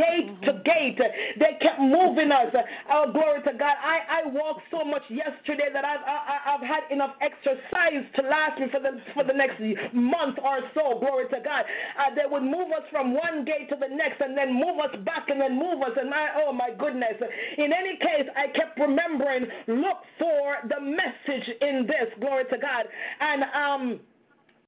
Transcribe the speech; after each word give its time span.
gate 0.00 0.28
mm-hmm. 0.28 0.44
to 0.44 0.52
gate. 0.64 1.00
They 1.38 1.58
kept 1.60 1.80
moving 1.80 2.32
us. 2.32 2.54
Oh, 2.90 3.12
glory 3.12 3.42
to 3.42 3.52
God. 3.52 3.76
I, 3.80 4.00
I 4.08 4.28
walked 4.28 4.62
so 4.70 4.84
much 4.84 5.02
yesterday 5.08 5.68
that 5.72 5.84
I've, 5.84 6.00
I, 6.06 6.54
I've 6.54 6.66
had 6.66 6.82
enough 6.90 7.14
exercise 7.20 8.04
to 8.16 8.22
last 8.22 8.60
me 8.60 8.68
for 8.70 8.80
the, 8.80 9.00
for 9.14 9.24
the 9.24 9.32
next 9.32 9.60
month 9.92 10.38
or 10.42 10.60
so. 10.74 10.98
Glory 11.00 11.28
to 11.28 11.40
God. 11.40 11.64
Uh, 11.98 12.14
they 12.14 12.24
would 12.30 12.42
move 12.42 12.72
us 12.72 12.84
from 12.90 13.14
one 13.14 13.44
gate 13.44 13.68
to 13.70 13.76
the 13.76 13.88
next 13.94 14.20
and 14.20 14.36
then 14.36 14.54
move 14.54 14.78
us 14.78 14.94
back 15.04 15.28
and 15.28 15.40
then 15.40 15.58
move 15.58 15.82
us. 15.82 15.92
And 16.00 16.12
I, 16.12 16.28
oh 16.46 16.52
my 16.52 16.70
goodness. 16.78 17.14
In 17.58 17.72
any 17.72 17.96
case, 17.96 18.28
I 18.36 18.48
kept 18.48 18.78
remembering, 18.78 19.46
look 19.66 19.98
for 20.18 20.56
the 20.68 20.80
message 20.80 21.50
in 21.60 21.86
this. 21.86 22.08
Glory 22.20 22.44
to 22.50 22.58
God. 22.58 22.86
And, 23.20 23.44
um, 23.54 24.00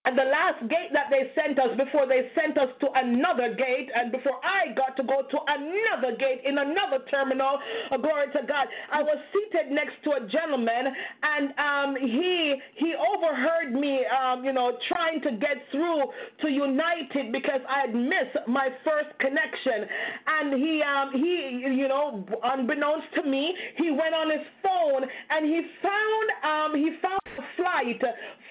and 0.04 0.18
the 0.18 0.24
last 0.24 0.66
gate 0.68 0.90
that 0.92 1.06
they 1.10 1.30
sent 1.40 1.58
us 1.58 1.76
before 1.76 2.06
they 2.06 2.30
sent 2.34 2.58
us 2.58 2.68
to 2.80 2.90
another 2.94 3.54
gate, 3.54 3.90
and 3.94 4.10
before 4.10 4.40
I 4.42 4.72
got 4.74 4.96
to 4.96 5.04
go 5.04 5.22
to 5.22 5.38
another 5.46 6.16
gate 6.16 6.42
in 6.44 6.58
another 6.58 7.04
terminal, 7.10 7.58
uh, 7.90 7.96
glory 7.98 8.26
to 8.32 8.42
God, 8.46 8.66
I 8.90 9.02
was 9.02 9.16
seated 9.32 9.70
next 9.70 9.94
to 10.04 10.12
a 10.12 10.26
gentleman, 10.26 10.92
and 11.22 11.54
um, 11.58 11.96
he 11.96 12.60
he 12.74 12.94
overheard 12.94 13.72
me, 13.72 14.04
um, 14.06 14.44
you 14.44 14.52
know, 14.52 14.76
trying 14.88 15.20
to 15.22 15.32
get 15.32 15.58
through 15.70 16.02
to 16.40 16.50
United 16.50 17.30
because 17.30 17.60
I 17.68 17.80
had 17.80 17.94
missed 17.94 18.36
my 18.48 18.70
first 18.84 19.16
connection, 19.20 19.86
and 20.26 20.54
he 20.54 20.82
um, 20.82 21.12
he 21.12 21.42
you 21.72 21.88
know, 21.88 22.26
unbeknownst 22.42 23.06
to 23.14 23.22
me, 23.22 23.54
he 23.76 23.90
went 23.90 24.14
on 24.14 24.30
his 24.30 24.46
phone 24.62 25.06
and 25.30 25.46
he 25.46 25.62
found 25.82 26.72
um, 26.72 26.74
he 26.74 26.96
found 27.00 27.20
a 27.38 27.42
flight 27.56 28.02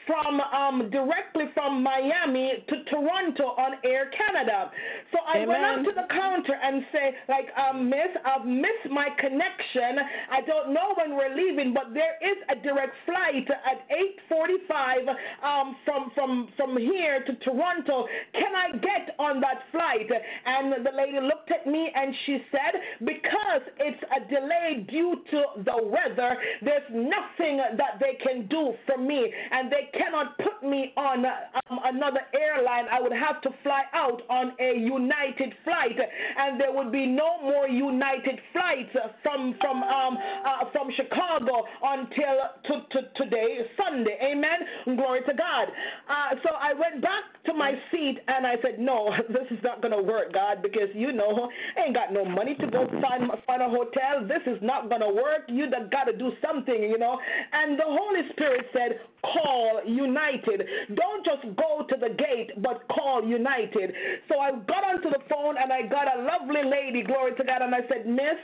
from 0.06 0.40
um, 0.40 0.90
directly 0.90 1.46
from 1.54 1.84
Miami 1.84 2.64
to 2.68 2.84
Toronto 2.86 3.56
on 3.58 3.74
Air 3.84 4.10
Canada. 4.10 4.72
So 5.12 5.20
I 5.28 5.40
Amen. 5.40 5.48
went 5.48 5.64
up 5.64 5.86
to 5.86 6.02
the 6.02 6.08
counter 6.14 6.56
and 6.62 6.86
say, 6.92 7.16
like, 7.30 7.48
um, 7.58 7.90
Miss, 7.90 8.10
I've 8.26 8.46
missed 8.46 8.90
my 8.90 9.10
connection. 9.18 10.00
I 10.30 10.42
don't 10.42 10.74
know 10.74 10.94
when 10.96 11.16
we're 11.16 11.36
leaving, 11.36 11.74
but 11.74 11.94
there 11.94 12.16
is 12.22 12.38
a 12.50 12.56
direct 12.56 12.96
flight 13.06 13.50
at 13.50 13.88
8:45 14.32 15.16
um, 15.44 15.76
from 15.86 16.12
from 16.16 16.50
from 16.58 16.78
here 16.78 17.24
to 17.24 17.36
Toronto. 17.36 18.08
Can 18.34 18.56
I 18.56 18.78
get 18.78 19.16
on 19.20 19.42
that 19.42 19.64
flight? 19.72 20.10
And 20.46 20.86
the 20.86 20.92
lady 20.92 21.20
looked 21.20 21.52
at 21.52 21.68
me 21.68 21.92
and 21.96 22.14
she 22.26 22.44
said, 22.52 22.82
because 23.04 23.62
it's 23.78 24.04
a 24.16 24.28
delay 24.30 24.86
due 24.90 25.22
to 25.32 25.44
the 25.64 25.84
weather, 25.84 26.38
there's 26.62 26.90
nothing 26.92 27.58
that 27.58 28.00
they 28.00 28.16
can 28.16 28.48
do 28.48 28.74
for 28.86 28.98
me, 28.98 29.34
and 29.52 29.72
they 29.72 29.90
cannot 29.94 30.38
put 30.38 30.64
me 30.64 30.94
on 30.98 31.26
um, 31.26 31.80
another 31.84 32.22
airline. 32.34 32.86
I 32.92 33.02
would 33.02 33.14
have 33.14 33.42
to 33.42 33.50
fly 33.64 33.84
out 33.94 34.22
on 34.30 34.54
a 34.60 34.78
United 34.78 35.56
flight, 35.64 35.98
and 36.38 36.60
there 36.60 36.72
would 36.72 36.92
be 36.92 37.06
no 37.06 37.42
more 37.42 37.68
United 37.68 38.40
flights 38.54 38.96
from 39.24 39.56
from 39.60 39.84
um, 39.84 40.18
uh, 40.46 40.66
from 40.72 40.92
Chicago 40.92 41.66
until 41.84 42.38
to, 42.66 42.86
to 42.92 43.08
today, 43.16 43.66
Sunday. 43.78 44.18
Amen. 44.22 44.96
Glory 44.98 45.22
to 45.28 45.34
God. 45.34 45.68
Uh, 46.10 46.36
so 46.44 46.50
I 46.60 46.74
went 46.74 47.02
back 47.02 47.24
to 47.46 47.54
my 47.54 47.74
seat 47.92 48.20
and 48.28 48.46
I 48.46 48.58
said, 48.62 48.80
No, 48.80 49.14
this 49.30 49.48
is 49.52 49.64
not 49.64 49.82
going 49.82 49.96
to 49.96 50.02
work, 50.02 50.34
God, 50.34 50.62
because 50.62 50.90
you 50.94 51.12
know, 51.12 51.50
I 51.78 51.86
ain't 51.86 51.96
got 51.96 52.14
no 52.14 52.26
money 52.26 52.56
to 52.56 52.68
go 52.68 52.88
find, 53.02 53.30
find 53.46 53.62
a 53.62 53.70
hotel. 53.70 54.28
This 54.28 54.42
is 54.46 54.62
not 54.62 54.90
going 54.90 55.02
to 55.02 55.10
work. 55.10 55.44
You 55.48 55.70
got 55.92 56.06
to 56.06 56.18
do 56.18 56.32
something, 56.46 56.82
you 56.84 56.98
know. 56.98 57.20
And 57.54 57.78
the 57.78 57.86
Holy 57.86 58.30
Spirit 58.32 58.68
said, 58.74 59.00
Call 59.24 59.82
United. 59.86 60.68
Don't 60.94 61.26
just 61.26 61.44
go 61.56 61.86
to 61.88 61.96
the 61.96 62.10
gate, 62.10 62.52
but 62.62 62.88
call 62.90 63.24
United. 63.24 63.94
So 64.30 64.40
I 64.40 64.52
got 64.52 64.84
onto 64.84 65.10
the 65.10 65.22
phone 65.30 65.58
and 65.58 65.72
I 65.72 65.84
got 65.84 66.18
a 66.18 66.24
lovely 66.24 66.64
lady, 66.64 67.04
glory 67.04 67.36
to 67.36 67.44
God, 67.44 67.62
and 67.62 67.76
I 67.76 67.82
said, 67.88 68.08
Miss, 68.08 68.38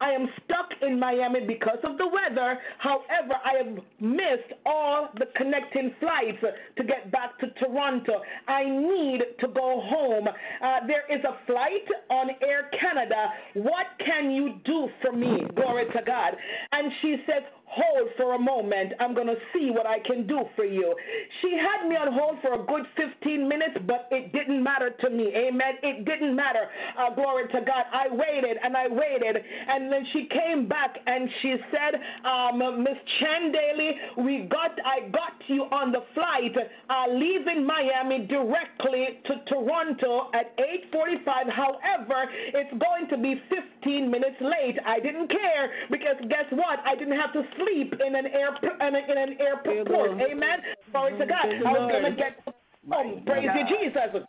I 0.00 0.10
am 0.10 0.28
stuck 0.44 0.74
in 0.82 0.98
Miami 0.98 1.46
because 1.46 1.78
of 1.84 1.96
the 1.98 2.06
weather. 2.06 2.58
However, 2.78 3.40
I 3.44 3.54
have 3.54 3.78
missed 4.00 4.52
all 4.66 5.08
the 5.16 5.26
connecting 5.36 5.94
flights 6.00 6.44
to 6.76 6.84
get 6.84 7.10
back 7.10 7.38
to 7.38 7.48
Toronto. 7.52 8.20
I 8.48 8.64
need 8.64 9.24
to 9.38 9.48
go 9.48 9.80
home. 9.80 10.28
Uh, 10.28 10.86
there 10.86 11.04
is 11.08 11.24
a 11.24 11.38
flight 11.46 11.88
on 12.10 12.30
Air 12.42 12.68
Canada. 12.78 13.32
What 13.54 13.86
can 13.98 14.30
you 14.30 14.60
do 14.64 14.90
for 15.00 15.12
me? 15.12 15.46
Glory 15.54 15.86
to 15.92 16.02
God. 16.04 16.36
And 16.72 16.92
she 17.00 17.22
said, 17.26 17.46
hold 17.74 18.10
for 18.16 18.34
a 18.34 18.38
moment. 18.38 18.92
I'm 19.00 19.14
going 19.14 19.26
to 19.26 19.36
see 19.52 19.70
what 19.70 19.86
I 19.86 19.98
can 19.98 20.26
do 20.26 20.44
for 20.54 20.64
you. 20.64 20.94
She 21.40 21.56
had 21.56 21.88
me 21.88 21.96
on 21.96 22.12
hold 22.12 22.40
for 22.40 22.52
a 22.52 22.64
good 22.64 22.86
15 22.96 23.48
minutes, 23.48 23.78
but 23.86 24.08
it 24.10 24.32
didn't 24.32 24.62
matter 24.62 24.90
to 24.90 25.10
me. 25.10 25.34
Amen. 25.34 25.74
It 25.82 26.04
didn't 26.04 26.36
matter. 26.36 26.68
Uh, 26.96 27.14
glory 27.14 27.48
to 27.48 27.60
God. 27.60 27.86
I 27.92 28.08
waited 28.10 28.58
and 28.62 28.76
I 28.76 28.88
waited. 28.88 29.42
And 29.68 29.90
then 29.92 30.06
she 30.12 30.26
came 30.26 30.68
back 30.68 30.98
and 31.06 31.28
she 31.40 31.56
said, 31.70 32.00
um, 32.24 32.82
Miss 32.82 32.98
Chandeli, 33.20 33.96
we 34.18 34.42
got, 34.42 34.78
I 34.84 35.08
got 35.10 35.32
you 35.48 35.64
on 35.64 35.90
the 35.90 36.04
flight 36.14 36.56
uh, 36.88 37.06
leaving 37.08 37.66
Miami 37.66 38.26
directly 38.26 39.20
to 39.24 39.42
Toronto 39.46 40.30
at 40.32 40.56
8.45. 40.58 41.50
However, 41.50 42.30
it's 42.30 42.70
going 42.78 43.08
to 43.08 43.16
be 43.16 43.42
15 43.48 44.10
minutes 44.10 44.36
late. 44.40 44.78
I 44.86 45.00
didn't 45.00 45.28
care 45.28 45.72
because 45.90 46.16
guess 46.28 46.46
what? 46.50 46.80
I 46.84 46.94
didn't 46.94 47.18
have 47.18 47.32
to 47.32 47.44
sleep 47.56 47.63
in 47.68 48.14
an 48.14 48.26
air 48.26 48.54
in, 48.80 48.94
a, 48.94 48.98
in 48.98 49.18
an 49.18 49.40
airport. 49.40 50.20
Amen. 50.20 50.62
Glory 50.92 51.18
to 51.18 51.26
God. 51.26 51.46
I 51.66 51.72
was 51.72 51.92
gonna 51.92 52.16
get 52.16 52.40
home. 52.90 53.22
Praise 53.24 53.50
you, 53.54 53.78
Jesus. 53.78 54.22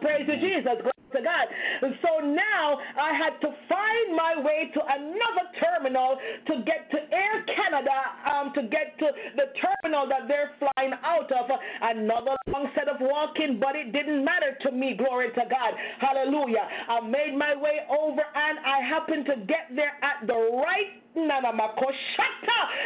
Praise 0.00 0.28
you, 0.28 0.36
Jesus. 0.36 0.64
Glory 0.64 0.92
to 1.12 1.22
God. 1.22 1.46
And 1.82 1.98
so 2.02 2.18
now 2.26 2.78
I 3.00 3.12
had 3.12 3.40
to 3.40 3.54
find 3.68 4.16
my 4.16 4.40
way 4.42 4.70
to 4.74 4.80
another 4.84 5.48
terminal 5.60 6.18
to 6.46 6.62
get 6.62 6.90
to 6.90 7.14
Air 7.14 7.44
Canada, 7.44 7.92
um, 8.30 8.52
to 8.54 8.62
get 8.64 8.98
to 8.98 9.12
the 9.36 9.46
terminal 9.60 10.08
that 10.08 10.28
they're 10.28 10.52
flying 10.58 10.92
out 11.02 11.30
of. 11.32 11.50
Another 11.82 12.36
long 12.48 12.70
set 12.74 12.88
of 12.88 12.96
walking, 13.00 13.60
but 13.60 13.76
it 13.76 13.92
didn't 13.92 14.24
matter 14.24 14.56
to 14.62 14.72
me. 14.72 14.94
Glory 14.94 15.28
to 15.30 15.46
God. 15.48 15.74
Hallelujah. 15.98 16.68
I 16.88 17.00
made 17.00 17.36
my 17.36 17.54
way 17.54 17.80
over 17.88 18.22
and 18.34 18.58
I 18.58 18.80
happened 18.80 19.26
to 19.26 19.36
get 19.46 19.68
there 19.74 19.92
at 20.02 20.26
the 20.26 20.34
right 20.64 21.02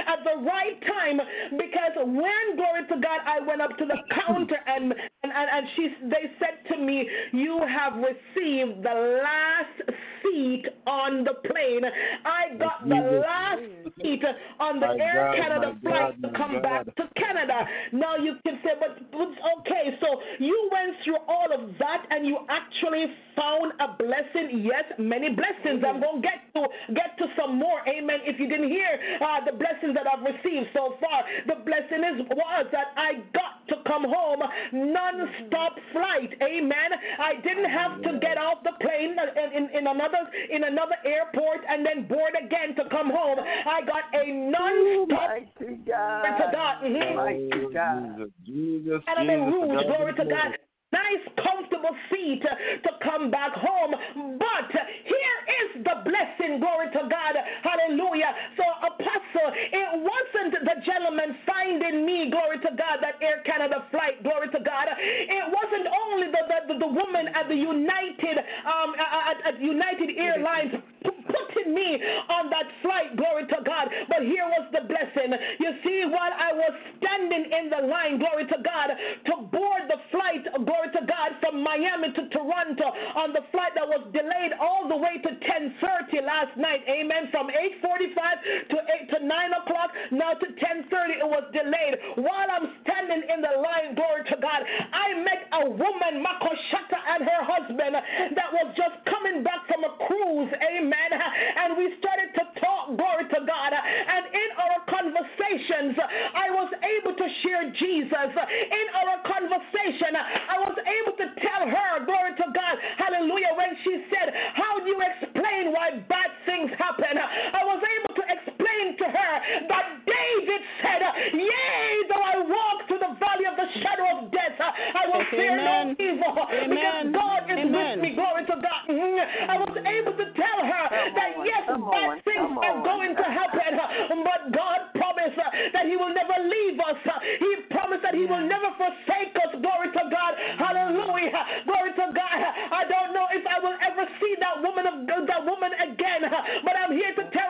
at 0.07 0.25
the 0.25 0.43
right 0.43 0.81
time 0.87 1.21
because 1.53 1.93
when 1.97 2.57
glory 2.57 2.87
to 2.89 2.97
God 3.01 3.21
I 3.27 3.41
went 3.41 3.61
up 3.61 3.77
to 3.79 3.85
the 3.85 3.99
counter 4.11 4.59
and 4.67 4.95
and, 5.23 5.33
and, 5.33 5.51
and 5.53 5.67
she 5.77 5.95
they 6.09 6.31
said 6.39 6.59
to 6.69 6.79
me 6.79 7.09
you 7.33 7.61
have 7.67 7.95
received 7.97 8.83
the 8.83 9.21
last 9.23 9.91
seat 10.23 10.67
on 10.87 11.25
the 11.25 11.35
plane. 11.49 11.83
I 12.25 12.57
got 12.59 12.87
the 12.87 13.25
last 13.27 13.63
seat 14.03 14.23
on 14.59 14.81
the 14.81 14.87
my 14.87 14.97
Air 14.99 15.15
God, 15.15 15.37
Canada 15.37 15.79
flight 15.83 16.23
God, 16.23 16.29
to 16.29 16.39
come 16.39 16.53
God. 16.53 16.63
back 16.63 16.97
to 16.97 17.09
Canada. 17.17 17.67
Now 17.93 18.17
you 18.17 18.37
can 18.47 18.59
say 18.65 18.73
but, 18.79 19.11
but 19.11 19.29
okay 19.59 19.99
so 20.01 20.21
you 20.39 20.69
went 20.73 20.97
through 21.05 21.19
all 21.29 21.53
of 21.53 21.77
that 21.79 22.07
and 22.11 22.27
you 22.27 22.39
actually 22.49 23.07
found 23.37 23.73
a 23.81 23.97
blessing. 23.97 24.61
Yes 24.65 24.85
many 24.99 25.35
blessings. 25.35 25.85
I'm 25.87 26.01
going 26.01 26.23
to 26.23 26.29
get 26.29 26.55
to 26.55 26.95
get 26.95 27.19
to 27.19 27.27
some 27.37 27.59
more. 27.59 27.81
Amen 27.89 28.20
if 28.25 28.39
you 28.39 28.49
didn't 28.49 28.71
hear 28.71 28.99
uh, 29.21 29.45
the 29.45 29.53
blessings 29.53 29.95
that 29.95 30.07
I've 30.07 30.23
received 30.23 30.69
so 30.73 30.97
far, 31.01 31.25
the 31.47 31.57
blessing 31.65 32.05
is 32.05 32.27
was 32.31 32.67
that 32.73 32.93
I 32.97 33.23
got 33.33 33.67
to 33.69 33.77
come 33.87 34.05
home 34.05 34.43
non-stop 34.73 35.77
flight. 35.93 36.35
Amen. 36.43 36.91
I 37.19 37.35
didn't 37.43 37.71
have 37.71 38.03
to 38.03 38.19
get 38.21 38.39
off 38.39 38.63
the 38.65 38.73
plane 38.81 39.17
in, 39.37 39.53
in, 39.53 39.71
in 39.71 39.87
another 39.87 40.31
in 40.51 40.65
another 40.65 40.97
airport 41.05 41.61
and 41.69 41.85
then 41.85 42.07
board 42.07 42.35
again 42.43 42.75
to 42.77 42.89
come 42.89 43.11
home. 43.11 43.39
I 43.41 43.83
got 43.83 44.05
a 44.15 44.33
non-stop. 44.33 45.31
to 45.59 45.77
God. 45.87 46.23
To 46.37 46.51
God. 46.53 46.85
Mm-hmm. 46.85 47.73
God. 47.73 48.17
Jesus, 48.17 48.31
Jesus, 48.45 49.03
Jesus, 49.07 49.53
Rouge, 49.53 49.85
glory 49.87 50.15
to 50.15 50.25
God 50.25 50.57
nice, 50.93 51.23
comfortable 51.37 51.95
seat 52.11 52.43
to 52.43 52.91
come 53.03 53.31
back 53.31 53.53
home. 53.53 53.95
But 54.39 54.71
here 55.05 55.39
is 55.63 55.85
the 55.85 56.03
blessing, 56.05 56.61
glory 56.61 56.91
to 56.93 57.09
God. 57.09 57.37
Hallelujah. 57.63 58.35
So, 58.57 58.65
Apostle, 58.87 59.51
it 59.55 59.89
wasn't 60.03 60.65
the 60.65 60.81
gentleman 60.85 61.37
finding 61.47 62.05
me, 62.05 62.31
glory 62.31 62.59
to 62.59 62.71
God, 62.77 62.99
that 63.03 63.17
Air 63.21 63.43
Canada 63.45 63.85
flight, 63.91 64.23
glory 64.23 64.49
to 64.49 64.61
God. 64.61 64.89
It 64.99 65.45
wasn't 65.47 65.89
only 66.11 66.29
the, 66.29 66.43
the, 66.69 66.79
the 66.79 66.87
woman 66.87 67.29
at 67.29 67.49
the 67.49 67.57
United, 67.57 68.39
um, 68.67 68.95
at, 68.99 69.55
at 69.55 69.61
United 69.61 70.17
Airlines 70.17 70.75
putting 71.03 71.75
me 71.75 72.03
on 72.29 72.51
that 72.51 72.67
flight, 72.83 73.17
glory 73.17 73.47
to 73.47 73.59
God. 73.65 73.89
But 74.09 74.23
here 74.23 74.45
was 74.47 74.67
the 74.73 74.83
blessing. 74.87 75.33
You 75.59 75.73
see, 75.85 76.05
while 76.07 76.33
I 76.33 76.53
was 76.53 76.73
standing 76.99 77.51
in 77.51 77.71
the 77.71 77.87
line, 77.87 78.19
glory 78.19 78.47
to 78.47 78.59
God, 78.65 78.91
to 79.27 79.37
board 79.49 79.83
the 79.89 79.99
flight, 80.11 80.45
glory 80.65 80.80
to 80.87 81.07
God, 81.07 81.37
from 81.41 81.63
Miami 81.63 82.13
to 82.13 82.29
Toronto 82.29 82.93
on 83.15 83.33
the 83.33 83.43
flight 83.51 83.75
that 83.75 83.89
was 83.89 84.07
delayed 84.13 84.53
all 84.61 84.89
the 84.89 84.97
way 84.97 85.19
to 85.19 85.35
10:30 85.37 86.21
last 86.23 86.57
night. 86.57 86.83
Amen. 86.89 87.29
From 87.31 87.51
8:45 87.51 88.69
to 88.69 88.77
8 89.01 89.11
to 89.11 89.25
9 89.25 89.53
o'clock, 89.53 89.93
now 90.11 90.33
to 90.35 90.47
10:30, 90.53 91.19
it 91.19 91.27
was 91.27 91.45
delayed. 91.53 91.99
While 92.17 92.51
I'm 92.51 92.75
standing 92.83 93.29
in 93.29 93.41
the 93.41 93.53
line, 93.61 93.95
glory 93.95 94.25
to 94.25 94.37
God, 94.37 94.65
I 94.93 95.15
met 95.15 95.49
a 95.53 95.71
woman, 95.71 96.25
Makoshata, 96.25 96.99
and 97.09 97.29
her 97.29 97.43
husband 97.45 97.95
that 97.95 98.53
was 98.53 98.75
just 98.77 99.05
coming 99.05 99.43
back 99.43 99.67
from 99.67 99.85
a 99.85 99.91
cruise. 100.07 100.53
Amen. 100.63 101.13
And 101.57 101.77
we 101.77 101.97
started 101.99 102.35
to 102.35 102.61
talk, 102.61 102.97
glory 102.97 103.25
to 103.25 103.41
God. 103.47 103.73
And 103.73 104.27
in 104.27 104.51
our 104.59 104.81
conversations, 104.87 105.99
I 106.35 106.51
was 106.51 106.73
able 106.83 107.15
to 107.17 107.29
share 107.43 107.71
Jesus. 107.71 108.31
In 108.31 108.87
our 108.95 109.19
conversation, 109.23 110.17
I 110.17 110.59
was 110.59 110.70
able 110.79 111.17
to 111.17 111.27
tell 111.41 111.69
her, 111.69 112.05
glory 112.05 112.35
to 112.37 112.47
God, 112.55 112.79
hallelujah, 112.97 113.55
when 113.57 113.77
she 113.85 114.05
said, 114.11 114.35
How 114.55 114.81
do 114.81 114.87
you 114.87 115.01
explain 115.01 115.73
why 115.73 115.99
bad 116.09 116.31
things 116.47 116.71
happen? 116.79 117.19
I 117.19 117.65
was 117.65 117.83
able 117.83 118.15
to 118.15 118.23
explain 118.23 118.50
to 118.97 119.05
her 119.05 119.33
that 119.69 119.85
David 120.07 120.61
said, 120.83 121.03
Yea, 121.35 122.09
though 122.09 122.25
I 122.25 122.37
walk 122.41 122.89
through 122.89 123.03
the 123.05 123.15
valley 123.21 123.47
of 123.47 123.57
the 123.57 123.69
shadow 123.81 124.07
of 124.19 124.33
death, 124.33 124.57
uh, 124.59 124.73
I 124.73 125.07
will 125.13 125.25
fear 125.31 125.57
no 125.57 125.95
evil 125.99 126.33
uh, 126.33 126.49
because 126.49 127.13
God 127.13 127.43
is 127.51 127.65
with 127.69 128.01
me. 128.01 128.15
Glory 128.15 128.45
to 128.47 128.57
God. 128.57 128.83
Mm-hmm. 128.89 129.51
I 129.51 129.57
was 129.59 129.77
able 129.77 130.15
to 130.17 130.27
tell 130.33 130.61
her 130.65 130.85
that 130.91 131.31
yes, 131.45 131.65
bad 131.69 132.25
things 132.25 132.51
are 132.57 132.81
going 132.83 133.17
to 133.17 133.27
happen, 133.29 133.79
uh, 133.79 134.25
but 134.25 134.41
God 134.57 134.81
promised 134.97 135.37
that 135.37 135.85
He 135.87 135.97
will 135.97 136.15
never 136.15 136.37
leave 136.41 136.81
us. 136.81 136.97
He 137.39 137.51
promised 137.71 138.03
that 138.03 138.15
He 138.15 138.25
will 138.25 138.45
never 138.45 138.73
forsake 138.77 139.37
us. 139.37 139.53
Glory 139.61 139.93
to 139.93 140.05
God. 140.11 140.33
Hallelujah. 140.57 141.45
Glory 141.67 141.93
to 141.93 142.07
God. 142.17 142.39
I 142.73 142.85
don't 142.89 143.13
know 143.13 143.27
if 143.31 143.45
I 143.47 143.61
will 143.61 143.77
ever 143.77 144.09
see 144.21 144.35
that 144.41 144.63
woman 144.63 144.87
of 144.87 145.27
that 145.27 145.45
woman 145.45 145.73
again, 145.79 146.23
but 146.65 146.75
I'm 146.77 146.93
here 146.93 147.15
to 147.15 147.25
tell 147.31 147.50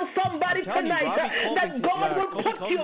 tonight 0.64 1.16
you, 1.16 1.54
that 1.54 1.82
God 1.82 2.16
will 2.16 2.42
put 2.42 2.70
you 2.70 2.78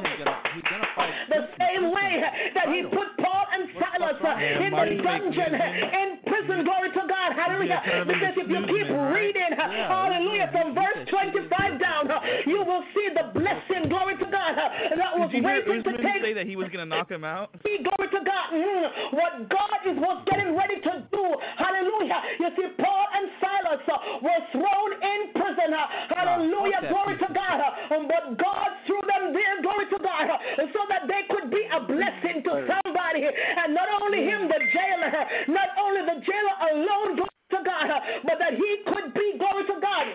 the 1.28 1.48
same 1.60 1.93
way 1.93 2.25
that 2.54 2.69
He 2.69 2.82
put 2.82 3.16
Paul 3.19 3.46
and 3.52 3.69
Silas 3.76 4.16
uh, 4.22 4.37
in 4.38 4.72
the 4.72 5.02
dungeon, 5.02 5.54
in 5.54 6.19
prison. 6.26 6.64
Glory 6.64 6.90
to 6.93 7.02
God. 7.08 7.32
Hallelujah. 7.32 7.82
Because 8.06 8.34
if 8.37 8.48
you 8.48 8.60
keep 8.66 8.88
reading, 9.12 9.52
uh, 9.56 9.69
hallelujah, 9.88 10.48
from 10.52 10.75
verse 10.75 11.08
25 11.08 11.81
down, 11.81 12.10
uh, 12.10 12.20
you 12.46 12.64
will 12.64 12.84
see 12.94 13.08
the 13.14 13.31
blessing. 13.32 13.88
Glory 13.88 14.16
to 14.19 14.26
God. 14.26 14.56
That 14.56 15.19
was 15.19 15.31
waiting 15.32 15.82
to 15.82 15.93
take. 16.02 16.22
say 16.22 16.32
that 16.34 16.46
he 16.46 16.56
was 16.56 16.69
going 16.69 16.84
to 16.84 16.88
knock 16.88 17.10
him 17.10 17.25
out? 17.25 17.50
See, 17.64 17.78
glory 17.82 18.10
to 18.10 18.20
God. 18.25 18.46
Mm, 18.52 19.12
what 19.12 19.49
God 19.49 19.78
is 19.87 19.96
was 19.99 20.22
getting 20.26 20.56
ready 20.56 20.81
to 20.81 21.06
do. 21.12 21.25
Hallelujah. 21.56 22.22
You 22.40 22.49
see, 22.56 22.69
Paul 22.78 23.06
and 23.14 23.31
Silas 23.40 23.82
were 24.22 24.42
thrown 24.52 24.90
in 25.02 25.20
prison. 25.34 25.75
Hallelujah. 26.14 26.88
Glory 26.88 27.19
to 27.19 27.28
God. 27.32 27.60
But 27.90 28.38
God 28.38 28.69
threw 28.87 29.00
them 29.06 29.32
there. 29.32 29.62
Glory 29.62 29.87
to 29.90 29.99
God. 29.99 30.40
So 30.56 30.81
that 30.88 31.08
they 31.08 31.22
could 31.30 31.50
be 31.50 31.66
a 31.72 31.80
blessing 31.80 32.42
to 32.44 32.52
somebody. 32.66 33.26
And 33.26 33.74
not 33.74 33.88
only 34.02 34.24
him, 34.24 34.48
the 34.48 34.60
jailer, 34.72 35.12
not 35.48 35.68
only 35.80 36.02
the 36.02 36.20
jailer 36.20 36.56
alone, 36.72 37.16
glory 37.16 37.46
to 37.50 37.60
God, 37.64 38.02
but 38.24 38.38
that 38.38 38.54
he 38.54 38.82
could 38.86 39.14
be, 39.14 39.38
glory 39.38 39.66
to 39.66 39.80
God 39.80 40.06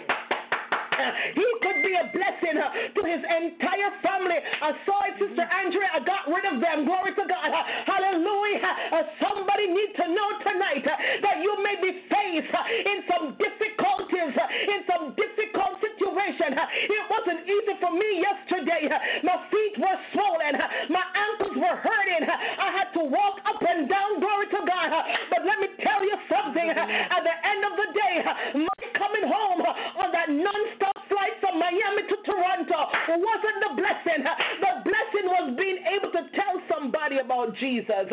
he 1.34 1.48
could 1.62 1.82
be 1.84 1.94
a 1.96 2.06
blessing 2.14 2.58
to 2.58 3.02
his 3.04 3.22
entire 3.24 3.92
family. 4.04 4.38
I 4.38 4.76
saw 4.86 5.02
it, 5.10 5.18
Sister 5.18 5.46
Andrea. 5.46 5.90
I 5.94 6.00
got 6.04 6.28
rid 6.28 6.46
of 6.46 6.62
them. 6.62 6.86
Glory 6.86 7.16
to 7.16 7.26
God. 7.28 7.50
Hallelujah. 7.86 9.08
Somebody 9.22 9.68
needs 9.68 9.94
to 9.98 10.08
know 10.08 10.30
tonight 10.44 10.86
that 10.86 11.42
you 11.42 11.54
may 11.64 11.76
be 11.82 12.06
faced 12.10 12.54
in 12.86 12.98
some 13.10 13.38
difficulties, 13.38 14.34
in 14.36 14.80
some 14.88 15.16
difficult 15.16 15.82
situation. 16.22 16.58
Uh, 16.58 16.68
it 16.72 17.06
wasn't 17.10 17.42
easy 17.48 17.76
for 17.80 17.92
me 17.92 18.22
yesterday. 18.22 18.90
My 19.24 19.44
feet 19.50 19.78
were 19.80 19.98
swollen. 20.14 20.56
Uh, 20.56 20.68
my 20.90 21.04
ankles 21.16 21.58
were 21.58 21.76
hurting. 21.76 22.28
I 22.28 22.72
had 22.72 22.92
to 22.94 23.04
walk 23.04 23.40
up 23.46 23.62
and 23.62 23.90
down. 23.90 24.20
Glory 24.20 24.48
to 24.48 24.62
God. 24.68 25.06
But 25.30 25.46
let 25.46 25.60
me 25.60 25.68
tell 25.82 26.04
you 26.04 26.16
something. 26.30 26.70
At 26.70 27.24
the 27.24 27.36
end 27.48 27.66
of 27.66 27.74
the 27.78 27.88
day, 27.94 28.24
my 28.56 28.82
coming 28.94 29.24
home 29.26 29.62
on 29.62 30.12
that 30.12 30.30
non-stop 30.30 30.98
flight 31.10 31.34
from 31.40 31.60
Miami 31.60 32.04
to 32.08 32.18
Toronto 32.26 32.80
wasn't 33.10 33.58
the 33.62 33.74
blessing. 33.76 34.24
The 34.24 34.74
blessing 34.84 35.26
was 35.26 35.56
being 35.58 35.80
able 35.88 36.12
to 36.12 36.30
tell 36.36 36.62
somebody 36.70 37.20
about 37.20 37.56
Jesus. 37.56 38.08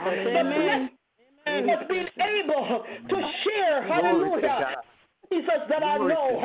Amen. 0.00 0.34
The 0.34 0.44
blessing 1.44 1.66
was 1.66 1.86
being 1.88 2.08
able 2.20 2.84
to 3.08 3.32
share, 3.44 3.82
hallelujah, 3.82 4.76
Jesus 5.30 5.60
that 5.68 5.84
I 5.84 5.98
know. 5.98 6.40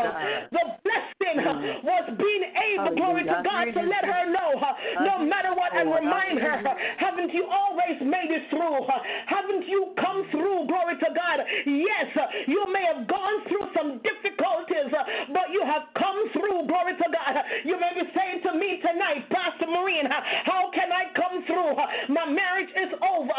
The 0.51 0.77
blessing 0.83 1.45
was 1.83 2.09
being 2.17 2.43
able, 2.73 2.95
glory 2.95 3.23
to 3.23 3.41
God, 3.43 3.65
to 3.65 3.81
let 3.81 4.05
her 4.05 4.29
know, 4.31 4.61
no 5.01 5.25
matter 5.25 5.53
what, 5.53 5.75
and 5.75 5.89
remind 5.93 6.39
her, 6.39 6.75
haven't 6.97 7.33
you 7.33 7.47
always 7.47 8.01
made 8.01 8.31
it 8.31 8.49
through? 8.49 8.85
Haven't 9.25 9.67
you 9.67 9.93
come 9.97 10.27
through, 10.31 10.67
glory 10.67 10.97
to 10.99 11.09
God? 11.15 11.39
Yes, 11.65 12.17
you 12.47 12.65
may 12.71 12.85
have 12.85 13.07
gone 13.07 13.43
through 13.47 13.67
some 13.75 13.99
difficulties, 13.99 14.91
but 15.31 15.51
you 15.51 15.63
have 15.63 15.83
come 15.95 16.29
through, 16.31 16.67
glory 16.67 16.95
to 16.97 17.07
God. 17.11 17.43
You 17.63 17.79
may 17.79 17.93
be 17.95 18.09
saying 18.15 18.41
to 18.43 18.53
me 18.53 18.81
tonight, 18.81 19.29
Pastor 19.29 19.67
Marine, 19.67 20.07
how 20.43 20.69
can 20.71 20.91
I 20.91 21.05
come 21.15 21.43
through? 21.45 21.75
My 22.13 22.25
marriage 22.25 22.69
is 22.75 22.93
over. 23.01 23.33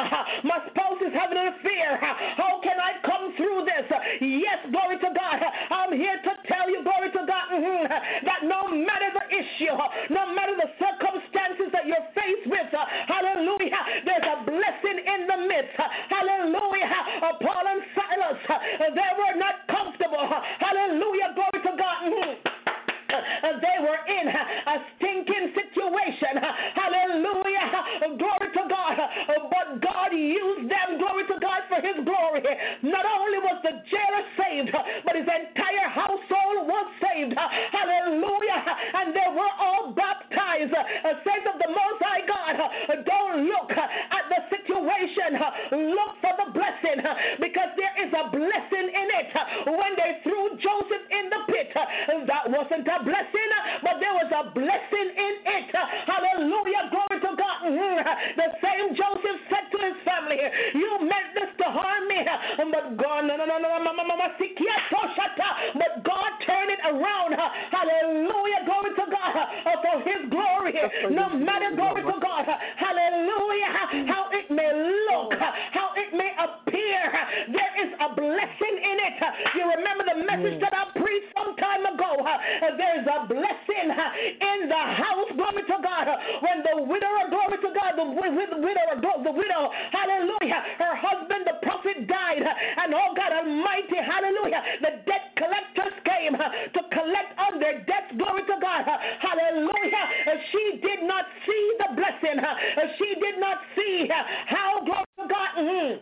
My 0.44 0.60
spouse 0.70 1.00
is 1.02 1.12
having 1.12 1.38
an 1.38 1.48
affair. 1.48 1.96
How 1.96 2.60
can 2.62 2.78
I 2.80 2.94
come 3.04 3.34
through 3.36 3.66
this? 3.66 3.92
Yes, 4.20 4.58
glory 4.70 4.98
to 4.98 5.10
God. 5.40 5.52
I'm 5.70 5.92
here 5.92 6.20
to 6.22 6.32
tell 6.46 6.70
you, 6.70 6.82
glory 6.82 7.10
to 7.10 7.24
God, 7.26 7.48
mm-hmm, 7.52 8.26
that 8.26 8.40
no 8.44 8.68
matter 8.68 9.10
the 9.14 9.36
issue, 9.36 9.72
no 10.10 10.34
matter 10.34 10.56
the 10.56 10.70
circumstances 10.78 11.72
that 11.72 11.86
you're 11.86 12.06
faced 12.14 12.46
with, 12.46 12.70
hallelujah, 13.06 13.78
there's 14.04 14.26
a 14.26 14.44
blessing 14.44 14.98
in 15.04 15.26
the 15.26 15.38
midst. 15.48 15.76
Hallelujah. 16.08 17.38
Paul 17.40 17.64
and 17.66 17.82
Silas, 17.94 18.38
they 18.78 19.10
were 19.18 19.38
not 19.38 19.66
comfortable. 19.68 20.28
Hallelujah. 20.58 21.34
Glory 21.34 21.64
to 21.64 21.72
God. 21.76 22.02
Mm-hmm. 22.04 22.73
Uh, 23.14 23.60
they 23.60 23.78
were 23.82 24.00
in 24.08 24.28
uh, 24.28 24.74
a 24.74 24.76
stinking 24.96 25.54
situation. 25.54 26.38
Uh, 26.38 26.52
hallelujah. 26.74 28.18
Glory 28.18 28.48
to 28.52 28.64
God. 28.68 28.98
But 29.50 29.80
God 29.80 30.12
used 30.12 30.70
them, 30.70 30.98
glory 30.98 31.26
to 31.26 31.38
God, 31.40 31.62
for 31.68 31.80
his 31.80 31.96
glory. 32.04 32.42
Not 32.82 33.06
only 33.06 33.38
was 33.38 33.60
the 33.62 33.82
jailer 33.90 34.24
saved, 34.36 34.74
but 35.04 35.16
his 35.16 35.26
entire 35.26 35.88
household 35.88 36.68
was 36.68 36.86
saved. 37.00 37.34
Hallelujah. 37.36 38.64
And 38.94 39.14
they 39.14 39.28
were 39.34 39.54
all 39.58 39.92
baptized. 39.92 40.74
Says 40.74 41.44
of 41.52 41.60
the 41.60 41.68
Most 41.68 42.00
High 42.00 42.26
God, 42.26 43.04
don't 43.04 43.46
look 43.46 43.70
at 43.72 44.24
the 44.28 44.56
situation. 44.56 45.38
Look 45.94 46.12
for 46.20 46.34
the 46.44 46.52
blessing 46.52 47.02
because 47.40 47.70
there 47.76 48.06
is 48.06 48.12
a 48.12 48.30
blessing 48.30 48.88
in 48.88 49.08
it. 49.20 49.32
When 49.66 49.96
they 49.96 50.20
threw 50.22 50.56
Joseph 50.58 51.04
in 51.10 51.30
the 51.30 51.40
pit, 51.48 51.72
that 51.74 52.50
wasn't 52.50 52.88
a 52.88 53.03
blessing, 53.04 53.50
but 53.82 54.00
there 54.00 54.14
was 54.16 54.30
a 54.32 54.50
blessing 54.50 55.08
in 55.14 55.34
it. 55.44 55.70
Hallelujah. 56.08 56.90
Glory 56.90 57.18
to 57.20 57.32
God. 57.36 57.58
Mm-hmm. 57.64 58.40
The 58.40 58.48
same 58.60 58.96
Joseph 58.96 59.40
said 59.48 59.70
to 59.72 59.78
his 59.78 59.98
family, 60.04 60.40
You 60.74 60.98
meant 61.00 61.36
this 61.36 61.50
to 61.58 61.66
harm 61.68 62.08
me, 62.08 62.24
but 62.72 62.96
God, 62.96 63.26
no, 63.28 63.36
no, 63.36 63.46
no, 63.46 63.58
no, 63.58 63.74
but 65.74 66.04
God 66.04 66.30
turned 66.46 66.70
it 66.70 66.80
around. 66.84 67.34
Hallelujah. 67.70 68.64
Glory 68.66 68.90
to 68.96 69.06
God 69.10 69.34
for 69.82 70.00
his 70.00 70.30
glory. 70.30 70.74
No 71.10 71.28
matter, 71.30 71.74
glory 71.76 72.02
to 72.02 72.18
God. 72.20 72.46
Hallelujah. 72.76 74.06
How 74.06 74.28
it 74.32 74.50
how 75.72 75.92
it 75.96 76.12
may 76.12 76.32
appear, 76.38 77.12
there 77.52 77.74
is 77.86 77.92
a 78.00 78.14
blessing 78.14 78.76
in 78.78 78.96
it. 79.00 79.18
You 79.54 79.64
remember 79.76 80.04
the 80.04 80.24
message 80.26 80.58
mm. 80.58 80.60
that 80.60 80.74
I 80.74 80.90
preached 80.98 81.32
some 81.36 81.56
time 81.56 81.86
ago. 81.86 82.24
There 82.60 83.00
is 83.00 83.06
a 83.06 83.26
blessing 83.26 83.88
in 83.88 84.68
the 84.68 84.84
house, 84.98 85.30
glory 85.36 85.62
to 85.62 85.78
God. 85.82 86.08
When 86.40 86.62
the 86.62 86.82
widower, 86.82 87.28
glory 87.30 87.58
to 87.58 87.70
God, 87.74 87.96
the 87.96 88.04
widower, 88.04 88.96
the 89.22 89.32
widow, 89.32 89.70
hallelujah, 89.92 90.62
her 90.78 90.94
husband, 90.96 91.46
the 91.46 91.58
prophet, 91.62 92.06
died, 92.06 92.42
and 92.42 92.94
oh 92.94 93.14
God 93.16 93.32
Almighty, 93.32 93.96
hallelujah, 93.96 94.62
the 94.80 95.02
debt 95.06 95.32
collectors 95.36 95.94
came 96.04 96.32
to 96.34 96.80
collect 96.90 97.38
on 97.38 97.60
their 97.60 97.84
debts, 97.84 98.12
glory 98.16 98.42
to 98.42 98.56
God, 98.60 98.84
hallelujah. 99.20 100.04
She 100.50 100.80
did 100.82 101.02
not 101.02 101.26
see 101.46 101.76
the 101.78 101.94
blessing, 101.94 102.40
she 102.98 103.14
did 103.20 103.38
not 103.38 103.58
see 103.76 104.08
how, 104.46 104.84
glory 104.84 105.04
to 105.18 105.28
God. 105.28 106.00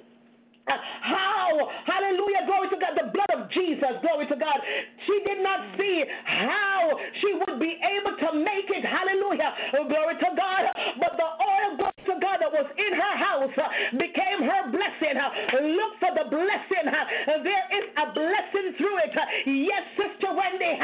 How, 0.66 1.68
hallelujah, 1.84 2.46
glory 2.46 2.68
to 2.70 2.76
God, 2.76 2.94
the 2.96 3.10
blood 3.10 3.30
of 3.34 3.50
Jesus, 3.50 3.98
glory 4.00 4.26
to 4.28 4.36
God. 4.36 4.60
She 5.06 5.22
did 5.26 5.42
not 5.42 5.76
see 5.76 6.04
how 6.24 6.98
she 7.20 7.34
would 7.34 7.58
be 7.58 7.78
able 7.82 8.16
to 8.16 8.32
make 8.38 8.70
it, 8.70 8.84
hallelujah, 8.84 9.52
glory 9.88 10.14
to 10.14 10.30
God. 10.36 10.70
But 11.00 11.16
the 11.18 11.26
oil, 11.26 11.76
glory 11.76 11.92
to 12.06 12.16
God, 12.22 12.38
that 12.40 12.52
was 12.52 12.70
in 12.78 12.94
her 12.94 13.16
house 13.18 13.50
became 13.98 14.46
her 14.46 14.70
blessing. 14.70 15.18
Look 15.74 15.98
for 15.98 16.14
the 16.14 16.30
blessing. 16.30 16.86
There 17.42 17.66
is 17.74 17.86
a 17.98 18.12
blessing 18.14 18.78
through 18.78 18.98
it. 19.02 19.18
Yes, 19.46 19.82
Sister 19.98 20.30
Wendy, 20.30 20.78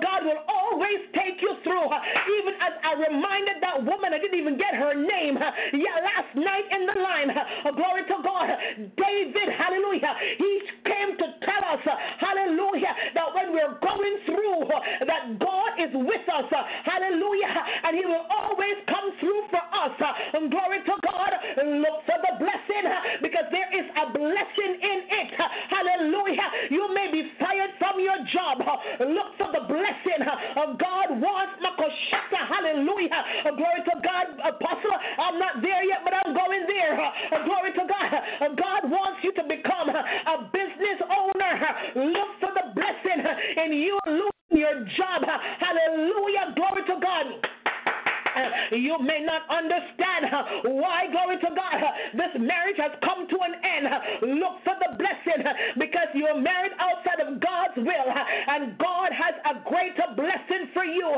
God 0.00 0.24
will 0.24 0.42
always 0.48 1.10
take 1.12 1.42
you 1.42 1.56
through. 1.64 1.90
Even 2.38 2.54
as 2.62 2.72
I 2.82 2.94
reminded 3.10 3.60
that 3.60 3.84
woman, 3.84 4.14
I 4.14 4.18
didn't 4.18 4.38
even 4.38 4.56
get 4.56 4.74
her 4.74 4.94
name. 4.94 5.36
Yeah, 5.74 5.98
last 6.00 6.34
night 6.34 6.64
in 6.70 6.86
the 6.86 7.00
line, 7.02 7.34
glory 7.74 8.06
to 8.06 8.22
God, 8.22 8.48
David 8.96 9.23
David, 9.32 9.54
hallelujah, 9.54 10.14
he 10.38 10.62
came 10.84 11.16
to 11.18 11.34
tell 11.42 11.64
us, 11.64 11.80
hallelujah, 12.18 12.94
that 13.14 13.34
when 13.34 13.52
we're 13.52 13.78
going 13.80 14.16
through, 14.26 14.68
that 15.06 15.38
God 15.38 15.80
is 15.80 15.90
with 15.94 16.28
us, 16.28 16.52
hallelujah, 16.84 17.64
and 17.84 17.96
he 17.96 18.04
will 18.06 18.26
always 18.30 18.76
come 18.88 19.12
through 19.20 19.42
for 19.50 19.62
us. 19.72 19.92
And 20.34 20.50
glory 20.50 20.80
to 20.84 20.94
God, 21.02 21.32
look 21.64 22.04
for 22.06 22.18
the 22.20 22.36
blessing 22.38 22.84
because 23.22 23.44
there 23.50 23.70
is 23.72 23.86
a 23.96 24.12
blessing 24.12 24.72
in 24.82 24.98
it. 25.08 25.34
Hallelujah. 25.68 26.50
You 26.70 26.92
may 26.94 27.10
be 27.12 27.32
fired 27.38 27.70
from 27.78 28.00
your 28.00 28.18
job. 28.32 28.58
Look 29.00 29.36
for 29.38 29.52
the 29.52 29.66
blessing. 29.66 30.26
Of 30.56 30.78
God 30.78 31.20
wants 31.20 31.54
Makoshaka. 31.62 32.46
Hallelujah. 32.48 33.24
Glory 33.56 33.82
to 33.84 33.94
God, 34.02 34.26
Apostle. 34.44 34.96
I'm 35.18 35.38
not 35.38 35.62
there 35.62 35.84
yet, 35.84 36.00
but 36.04 36.14
I'm 36.14 36.34
going 36.34 36.66
there. 36.66 36.96
Glory 37.44 37.72
to 37.72 37.84
God. 37.86 38.56
God 38.56 38.90
wants 38.90 39.13
wants 39.14 39.24
you 39.24 39.32
to 39.32 39.48
become 39.48 39.88
a 39.88 40.50
business 40.52 41.00
owner. 41.02 41.74
Look 41.94 42.28
for 42.40 42.50
the 42.54 42.72
blessing 42.74 43.24
in 43.64 43.72
you 43.72 43.98
losing 44.06 44.30
your 44.50 44.84
job. 44.96 45.22
Hallelujah. 45.58 46.54
Glory 46.56 46.84
to 46.86 47.00
God. 47.00 47.48
You 48.72 48.98
may 48.98 49.20
not 49.20 49.42
understand 49.48 50.26
why, 50.64 51.06
glory 51.10 51.38
to 51.38 51.50
God, 51.54 51.82
this 52.14 52.34
marriage 52.38 52.76
has 52.78 52.92
come 53.02 53.28
to 53.28 53.38
an 53.40 53.54
end. 53.62 53.88
Look 54.40 54.62
for 54.64 54.74
the 54.80 54.96
blessing 54.96 55.44
because 55.78 56.08
you're 56.14 56.40
married 56.40 56.72
outside 56.78 57.20
of 57.20 57.40
God's 57.40 57.76
will, 57.76 58.08
and 58.48 58.76
God 58.78 59.12
has 59.12 59.34
a 59.44 59.60
greater 59.68 60.06
blessing 60.16 60.68
for 60.72 60.84
you. 60.84 61.10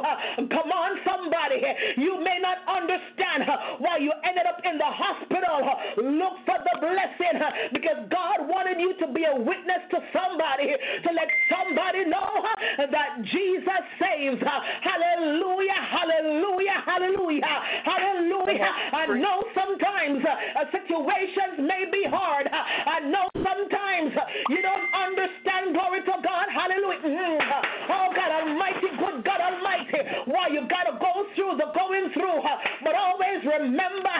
Come 0.50 0.70
on, 0.72 0.98
somebody. 1.04 1.62
You 1.96 2.20
may 2.22 2.38
not 2.40 2.58
understand 2.68 3.48
why 3.78 3.98
you 3.98 4.12
ended 4.24 4.46
up 4.46 4.60
in 4.64 4.78
the 4.78 4.84
hospital. 4.84 5.76
Look 5.96 6.44
for 6.44 6.58
the 6.58 6.78
blessing 6.80 7.40
because 7.72 8.06
God 8.10 8.48
wanted 8.48 8.80
you 8.80 8.94
to 8.98 9.12
be 9.12 9.24
a 9.24 9.34
witness 9.34 9.82
to 9.90 10.00
somebody, 10.12 10.74
to 11.04 11.12
let 11.12 11.28
somebody 11.50 12.04
know 12.04 12.44
that 12.90 13.22
Jesus 13.22 13.82
saves. 14.00 14.42
Hallelujah, 14.82 15.72
hallelujah, 15.72 16.82
hallelujah. 16.84 17.05
Hallelujah. 17.06 17.62
Hallelujah. 17.84 18.72
I 18.92 19.06
know 19.06 19.44
sometimes 19.54 20.24
uh, 20.24 20.64
situations 20.72 21.58
may 21.60 21.86
be 21.90 22.04
hard. 22.08 22.48
I 22.50 23.00
know 23.00 23.28
sometimes 23.36 24.12
you 24.48 24.62
don't 24.62 24.90
understand. 24.94 25.74
Glory 25.74 26.00
to 26.02 26.14
God. 26.22 26.46
Hallelujah. 26.50 26.98
Mm-hmm. 27.06 27.92
Oh, 27.92 28.10
God 28.14 28.30
Almighty, 28.42 28.90
good 28.98 29.24
God 29.24 29.40
Almighty. 29.40 29.98
Why 30.26 30.48
you 30.48 30.66
got 30.68 30.90
to 30.90 30.98
go 30.98 31.26
through 31.34 31.58
the 31.58 31.70
going 31.74 32.10
through. 32.12 32.42
But 32.82 32.94
always 32.94 33.44
remember, 33.44 34.10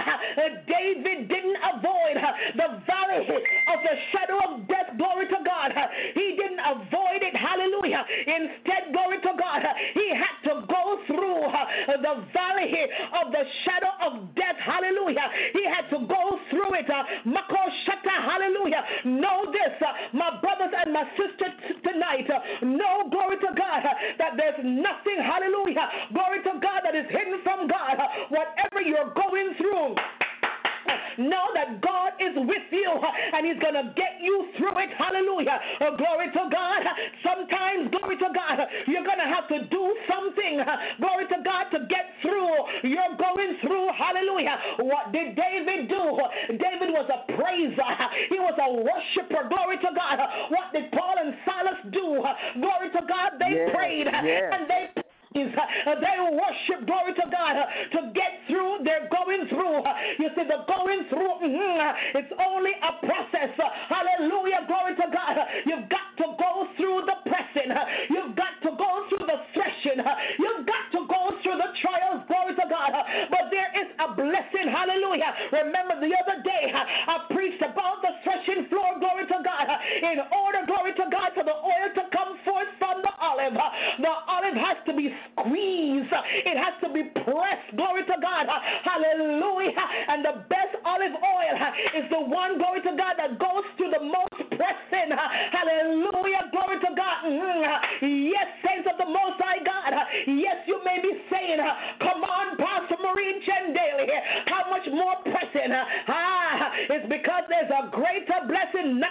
David 0.69 1.29
didn't 1.29 1.59
avoid 1.75 2.17
the 2.55 2.83
valley 2.87 3.27
of 3.27 3.79
the 3.83 3.95
shadow 4.13 4.39
of 4.47 4.69
death. 4.69 4.95
Glory 4.97 5.27
to 5.27 5.39
God. 5.45 5.75
He 6.15 6.37
didn't 6.37 6.61
avoid 6.61 7.23
it. 7.23 7.36
Instead, 8.27 8.93
glory 8.93 9.19
to 9.21 9.33
God, 9.39 9.63
he 9.95 10.15
had 10.15 10.37
to 10.45 10.67
go 10.67 11.01
through 11.07 11.43
the 12.03 12.25
valley 12.33 12.89
of 13.13 13.33
the 13.33 13.45
shadow 13.65 13.93
of 14.01 14.35
death. 14.35 14.57
Hallelujah. 14.57 15.31
He 15.53 15.65
had 15.65 15.89
to 15.91 16.07
go 16.07 16.39
through 16.51 16.75
it. 16.75 16.91
Uh, 16.91 17.05
Makoshata. 17.25 18.11
Hallelujah. 18.11 18.85
Know 19.05 19.53
this, 19.53 19.81
uh, 19.81 19.93
my 20.13 20.41
brothers 20.41 20.73
and 20.85 20.93
my 20.93 21.05
sisters 21.17 21.55
tonight. 21.83 22.29
Uh, 22.31 22.65
know, 22.65 23.09
glory 23.11 23.37
to 23.37 23.49
God, 23.57 23.85
uh, 23.85 23.95
that 24.19 24.37
there's 24.37 24.59
nothing, 24.63 25.19
hallelujah, 25.21 25.89
glory 26.13 26.43
to 26.43 26.59
God, 26.61 26.81
that 26.85 26.95
is 26.95 27.07
hidden 27.11 27.41
from 27.43 27.67
God. 27.67 27.99
Uh, 27.99 28.09
whatever 28.29 28.81
you're 28.83 29.13
going 29.15 29.55
through, 29.55 29.95
Know 31.19 31.47
that 31.55 31.81
God 31.81 32.13
is 32.21 32.37
with 32.37 32.63
you 32.71 32.91
and 32.91 33.47
He's 33.47 33.59
going 33.59 33.75
to 33.75 33.93
get 33.97 34.21
you 34.21 34.49
through 34.57 34.79
it. 34.79 34.91
Hallelujah. 34.91 35.61
Oh, 35.81 35.97
glory 35.97 36.27
to 36.33 36.49
God. 36.51 36.83
Sometimes, 37.23 37.91
glory 37.91 38.17
to 38.19 38.29
God, 38.35 38.67
you're 38.87 39.05
going 39.05 39.19
to 39.19 39.25
have 39.29 39.49
to 39.49 39.67
do 39.69 39.97
something, 40.09 40.61
glory 41.01 41.27
to 41.29 41.39
God, 41.45 41.71
to 41.71 41.87
get 41.89 42.07
through. 42.23 42.91
You're 42.91 43.17
going 43.19 43.57
through. 43.61 43.89
Hallelujah. 43.93 44.59
What 44.79 45.13
did 45.13 45.37
David 45.37 45.89
do? 45.89 46.19
David 46.49 46.91
was 46.93 47.09
a 47.13 47.33
praiser, 47.33 47.93
he 48.29 48.39
was 48.39 48.55
a 48.61 48.73
worshiper. 48.73 49.49
Glory 49.49 49.79
to 49.79 49.91
God. 49.95 50.21
What 50.51 50.73
did 50.73 50.91
Paul 50.93 51.15
and 51.19 51.35
Silas 51.45 51.79
do? 51.91 52.25
Glory 52.61 52.91
to 52.91 53.03
God. 53.09 53.33
They 53.39 53.71
prayed 53.73 54.07
and 54.09 54.69
they 54.69 54.91
Uh, 55.37 56.01
they 56.01 56.17
worship, 56.33 56.87
glory 56.87 57.13
to 57.13 57.27
God, 57.31 57.57
uh, 57.57 57.67
to 57.93 58.13
get 58.13 58.41
through. 58.49 58.79
They're 58.85 59.09
going 59.13 59.49
through. 59.49 59.85
Uh, 59.85 59.95
you 60.19 60.29
see, 60.35 60.45
the 60.45 60.65
going 60.65 61.05
through, 61.09 61.35
mm-hmm, 61.45 62.17
it's 62.17 62.33
only 62.41 62.73
a 62.81 62.93
process. 63.05 63.53
Hallelujah, 63.89 64.65
glory 64.67 64.97
to 64.97 65.07
God. 65.13 65.37
You've 65.67 65.89
got 65.89 66.17
to 66.19 66.27
go 66.39 66.69
through 66.77 67.05
the 67.05 67.17
pressing. 67.29 67.73
You've 68.09 68.37
got 68.37 68.57
to 68.63 68.71
go 68.77 69.05
through 69.09 69.27
the 69.27 69.41
threshing. 69.53 70.01
You've 70.39 70.65
got 70.65 70.89
to 70.93 71.05
go 71.05 71.37
through 71.43 71.59
the 71.61 71.71
trials, 71.85 72.25
glory 72.29 72.55
to 72.57 72.67
God. 72.71 72.93
But 73.29 73.53
there 73.53 73.71
is 73.77 73.93
a 74.01 74.15
blessing. 74.15 74.73
Hallelujah. 74.73 75.35
Remember 75.53 76.01
the 76.01 76.17
other 76.17 76.41
day, 76.43 76.73
I 76.73 77.27
preached 77.31 77.61
about 77.61 78.01
the 78.01 78.17
threshing 78.25 78.69
floor, 78.73 78.97
glory 78.99 79.27
to 79.27 79.39
God. 79.45 79.67
In 80.01 80.19
order, 80.33 80.65
glory 80.67 80.95
to 80.97 81.07
God, 81.13 81.33
for 81.35 81.45
the 81.45 81.57
oil 81.57 81.89
to 81.95 82.05
come 82.13 82.39
forth 82.45 82.69
from 82.79 83.03
the 83.03 83.13
olive, 83.21 83.55
the 84.01 84.15
olive 84.29 84.55
has 84.57 84.77
to 84.87 84.95
be 84.95 85.13
squeeze. 85.33 86.07
It 86.45 86.57
has 86.57 86.75
to 86.83 86.93
be 86.93 87.05
pressed. 87.05 87.77
Glory 87.77 88.05
to 88.05 88.17
God. 88.21 88.47
Hallelujah. 88.83 89.75
And 90.09 90.25
the 90.25 90.45
best 90.49 90.77
olive 90.85 91.15
oil 91.15 91.57
is 91.95 92.09
the 92.11 92.21
one, 92.21 92.59
glory 92.59 92.81
to 92.83 92.97
God, 92.97 93.15
that 93.19 93.39
goes 93.39 93.65
to 93.79 93.91
the 93.91 94.05
most 94.05 94.33
pressing. 94.57 95.11
Hallelujah. 95.53 96.51
Glory 96.53 96.79
to 96.81 96.95
God. 96.97 97.25
Mm-hmm. 97.27 98.07
Yes, 98.07 98.47
saints 98.67 98.89
of 98.91 98.99
the 98.99 99.07
Most 99.07 99.41
High 99.41 99.63
God. 99.65 99.93
Yes, 100.27 100.67
you 100.67 100.83
may 100.85 101.01
be 101.03 101.13
saying, 101.31 101.59
come 102.01 102.25
on, 102.25 102.57
Pastor 102.57 102.97
Marie 103.03 103.43
Jen 103.45 103.75
Daly. 103.75 104.09
How 104.47 104.71
much 104.71 104.87
more 104.93 105.17
pressing? 105.25 105.73
Ah, 105.73 106.73
it's 106.91 107.09
because 107.09 107.45
there's 107.49 107.71
a 107.71 107.91
greater 107.91 108.47
blessing. 108.47 109.03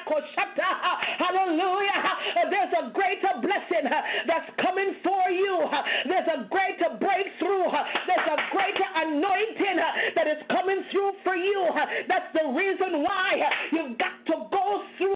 Hallelujah. 1.18 2.04
There's 2.50 2.74
a 2.80 2.92
greater 2.92 3.34
blessing 3.42 3.90
that's 4.28 4.50
coming 4.62 4.96
for 5.04 5.30
you. 5.30 5.68
There's 6.08 6.28
a 6.28 6.48
greater 6.50 6.98
breakthrough. 7.00 7.66
There's 8.08 8.28
a 8.28 8.38
greater 8.52 8.86
anointing 8.96 9.78
that 10.16 10.28
is 10.28 10.44
coming 10.50 10.84
through 10.92 11.14
for 11.24 11.36
you. 11.36 11.70
That's 12.08 12.32
the 12.34 12.52
reason 12.54 13.04
why 13.04 13.50
you've 13.72 13.98
got 13.98 14.26
to 14.28 14.48
go 14.52 14.84
through. 14.98 15.16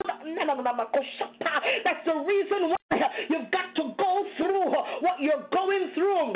That's 1.86 2.05
the 2.05 2.15
reason 2.27 2.69
why 2.69 3.10
you've 3.29 3.51
got 3.51 3.75
to 3.75 3.93
go 3.98 4.25
through 4.38 4.72
what 5.01 5.19
you're 5.19 5.46
going 5.51 5.91
through. 5.93 6.34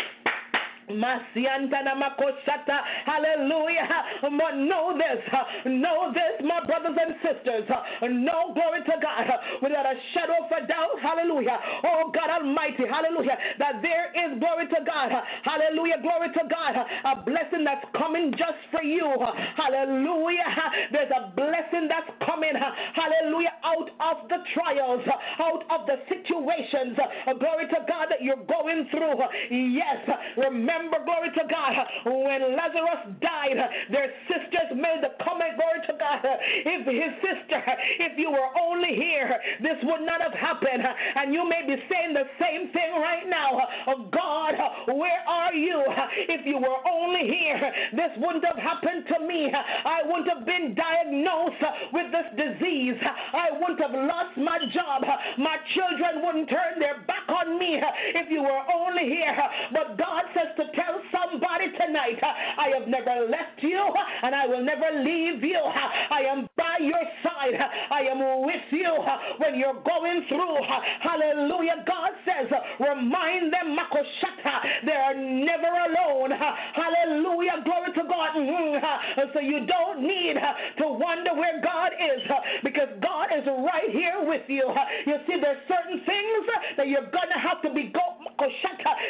Hallelujah. 3.05 4.03
But 4.21 4.55
know 4.57 4.97
this, 4.97 5.23
know 5.65 6.11
this, 6.13 6.41
my 6.43 6.65
brothers 6.65 6.97
and 6.99 7.15
sisters. 7.21 7.69
No 8.01 8.53
glory 8.53 8.83
to 8.83 8.97
God 9.01 9.31
without 9.61 9.85
a 9.85 9.95
shadow 10.13 10.43
of 10.43 10.51
a 10.51 10.67
doubt. 10.67 10.99
Hallelujah. 11.01 11.59
Oh 11.83 12.11
God 12.13 12.29
Almighty. 12.29 12.85
Hallelujah. 12.87 13.37
That 13.59 13.81
there 13.81 14.11
is 14.15 14.39
glory 14.39 14.67
to 14.67 14.83
God. 14.85 15.11
Hallelujah. 15.43 16.01
Glory 16.01 16.29
to 16.33 16.43
God. 16.49 16.75
A 17.05 17.21
blessing 17.23 17.63
that's 17.63 17.85
coming 17.95 18.33
just 18.37 18.57
for 18.71 18.83
you. 18.83 19.09
Hallelujah. 19.55 20.71
There's 20.91 21.11
a 21.11 21.31
blessing 21.35 21.87
that's 21.87 22.09
coming. 22.25 22.53
Hallelujah. 22.55 23.53
Out 23.63 23.89
of 23.99 24.29
the 24.29 24.43
trials, 24.53 25.07
out 25.39 25.63
of 25.69 25.87
the 25.87 25.99
situations. 26.09 26.97
Glory 27.39 27.67
to 27.67 27.85
God 27.87 28.07
that 28.09 28.21
you're 28.21 28.35
going 28.35 28.87
through. 28.89 29.21
Yes. 29.49 30.09
Remember 30.37 30.72
remember, 30.73 31.03
glory 31.05 31.29
to 31.31 31.43
God, 31.49 31.87
when 32.05 32.55
Lazarus 32.55 33.15
died, 33.21 33.57
their 33.91 34.11
sisters 34.27 34.75
made 34.75 35.01
the 35.01 35.11
comment, 35.23 35.57
glory 35.57 35.81
to 35.87 35.93
God, 35.99 36.19
if 36.23 36.85
his 36.85 37.13
sister, 37.21 37.63
if 37.99 38.17
you 38.17 38.31
were 38.31 38.49
only 38.59 38.95
here, 38.95 39.39
this 39.61 39.77
would 39.83 40.01
not 40.01 40.21
have 40.21 40.33
happened. 40.33 40.83
And 41.15 41.33
you 41.33 41.47
may 41.47 41.65
be 41.65 41.81
saying 41.91 42.13
the 42.13 42.27
same 42.39 42.69
thing 42.69 42.93
right 42.95 43.27
now. 43.27 43.67
Oh 43.87 44.09
God, 44.11 44.55
where 44.87 45.23
are 45.27 45.53
you? 45.53 45.83
If 46.29 46.45
you 46.45 46.57
were 46.57 46.77
only 46.89 47.27
here, 47.27 47.73
this 47.93 48.11
wouldn't 48.17 48.45
have 48.45 48.57
happened 48.57 49.05
to 49.07 49.19
me. 49.25 49.53
I 49.53 50.01
wouldn't 50.03 50.29
have 50.29 50.45
been 50.45 50.75
diagnosed 50.75 51.63
with 51.91 52.11
this 52.11 52.25
disease. 52.37 52.97
I 53.33 53.49
wouldn't 53.51 53.81
have 53.81 53.91
lost 53.91 54.37
my 54.37 54.59
job. 54.71 55.03
My 55.37 55.57
children 55.73 56.23
wouldn't 56.23 56.49
turn 56.49 56.79
their 56.79 57.01
back 57.07 57.27
on 57.29 57.59
me 57.59 57.81
if 57.81 58.29
you 58.29 58.43
were 58.43 58.61
only 58.73 59.09
here. 59.09 59.37
But 59.71 59.97
God 59.97 60.23
says 60.33 60.47
to 60.57 60.62
tell 60.73 61.01
somebody 61.11 61.71
tonight, 61.71 62.19
I 62.21 62.71
have 62.77 62.87
never 62.87 63.27
left 63.27 63.61
you 63.61 63.81
and 64.21 64.33
I 64.35 64.47
will 64.47 64.63
never 64.63 65.03
leave 65.03 65.43
you. 65.43 65.59
I 65.59 66.23
am 66.27 66.47
by 66.57 66.77
your 66.79 67.03
side. 67.23 67.59
I 67.91 68.01
am 68.03 68.45
with 68.45 68.71
you 68.71 68.91
when 69.37 69.55
you're 69.59 69.81
going 69.83 70.25
through. 70.27 70.57
Hallelujah. 71.01 71.83
God 71.87 72.11
says, 72.25 72.51
remind 72.79 73.51
them, 73.53 73.77
Makoshata, 73.77 74.85
they 74.85 74.93
are 74.95 75.13
never 75.13 75.67
alone. 75.67 76.31
Hallelujah. 76.31 77.61
Glory 77.65 77.93
to 77.93 78.03
God. 78.03 78.35
Mm-hmm. 78.35 79.21
So 79.33 79.39
you 79.39 79.65
don't 79.65 80.01
need 80.01 80.35
to 80.77 80.87
wonder 80.87 81.33
where 81.33 81.61
God 81.61 81.91
is 81.99 82.21
because 82.63 82.89
God 83.01 83.29
is 83.33 83.45
right 83.45 83.89
here 83.89 84.23
with 84.25 84.47
you. 84.47 84.73
You 85.05 85.17
see, 85.27 85.39
there's 85.39 85.61
certain 85.67 86.01
things 86.05 86.45
that 86.77 86.87
you're 86.87 87.09
going 87.11 87.29
to 87.33 87.39
have 87.39 87.61
to 87.63 87.73
be 87.73 87.89
go, 87.89 88.01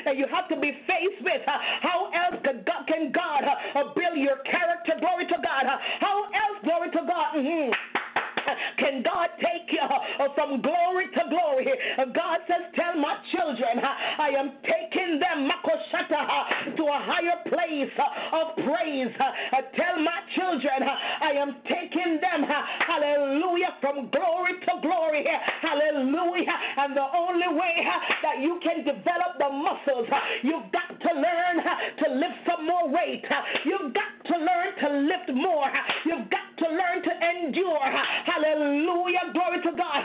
that 0.05 0.17
you 0.17 0.27
have 0.27 0.47
to 0.49 0.59
be 0.59 0.77
faced 0.87 1.23
with. 1.23 1.41
How 1.45 2.11
else 2.11 2.41
can 2.43 3.11
God 3.11 3.43
build 3.95 4.17
your 4.17 4.37
character? 4.45 4.93
Glory 4.99 5.25
to 5.27 5.37
God. 5.43 5.65
How 5.99 6.23
else, 6.23 6.59
glory 6.63 6.91
to 6.91 7.01
God? 7.07 7.35
Mm-hmm. 7.35 7.71
Can 8.77 9.03
God 9.03 9.29
take 9.39 9.71
you 9.71 9.79
uh, 9.79 10.33
from 10.35 10.61
glory 10.61 11.07
to 11.13 11.23
glory? 11.29 11.67
Uh, 11.97 12.05
God 12.05 12.39
says, 12.47 12.61
Tell 12.75 12.95
my 12.97 13.17
children, 13.31 13.79
uh, 13.79 13.95
I 14.19 14.29
am 14.37 14.53
taking 14.63 15.19
them 15.19 15.49
uh, 16.13 16.75
to 16.75 16.83
a 16.83 16.99
higher 16.99 17.37
place 17.47 17.91
of 18.31 18.55
praise. 18.65 19.11
Tell 19.75 19.99
my 19.99 20.19
children, 20.35 20.83
I 20.83 21.31
am 21.31 21.55
taking 21.67 22.19
them, 22.19 22.43
hallelujah, 22.43 23.75
from 23.81 24.09
glory 24.09 24.59
to 24.59 24.79
glory. 24.81 25.27
Hallelujah. 25.61 26.57
And 26.77 26.95
the 26.95 27.07
only 27.15 27.47
way 27.47 27.87
that 28.21 28.39
you 28.41 28.59
can 28.61 28.83
develop 28.83 29.37
the 29.39 29.49
muscles, 29.49 30.07
you've 30.41 30.71
got 30.71 30.99
to 30.99 31.13
learn 31.13 31.63
to 31.97 32.13
lift 32.13 32.37
some 32.47 32.67
more 32.67 32.89
weight. 32.89 33.25
You've 33.65 33.93
got 33.93 34.25
to 34.25 34.37
learn 34.37 34.75
to 34.79 34.89
lift 35.07 35.33
more. 35.33 35.71
You've 36.05 36.29
got 36.29 36.57
to 36.57 36.65
learn 36.69 37.03
to 37.03 37.11
endure. 37.29 37.79
Hallelujah. 38.33 39.31
Glory 39.33 39.61
to 39.61 39.71
God. 39.77 40.03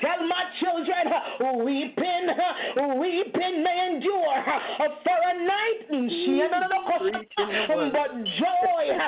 Tell 0.00 0.26
my 0.26 0.44
children, 0.58 1.64
weeping, 1.64 2.28
weeping 2.98 3.62
may 3.62 3.92
endure 3.92 4.44
for 5.04 5.18
a 5.26 5.34
night, 5.44 5.80
but 7.92 8.10
joy 8.24 8.98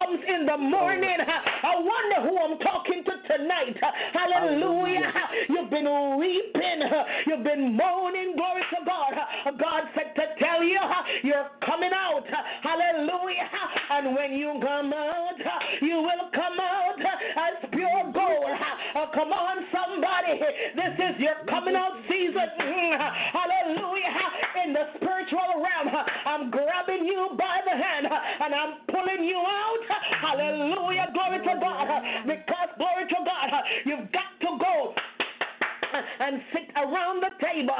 comes 0.00 0.20
in 0.26 0.46
the 0.46 0.58
morning. 0.58 1.18
I 1.20 1.74
wonder 1.76 2.28
who 2.28 2.38
I'm 2.38 2.58
talking 2.58 3.04
to 3.04 3.12
tonight. 3.28 3.76
Hallelujah. 4.12 5.12
You've 5.48 5.70
been 5.70 6.18
weeping. 6.18 6.82
You've 7.26 7.44
been 7.44 7.76
moaning. 7.76 8.34
Glory 8.36 8.62
to 8.70 8.84
God. 8.84 9.14
God 9.58 9.82
said 9.94 10.14
to 10.16 10.34
tell 10.44 10.62
you 10.62 10.80
you're 11.22 11.50
coming 11.64 11.92
out. 11.94 12.26
Hallelujah. 12.62 13.48
And 13.90 14.14
when 14.14 14.32
you 14.32 14.60
come 14.60 14.92
out, 14.92 15.38
you 15.80 16.02
will 16.02 16.30
come 16.32 16.58
out 16.60 17.00
as 17.00 17.70
pure 17.70 18.07
gold. 18.12 18.50
Uh, 18.94 19.06
come 19.14 19.32
on, 19.32 19.64
somebody. 19.72 20.40
This 20.74 20.94
is 20.98 21.20
your 21.20 21.36
coming 21.46 21.74
out 21.74 21.92
season. 22.08 22.48
Hallelujah. 22.58 24.14
In 24.64 24.72
the 24.72 24.88
spiritual 24.96 25.62
realm, 25.62 25.94
I'm 26.24 26.50
grabbing 26.50 27.06
you 27.06 27.30
by 27.38 27.60
the 27.64 27.76
hand 27.76 28.06
and 28.06 28.54
I'm 28.54 28.74
pulling 28.88 29.24
you 29.24 29.38
out. 29.38 29.78
Hallelujah. 30.20 31.10
Glory 31.14 31.38
to 31.38 31.60
God. 31.60 32.02
Because, 32.26 32.68
glory 32.76 33.08
to 33.08 33.16
God, 33.24 33.64
you've 33.84 34.12
got 34.12 34.38
to 34.40 34.58
go 34.58 34.94
and 36.20 36.42
sit 36.52 36.70
around 36.76 37.22
the 37.22 37.30
table. 37.40 37.74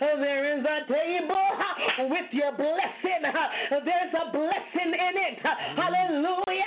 There 0.00 0.58
is 0.58 0.64
a 0.64 0.86
table 0.92 2.10
with 2.10 2.32
your 2.32 2.52
blessing. 2.52 3.22
There's 3.70 4.14
a 4.14 4.32
blessing 4.32 4.92
in 4.92 5.14
it. 5.16 5.38
Hallelujah. 5.42 6.64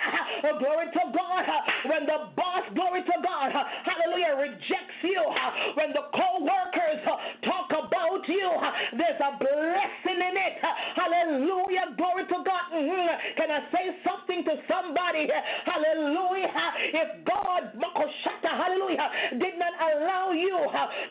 Glory 0.60 0.88
to 0.94 1.02
God. 1.14 1.46
When 1.86 2.06
the 2.06 2.30
boss, 2.36 2.64
glory 2.74 3.04
to 3.04 3.14
God, 3.24 3.52
hallelujah, 3.52 4.36
rejects 4.40 5.00
you, 5.04 5.22
when 5.76 5.92
the 5.94 6.04
co 6.14 6.42
workers 6.42 7.04
talk 7.44 7.70
about 7.72 8.28
you, 8.28 8.52
there's 8.98 9.20
a 9.20 9.38
blessing 9.38 10.22
in 10.22 10.36
it. 10.38 10.58
Hallelujah. 10.96 11.94
Glory 11.98 12.24
to 12.26 12.44
God. 12.46 12.66
Mm-hmm. 12.74 13.38
Can 13.38 13.52
I 13.52 13.64
say 13.72 13.96
something 14.06 14.44
to 14.46 14.58
somebody? 14.68 15.30
Hallelujah. 15.66 16.52
If 16.94 17.26
God, 17.26 17.72
hallelujah, 18.44 19.10
did 19.40 19.58
not 19.60 19.74
allow 19.80 20.32
you 20.32 20.58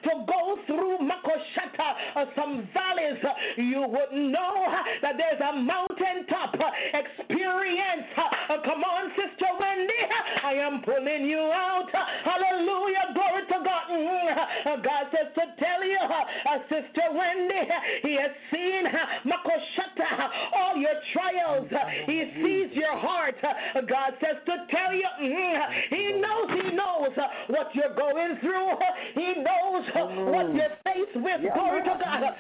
to 0.03 0.25
go 0.27 0.59
through 0.67 0.99
Makoshata, 0.99 1.95
uh, 2.17 2.27
some 2.37 2.69
valleys, 2.73 3.23
uh, 3.25 3.33
you 3.57 3.81
would 3.81 4.13
know 4.13 4.65
uh, 4.69 4.83
that 5.03 5.17
there's 5.17 5.41
a 5.41 5.57
mountaintop 5.57 6.55
experience. 6.93 8.07
Come 8.65 8.85
on, 8.85 9.11
Sister 9.11 9.47
Wendy, 9.59 9.93
I 10.43 10.55
am 10.55 10.83
pulling 10.83 11.27
you 11.27 11.41
out. 11.41 11.91
Hallelujah, 12.25 13.13
glory 13.15 13.43
to 13.49 13.65
God. 13.65 13.85
Mm-hmm. 13.91 14.54
God 14.65 15.07
says 15.13 15.33
to 15.35 15.65
tell 15.65 15.85
you, 15.85 15.99
uh, 15.99 16.59
Sister 16.69 17.03
Wendy, 17.13 17.69
He 18.03 18.17
has 18.17 18.31
seen 18.53 18.87
uh, 18.87 19.07
Makoshata, 19.25 20.19
uh, 20.19 20.29
all 20.57 20.77
your 20.77 20.95
trials. 21.13 21.69
He 22.07 22.33
sees 22.43 22.77
your 22.77 22.97
heart. 22.97 23.37
God 23.43 24.15
says 24.21 24.37
to 24.47 24.67
tell 24.71 24.95
you, 24.95 25.07
mm-hmm. 25.21 25.95
He 25.95 26.13
knows, 26.13 26.63
He 26.63 26.75
knows 26.75 27.11
what 27.49 27.75
you're 27.75 27.95
going 27.95 28.39
through. 28.41 28.71
He 29.15 29.35
knows 29.35 29.85
what 29.95 30.47
mm. 30.47 30.57
you're 30.57 30.77
faced 30.85 31.17
with. 31.17 31.53
Glory 31.55 31.83
to 31.83 31.99
God. 32.03 32.35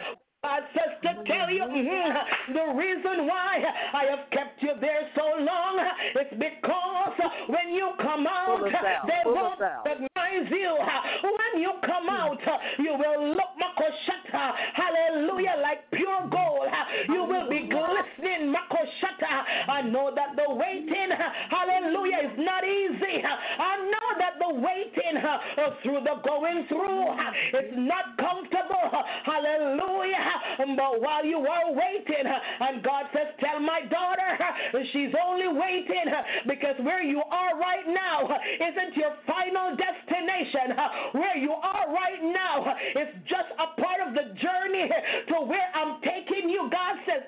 God 0.45 0.63
says 0.75 0.93
to 1.01 1.25
tell 1.25 1.51
you 1.51 1.63
mm-hmm, 1.63 2.53
the 2.53 2.75
reason 2.75 3.27
why 3.27 3.65
I 3.95 4.05
have 4.05 4.29
kept 4.31 4.63
you 4.63 4.73
there 4.79 5.09
so 5.17 5.43
long 5.43 5.81
is 6.21 6.39
because 6.39 7.19
when 7.47 7.73
you 7.73 7.93
come 7.99 8.27
out, 8.27 8.63
they 8.63 9.23
won't 9.25 9.59
recognize 9.59 10.51
you. 10.51 10.77
When 11.23 11.63
you 11.63 11.73
come 11.83 12.11
out, 12.11 12.41
you 12.79 12.93
will 12.93 13.29
look 13.29 13.57
makoshata, 13.57 14.55
hallelujah, 14.75 15.57
like 15.63 15.91
pure 15.93 16.29
gold. 16.31 16.69
You 17.09 17.25
will 17.25 17.49
be 17.49 17.67
glistening 17.67 18.55
makoshata. 18.55 19.45
I 19.67 19.81
know 19.81 20.13
that 20.15 20.37
the 20.37 20.55
waiting, 20.55 21.09
hallelujah, 21.49 22.31
is 22.31 22.39
not 22.39 22.65
easy. 22.67 23.25
I 23.25 23.77
know 23.91 24.19
that 24.19 24.35
the 24.39 24.55
waiting 24.61 25.23
through 25.83 26.05
the 26.05 26.21
going 26.23 26.67
through 26.69 27.13
is 27.59 27.73
not 27.77 28.19
comfortable. 28.19 29.05
Hallelujah. 29.25 30.34
But 30.77 31.01
while 31.01 31.25
you 31.25 31.38
are 31.38 31.73
waiting, 31.73 32.27
and 32.61 32.83
God 32.83 33.07
says, 33.12 33.29
Tell 33.40 33.61
my 33.61 33.83
daughter, 33.83 34.38
she's 34.92 35.14
only 35.25 35.49
waiting 35.49 36.12
because 36.47 36.77
where 36.81 37.03
you 37.03 37.23
are 37.23 37.59
right 37.59 37.87
now 37.88 38.38
isn't 38.61 38.97
your 38.97 39.14
final 39.27 39.77
destination. 39.77 40.77
Where 41.12 41.37
you 41.37 41.53
are 41.53 41.92
right 41.92 42.23
now 42.23 42.77
is 42.97 43.09
just 43.27 43.49
a 43.59 43.81
part 43.81 44.01
of 44.07 44.14
the 44.14 44.35
journey 44.35 44.90
to 45.29 45.35
where 45.47 45.70
I'm 45.75 46.01
taking 46.03 46.49
you. 46.49 46.68
God 46.70 46.97
says, 47.07 47.23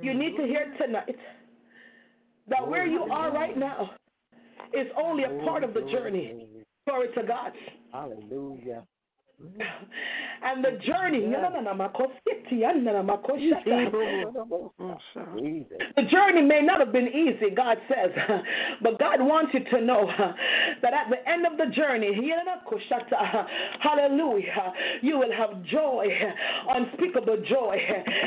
You 0.00 0.14
need 0.14 0.36
to 0.36 0.44
hear 0.46 0.72
tonight 0.78 1.16
that 2.48 2.66
where 2.68 2.86
you 2.86 3.02
are 3.04 3.32
right 3.32 3.56
now 3.56 3.90
is 4.74 4.88
only 4.96 5.24
a 5.24 5.30
part 5.44 5.64
of 5.64 5.74
the 5.74 5.82
journey. 5.82 6.46
Glory 6.86 7.08
to 7.14 7.22
God. 7.22 7.52
Hallelujah. 7.92 8.82
And 10.44 10.64
the 10.64 10.72
journey, 10.72 11.20
the 15.96 16.02
journey 16.10 16.42
may 16.42 16.62
not 16.62 16.80
have 16.80 16.92
been 16.92 17.08
easy, 17.08 17.50
God 17.50 17.78
says, 17.88 18.10
but 18.82 18.98
God 18.98 19.20
wants 19.20 19.54
you 19.54 19.62
to 19.64 19.80
know 19.80 20.06
that 20.82 20.92
at 20.92 21.10
the 21.10 21.28
end 21.28 21.46
of 21.46 21.56
the 21.58 21.66
journey, 21.66 22.12
hallelujah, 23.80 24.72
you 25.00 25.18
will 25.18 25.32
have 25.32 25.62
joy, 25.64 26.08
unspeakable 26.68 27.42
joy. 27.48 27.78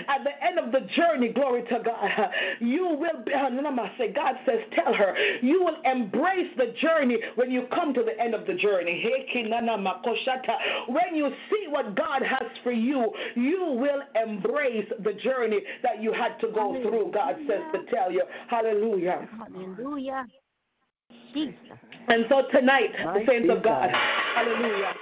At 0.08 0.24
the 0.24 0.44
end 0.44 0.58
of 0.58 0.72
the 0.72 0.88
journey, 0.96 1.34
glory 1.34 1.64
to 1.64 1.82
God, 1.84 2.30
you 2.62 2.96
will 2.98 3.24
be, 3.26 3.34
God 3.34 4.36
says, 4.46 4.62
tell 4.74 4.94
her, 4.94 5.16
you 5.42 5.64
will 5.64 5.82
embrace 5.84 6.52
the 6.58 6.74
journey 6.80 7.18
when 7.36 7.52
you 7.52 7.68
come 7.74 7.94
to 7.94 8.04
the 8.04 8.18
end 8.20 8.34
of 8.34 8.48
the 8.48 8.56
journey. 8.56 9.04
When 10.88 11.05
you 11.14 11.32
see 11.50 11.68
what 11.68 11.96
God 11.96 12.22
has 12.24 12.48
for 12.64 12.72
you, 12.72 13.12
you 13.36 13.78
will 13.80 14.02
embrace 14.16 14.88
the 15.04 15.14
journey 15.14 15.62
that 15.84 16.02
you 16.02 16.14
had 16.14 16.40
to 16.40 16.48
go 16.48 16.82
through, 16.82 17.12
God 17.14 17.36
says 17.48 17.62
to 17.74 17.84
tell 17.94 18.12
you. 18.12 18.24
Hallelujah. 18.48 19.28
Hallelujah. 19.38 20.26
Jesus. 21.34 21.56
And 22.08 22.26
so 22.30 22.44
tonight, 22.52 22.92
My 23.04 23.20
the 23.20 23.26
saints 23.26 23.44
Jesus. 23.44 23.58
of 23.58 23.64
God, 23.64 23.90
hallelujah. 24.36 24.94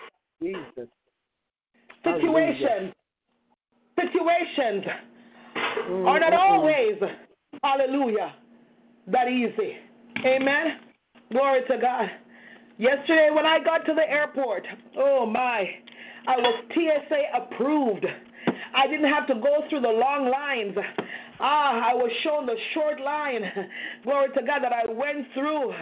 Jesus. 0.41 0.89
Situations, 2.03 2.93
situations 3.99 4.85
mm-hmm. 5.55 6.07
are 6.07 6.19
not 6.19 6.33
always, 6.33 6.95
hallelujah, 7.63 8.33
that 9.07 9.29
easy. 9.29 9.77
Amen. 10.25 10.79
Glory 11.31 11.61
to 11.69 11.77
God. 11.77 12.09
Yesterday, 12.77 13.29
when 13.31 13.45
I 13.45 13.63
got 13.63 13.85
to 13.85 13.93
the 13.93 14.09
airport, 14.09 14.67
oh 14.97 15.25
my, 15.25 15.69
I 16.27 16.37
was 16.37 16.63
TSA 16.73 17.21
approved. 17.33 18.05
I 18.73 18.87
didn't 18.87 19.11
have 19.11 19.27
to 19.27 19.35
go 19.35 19.65
through 19.69 19.81
the 19.81 19.89
long 19.89 20.29
lines. 20.29 20.77
Ah, 21.39 21.91
I 21.91 21.93
was 21.93 22.11
shown 22.21 22.45
the 22.45 22.57
short 22.73 23.01
line. 23.01 23.51
Glory 24.03 24.29
to 24.35 24.43
God 24.43 24.63
that 24.63 24.73
I 24.73 24.85
went 24.91 25.27
through. 25.33 25.73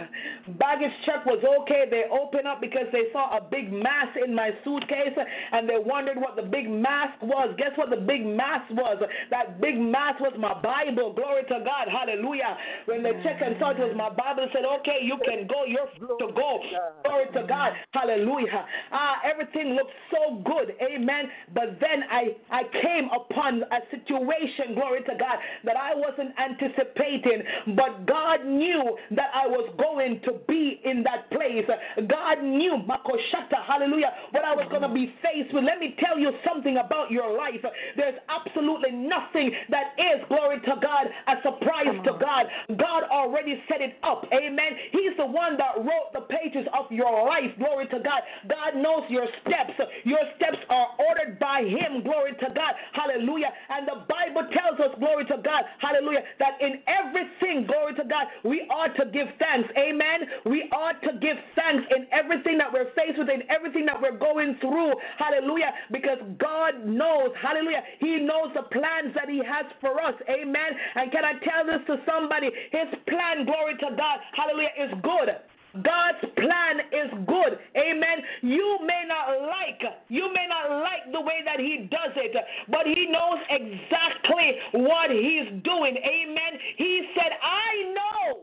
Baggage 0.58 0.92
check 1.04 1.24
was 1.26 1.44
okay. 1.60 1.86
They 1.90 2.04
opened 2.10 2.46
up 2.46 2.60
because 2.60 2.86
they 2.92 3.04
saw 3.12 3.36
a 3.36 3.40
big 3.40 3.72
mass 3.72 4.08
in 4.24 4.34
my 4.34 4.52
suitcase 4.64 5.16
and 5.52 5.68
they 5.68 5.78
wondered 5.78 6.16
what 6.16 6.36
the 6.36 6.42
big 6.42 6.70
mask 6.70 7.20
was. 7.22 7.54
Guess 7.58 7.72
what 7.76 7.90
the 7.90 7.96
big 7.96 8.24
mass 8.24 8.62
was? 8.70 9.02
That 9.30 9.60
big 9.60 9.78
mass 9.78 10.20
was 10.20 10.32
my 10.38 10.54
Bible. 10.60 11.12
Glory 11.12 11.42
to 11.44 11.62
God. 11.64 11.88
Hallelujah. 11.88 12.56
When 12.86 13.02
they 13.02 13.12
checked 13.22 13.42
and 13.42 13.56
saw 13.58 13.70
it 13.70 13.78
was 13.78 13.94
my 13.96 14.10
Bible, 14.10 14.46
they 14.46 14.52
said, 14.52 14.64
okay, 14.80 15.00
you 15.02 15.18
can 15.24 15.46
go. 15.46 15.64
You're 15.64 15.86
to 16.18 16.32
go. 16.34 16.60
Glory 17.04 17.26
to 17.34 17.44
God. 17.46 17.74
Hallelujah. 17.92 18.66
Ah, 18.90 19.20
everything 19.24 19.74
looked 19.74 19.92
so 20.10 20.36
good. 20.44 20.74
Amen. 20.82 21.30
But 21.54 21.78
then 21.80 22.04
I, 22.10 22.36
I 22.50 22.64
came 22.80 23.08
upon 23.10 23.62
a 23.70 23.80
situation, 23.90 24.74
glory 24.74 25.02
to 25.04 25.16
God, 25.18 25.38
that 25.64 25.76
I 25.76 25.94
wasn't 25.94 26.32
anticipating, 26.38 27.42
but 27.76 28.06
God 28.06 28.44
knew 28.44 28.96
that 29.12 29.30
I 29.34 29.46
was 29.46 29.72
going 29.78 30.20
to 30.20 30.32
be 30.48 30.80
in 30.84 31.02
that 31.04 31.30
place. 31.30 31.68
God 32.06 32.42
knew, 32.42 32.78
Makoshata, 32.88 33.62
hallelujah, 33.64 34.12
what 34.30 34.44
I 34.44 34.54
was 34.54 34.66
going 34.70 34.82
to 34.82 34.92
be 34.92 35.14
faced 35.22 35.54
with. 35.54 35.64
Let 35.64 35.78
me 35.78 35.96
tell 35.98 36.18
you 36.18 36.32
something 36.44 36.76
about 36.76 37.10
your 37.10 37.36
life. 37.36 37.64
There's 37.96 38.18
absolutely 38.28 38.92
nothing 38.92 39.52
that 39.70 39.94
is, 39.98 40.24
glory 40.28 40.60
to 40.60 40.78
God, 40.80 41.08
a 41.26 41.36
surprise 41.42 41.98
to 42.04 42.18
God. 42.20 42.46
God 42.76 43.04
already 43.04 43.62
set 43.68 43.80
it 43.80 43.96
up. 44.02 44.26
Amen. 44.32 44.72
He's 44.90 45.16
the 45.16 45.26
one 45.26 45.56
that 45.58 45.76
wrote 45.78 46.12
the 46.12 46.22
pages 46.22 46.66
of 46.72 46.90
your 46.90 47.26
life. 47.26 47.50
Glory 47.58 47.86
to 47.88 47.98
God. 48.00 48.22
God 48.48 48.76
knows 48.76 49.04
your 49.08 49.26
steps. 49.40 49.72
Your 50.04 50.20
steps 50.36 50.58
are 50.68 50.88
ordered 51.08 51.38
by 51.38 51.64
Him. 51.64 52.02
Glory 52.02 52.32
to 52.32 52.52
God. 52.54 52.74
Hallelujah. 52.92 53.52
And 53.70 53.86
the 53.86 54.04
Bible 54.08 54.48
tells 54.52 54.80
us, 54.80 54.94
glory 54.98 55.24
to 55.26 55.31
God, 55.38 55.64
hallelujah, 55.78 56.24
that 56.38 56.60
in 56.60 56.80
everything, 56.86 57.66
glory 57.66 57.94
to 57.94 58.04
God, 58.04 58.26
we 58.44 58.62
ought 58.70 58.94
to 58.96 59.06
give 59.06 59.28
thanks. 59.38 59.70
Amen. 59.76 60.28
We 60.44 60.68
ought 60.72 61.02
to 61.02 61.12
give 61.14 61.38
thanks 61.54 61.86
in 61.94 62.06
everything 62.10 62.58
that 62.58 62.72
we're 62.72 62.90
faced 62.92 63.18
with, 63.18 63.28
in 63.28 63.42
everything 63.50 63.86
that 63.86 64.00
we're 64.00 64.16
going 64.16 64.56
through. 64.56 64.94
Hallelujah. 65.16 65.74
Because 65.90 66.18
God 66.38 66.84
knows, 66.84 67.32
hallelujah, 67.36 67.84
He 67.98 68.18
knows 68.18 68.50
the 68.54 68.62
plans 68.62 69.14
that 69.14 69.28
He 69.28 69.38
has 69.38 69.66
for 69.80 70.00
us. 70.00 70.14
Amen. 70.28 70.76
And 70.94 71.10
can 71.10 71.24
I 71.24 71.34
tell 71.34 71.66
this 71.66 71.80
to 71.86 72.00
somebody? 72.06 72.50
His 72.70 72.88
plan, 73.06 73.44
glory 73.44 73.76
to 73.78 73.94
God, 73.96 74.20
hallelujah, 74.32 74.70
is 74.78 74.92
good. 75.02 75.36
God's 75.80 76.24
plan 76.36 76.80
is 76.92 77.10
good. 77.26 77.58
Amen. 77.76 78.22
You 78.42 78.78
may 78.84 79.04
not 79.06 79.40
like, 79.42 79.82
you 80.08 80.32
may 80.32 80.46
not 80.46 80.70
like 80.82 81.10
the 81.12 81.20
way 81.20 81.40
that 81.44 81.58
he 81.58 81.88
does 81.90 82.12
it, 82.16 82.36
but 82.68 82.86
he 82.86 83.06
knows 83.06 83.38
exactly 83.48 84.58
what 84.72 85.10
he's 85.10 85.48
doing. 85.62 85.96
Amen. 85.96 86.58
He 86.76 87.08
said, 87.14 87.32
I 87.42 87.94
know 87.94 88.40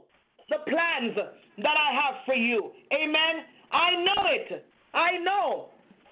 the 0.49 0.59
plans 0.71 1.15
that 1.15 1.77
I 1.77 1.91
have 1.93 2.15
for 2.25 2.35
you. 2.35 2.71
Amen. 2.93 3.43
I 3.71 3.95
know 3.95 4.25
it. 4.25 4.65
I 4.93 5.17
know. 5.17 5.69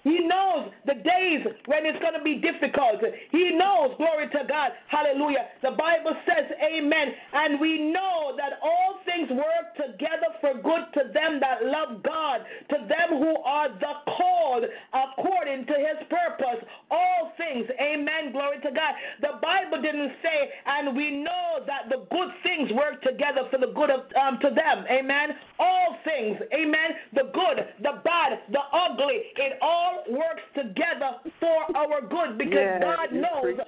He 0.08 0.26
knows 0.26 0.70
the 0.86 0.94
days 0.94 1.46
when 1.66 1.84
it's 1.84 1.98
going 1.98 2.14
to 2.14 2.22
be 2.22 2.36
difficult. 2.36 3.02
He 3.30 3.54
knows, 3.54 3.94
glory 3.98 4.28
to 4.28 4.44
God, 4.48 4.72
hallelujah. 4.86 5.46
The 5.62 5.72
Bible 5.72 6.16
says, 6.26 6.50
Amen. 6.64 7.12
And 7.34 7.60
we 7.60 7.92
know 7.92 8.34
that 8.38 8.58
all 8.62 9.00
things 9.04 9.30
work 9.30 9.76
together 9.76 10.28
for 10.40 10.54
good 10.62 10.86
to 10.94 11.12
them 11.12 11.40
that 11.40 11.66
love 11.66 12.02
God, 12.02 12.40
to 12.70 12.76
them 12.88 13.18
who 13.18 13.36
are 13.42 13.68
the 13.68 13.92
called 14.16 14.64
according 14.92 15.66
to 15.66 15.74
his 15.74 16.06
purpose. 16.08 16.64
All 16.90 17.32
things, 17.36 17.68
Amen, 17.80 18.32
glory 18.32 18.60
to 18.60 18.70
God. 18.70 18.94
The 19.20 19.38
Bible 19.42 19.82
didn't 19.82 20.12
say, 20.22 20.50
and 20.66 20.96
we 20.96 21.22
know 21.22 21.60
that 21.66 21.90
the 21.90 22.06
good 22.10 22.30
things 22.42 22.72
work 22.72 23.02
together 23.02 23.42
for 23.50 23.58
the 23.58 23.72
good 23.74 23.90
of 23.90 24.00
um, 24.20 24.38
to 24.40 24.50
them, 24.50 24.84
Amen. 24.90 25.36
All 25.58 25.98
things, 26.04 26.38
Amen. 26.54 26.92
The 27.14 27.30
good, 27.34 27.66
the 27.82 28.00
bad, 28.04 28.40
the 28.50 28.60
ugly, 28.72 29.22
it 29.36 29.58
all 29.60 29.97
works 30.10 30.42
together 30.54 31.16
for 31.40 31.76
our 31.76 32.00
good 32.00 32.38
because 32.38 32.54
yes, 32.54 32.82
God 32.82 33.12
knows 33.12 33.58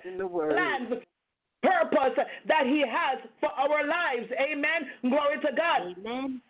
plans 0.50 1.02
purpose 1.62 2.24
that 2.46 2.66
he 2.66 2.80
has 2.80 3.18
for 3.40 3.50
our 3.50 3.86
lives. 3.86 4.30
Amen. 4.40 4.88
Glory 5.02 5.40
to 5.40 5.52
God. 5.56 5.96
Amen. 5.98 6.40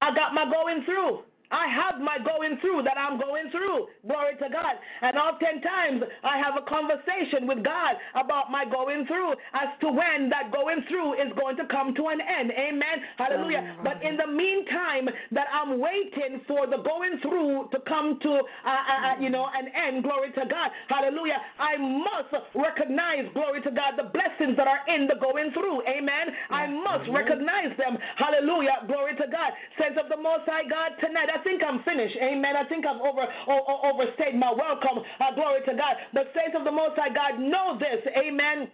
I 0.00 0.14
got 0.14 0.34
my 0.34 0.50
going 0.50 0.84
through. 0.84 1.20
I 1.54 1.68
have 1.68 2.00
my 2.00 2.18
going 2.18 2.58
through 2.58 2.82
that 2.82 2.98
I'm 2.98 3.18
going 3.18 3.48
through. 3.50 3.86
Glory 4.08 4.34
to 4.42 4.48
God. 4.50 4.74
And 5.02 5.16
oftentimes 5.16 6.02
I 6.24 6.36
have 6.38 6.56
a 6.56 6.62
conversation 6.62 7.46
with 7.46 7.62
God 7.62 7.94
about 8.16 8.50
my 8.50 8.64
going 8.64 9.06
through 9.06 9.34
as 9.52 9.68
to 9.80 9.92
when 9.92 10.28
that 10.30 10.50
going 10.50 10.82
through 10.88 11.14
is 11.14 11.32
going 11.38 11.56
to 11.58 11.66
come 11.66 11.94
to 11.94 12.08
an 12.08 12.20
end. 12.20 12.50
Amen. 12.50 13.02
Hallelujah. 13.16 13.76
But 13.84 14.02
in 14.02 14.16
the 14.16 14.26
meantime 14.26 15.08
that 15.30 15.46
I'm 15.52 15.78
waiting 15.78 16.40
for 16.48 16.66
the 16.66 16.78
going 16.78 17.18
through 17.18 17.68
to 17.70 17.78
come 17.80 18.18
to, 18.20 18.32
uh, 18.32 18.40
uh, 18.66 19.06
uh, 19.06 19.14
you 19.20 19.30
know, 19.30 19.48
an 19.54 19.68
end. 19.68 20.02
Glory 20.02 20.32
to 20.32 20.46
God. 20.50 20.72
Hallelujah. 20.88 21.40
I 21.60 21.76
must 21.76 22.34
recognize, 22.54 23.28
glory 23.32 23.62
to 23.62 23.70
God, 23.70 23.94
the 23.96 24.10
blessings 24.10 24.56
that 24.56 24.66
are 24.66 24.80
in 24.88 25.06
the 25.06 25.14
going 25.14 25.52
through. 25.52 25.86
Amen. 25.86 26.34
I 26.50 26.66
must 26.66 27.08
recognize 27.10 27.76
them. 27.78 27.96
Hallelujah. 28.16 28.82
Glory 28.88 29.14
to 29.16 29.26
God. 29.30 29.52
Sense 29.78 29.96
of 30.02 30.08
the 30.08 30.16
Most 30.16 30.46
High 30.46 30.66
God 30.66 30.92
tonight. 31.00 31.28
I 31.32 31.43
think 31.44 31.62
I'm 31.62 31.82
finished. 31.82 32.16
Amen. 32.16 32.56
I 32.56 32.64
think 32.64 32.84
I've 32.86 33.00
over, 33.00 33.26
over 33.46 34.02
overstayed 34.02 34.34
my 34.34 34.52
welcome. 34.52 35.04
Uh, 35.20 35.34
glory 35.34 35.60
to 35.66 35.74
God. 35.74 35.96
But 36.12 36.32
saints 36.34 36.56
of 36.58 36.64
the 36.64 36.72
Most 36.72 36.98
High 36.98 37.14
God, 37.14 37.38
know 37.38 37.78
this. 37.78 38.04
Amen. 38.16 38.68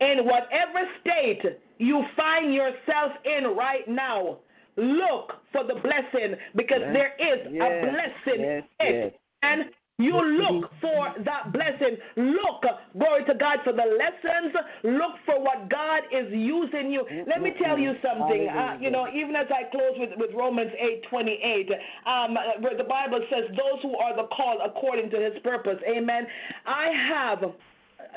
In 0.00 0.24
whatever 0.24 0.88
state 1.00 1.42
you 1.78 2.04
find 2.16 2.52
yourself 2.52 3.12
in 3.24 3.56
right 3.56 3.86
now, 3.86 4.38
look 4.76 5.34
for 5.52 5.64
the 5.64 5.74
blessing 5.74 6.36
because 6.56 6.80
yes, 6.80 6.92
there 6.92 7.14
is 7.18 7.52
yes, 7.52 7.84
a 7.84 7.90
blessing. 7.90 8.62
Yes. 8.80 9.12
And 9.42 9.70
you 10.00 10.14
look 10.14 10.70
for 10.80 11.14
that 11.24 11.52
blessing. 11.52 11.96
Look, 12.16 12.64
glory 12.96 13.24
to 13.26 13.34
God, 13.34 13.60
for 13.64 13.72
the 13.72 13.98
lessons. 13.98 14.54
Look 14.82 15.14
for 15.26 15.40
what 15.40 15.68
God 15.68 16.02
is 16.10 16.32
using 16.32 16.90
you. 16.90 17.04
Let 17.26 17.42
me 17.42 17.54
tell 17.62 17.78
you 17.78 17.94
something. 18.02 18.48
Uh, 18.48 18.78
you 18.80 18.90
know, 18.90 19.08
even 19.12 19.36
as 19.36 19.46
I 19.50 19.64
close 19.70 19.98
with, 19.98 20.10
with 20.16 20.30
Romans 20.34 20.72
8 20.78 21.04
28, 21.08 21.70
um, 22.06 22.38
where 22.60 22.76
the 22.76 22.84
Bible 22.84 23.20
says, 23.30 23.44
Those 23.50 23.82
who 23.82 23.96
are 23.96 24.16
the 24.16 24.24
called 24.28 24.60
according 24.64 25.10
to 25.10 25.16
his 25.16 25.38
purpose. 25.40 25.78
Amen. 25.88 26.26
I 26.66 26.88
have 26.88 27.44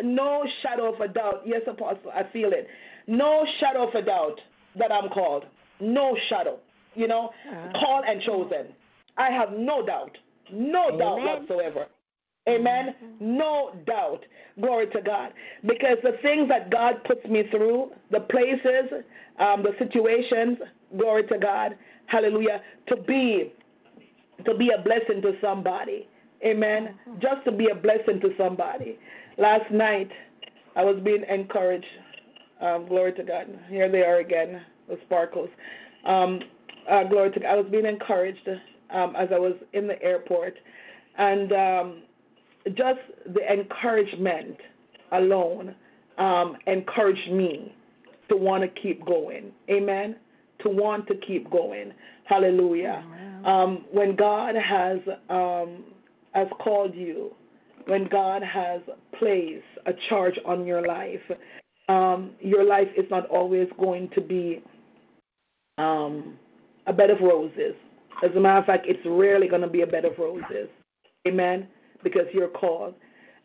no 0.04 0.46
shadow 0.62 0.94
of 0.94 1.02
a 1.02 1.08
doubt. 1.08 1.42
Yes, 1.46 1.62
Apostle, 1.68 2.12
I 2.14 2.24
feel 2.32 2.52
it. 2.52 2.68
No 3.08 3.46
shadow 3.60 3.88
of 3.88 3.96
a 3.96 4.02
doubt 4.02 4.40
that 4.78 4.92
I'm 4.92 5.10
called. 5.10 5.46
No 5.80 6.18
shadow. 6.28 6.60
You 6.96 7.08
know, 7.08 7.32
uh-huh. 7.50 7.80
called 7.80 8.06
and 8.08 8.22
chosen. 8.22 8.68
I 9.18 9.32
have 9.32 9.52
no 9.52 9.86
doubt. 9.86 10.18
No 10.52 10.90
Amen. 10.90 10.98
doubt 11.00 11.24
whatsoever. 11.24 11.88
Amen. 12.48 12.96
No 13.20 13.74
doubt. 13.86 14.26
Glory 14.60 14.88
to 14.88 15.02
God. 15.02 15.34
Because 15.66 15.98
the 16.04 16.18
things 16.22 16.50
that 16.50 16.70
God 16.70 17.04
puts 17.06 17.26
me 17.26 17.44
through, 17.50 17.92
the 18.12 18.20
places, 18.20 18.92
um, 19.40 19.64
the 19.64 19.74
situations, 19.80 20.58
glory 20.98 21.24
to 21.28 21.38
God. 21.38 21.78
Hallelujah. 22.08 22.62
To 22.88 22.98
be 22.98 23.54
to 24.46 24.58
be 24.58 24.72
a 24.72 24.82
blessing 24.82 25.22
to 25.22 25.38
somebody. 25.40 26.08
Amen. 26.44 26.96
Just 27.20 27.46
to 27.46 27.52
be 27.52 27.70
a 27.70 27.76
blessing 27.76 28.20
to 28.20 28.32
somebody. 28.38 29.00
Last 29.38 29.72
night, 29.72 30.12
I 30.76 30.84
was 30.84 31.00
being 31.00 31.24
encouraged. 31.30 31.86
Um, 32.60 32.88
glory 32.88 33.14
to 33.14 33.24
God. 33.24 33.48
Here 33.70 33.90
they 33.90 34.04
are 34.04 34.18
again, 34.18 34.62
the 34.90 34.98
sparkles. 35.06 35.50
Um, 36.06 36.42
uh, 36.90 37.06
glory 37.06 37.32
to 37.32 37.40
God. 37.40 37.50
I 37.50 37.56
was 37.56 37.68
being 37.72 37.86
encouraged 37.86 38.50
um, 38.94 39.16
as 39.16 39.30
I 39.34 39.40
was 39.40 39.56
in 39.74 39.88
the 39.88 40.02
airport. 40.02 40.58
And 41.18 41.52
um, 41.52 42.04
just 42.74 43.00
the 43.34 43.52
encouragement 43.52 44.58
alone 45.12 45.76
um, 46.18 46.58
encouraged 46.68 47.32
me 47.32 47.76
to 48.30 48.38
want 48.38 48.64
to 48.64 48.70
keep 48.70 49.06
going. 49.06 49.52
Amen. 49.70 50.16
To 50.60 50.70
want 50.70 51.08
to 51.08 51.16
keep 51.16 51.50
going. 51.50 51.94
Hallelujah. 52.26 53.04
Um, 53.44 53.86
when 53.92 54.16
God 54.16 54.56
has 54.56 55.00
um, 55.30 55.84
has 56.34 56.48
called 56.60 56.96
you, 56.96 57.34
when 57.86 58.06
God 58.06 58.42
has 58.42 58.82
placed 59.20 59.66
a 59.86 59.94
charge 60.10 60.40
on 60.46 60.66
your 60.66 60.82
life, 60.86 61.22
um, 61.90 62.32
your 62.40 62.64
life 62.64 62.88
is 62.96 63.06
not 63.10 63.26
always 63.28 63.68
going 63.78 64.10
to 64.10 64.22
be 64.22 64.64
um, 65.78 66.40
a 66.88 66.94
bed 66.94 67.10
of 67.10 67.20
roses. 67.20 67.76
As 68.22 68.32
a 68.36 68.40
matter 68.40 68.60
of 68.60 68.66
fact, 68.66 68.86
it's 68.88 69.06
rarely 69.06 69.48
going 69.48 69.62
to 69.62 69.68
be 69.68 69.82
a 69.82 69.88
bed 69.88 70.06
of 70.06 70.18
roses. 70.18 70.70
Amen. 71.28 71.68
Because 72.04 72.28
you're 72.34 72.50
called, 72.50 72.96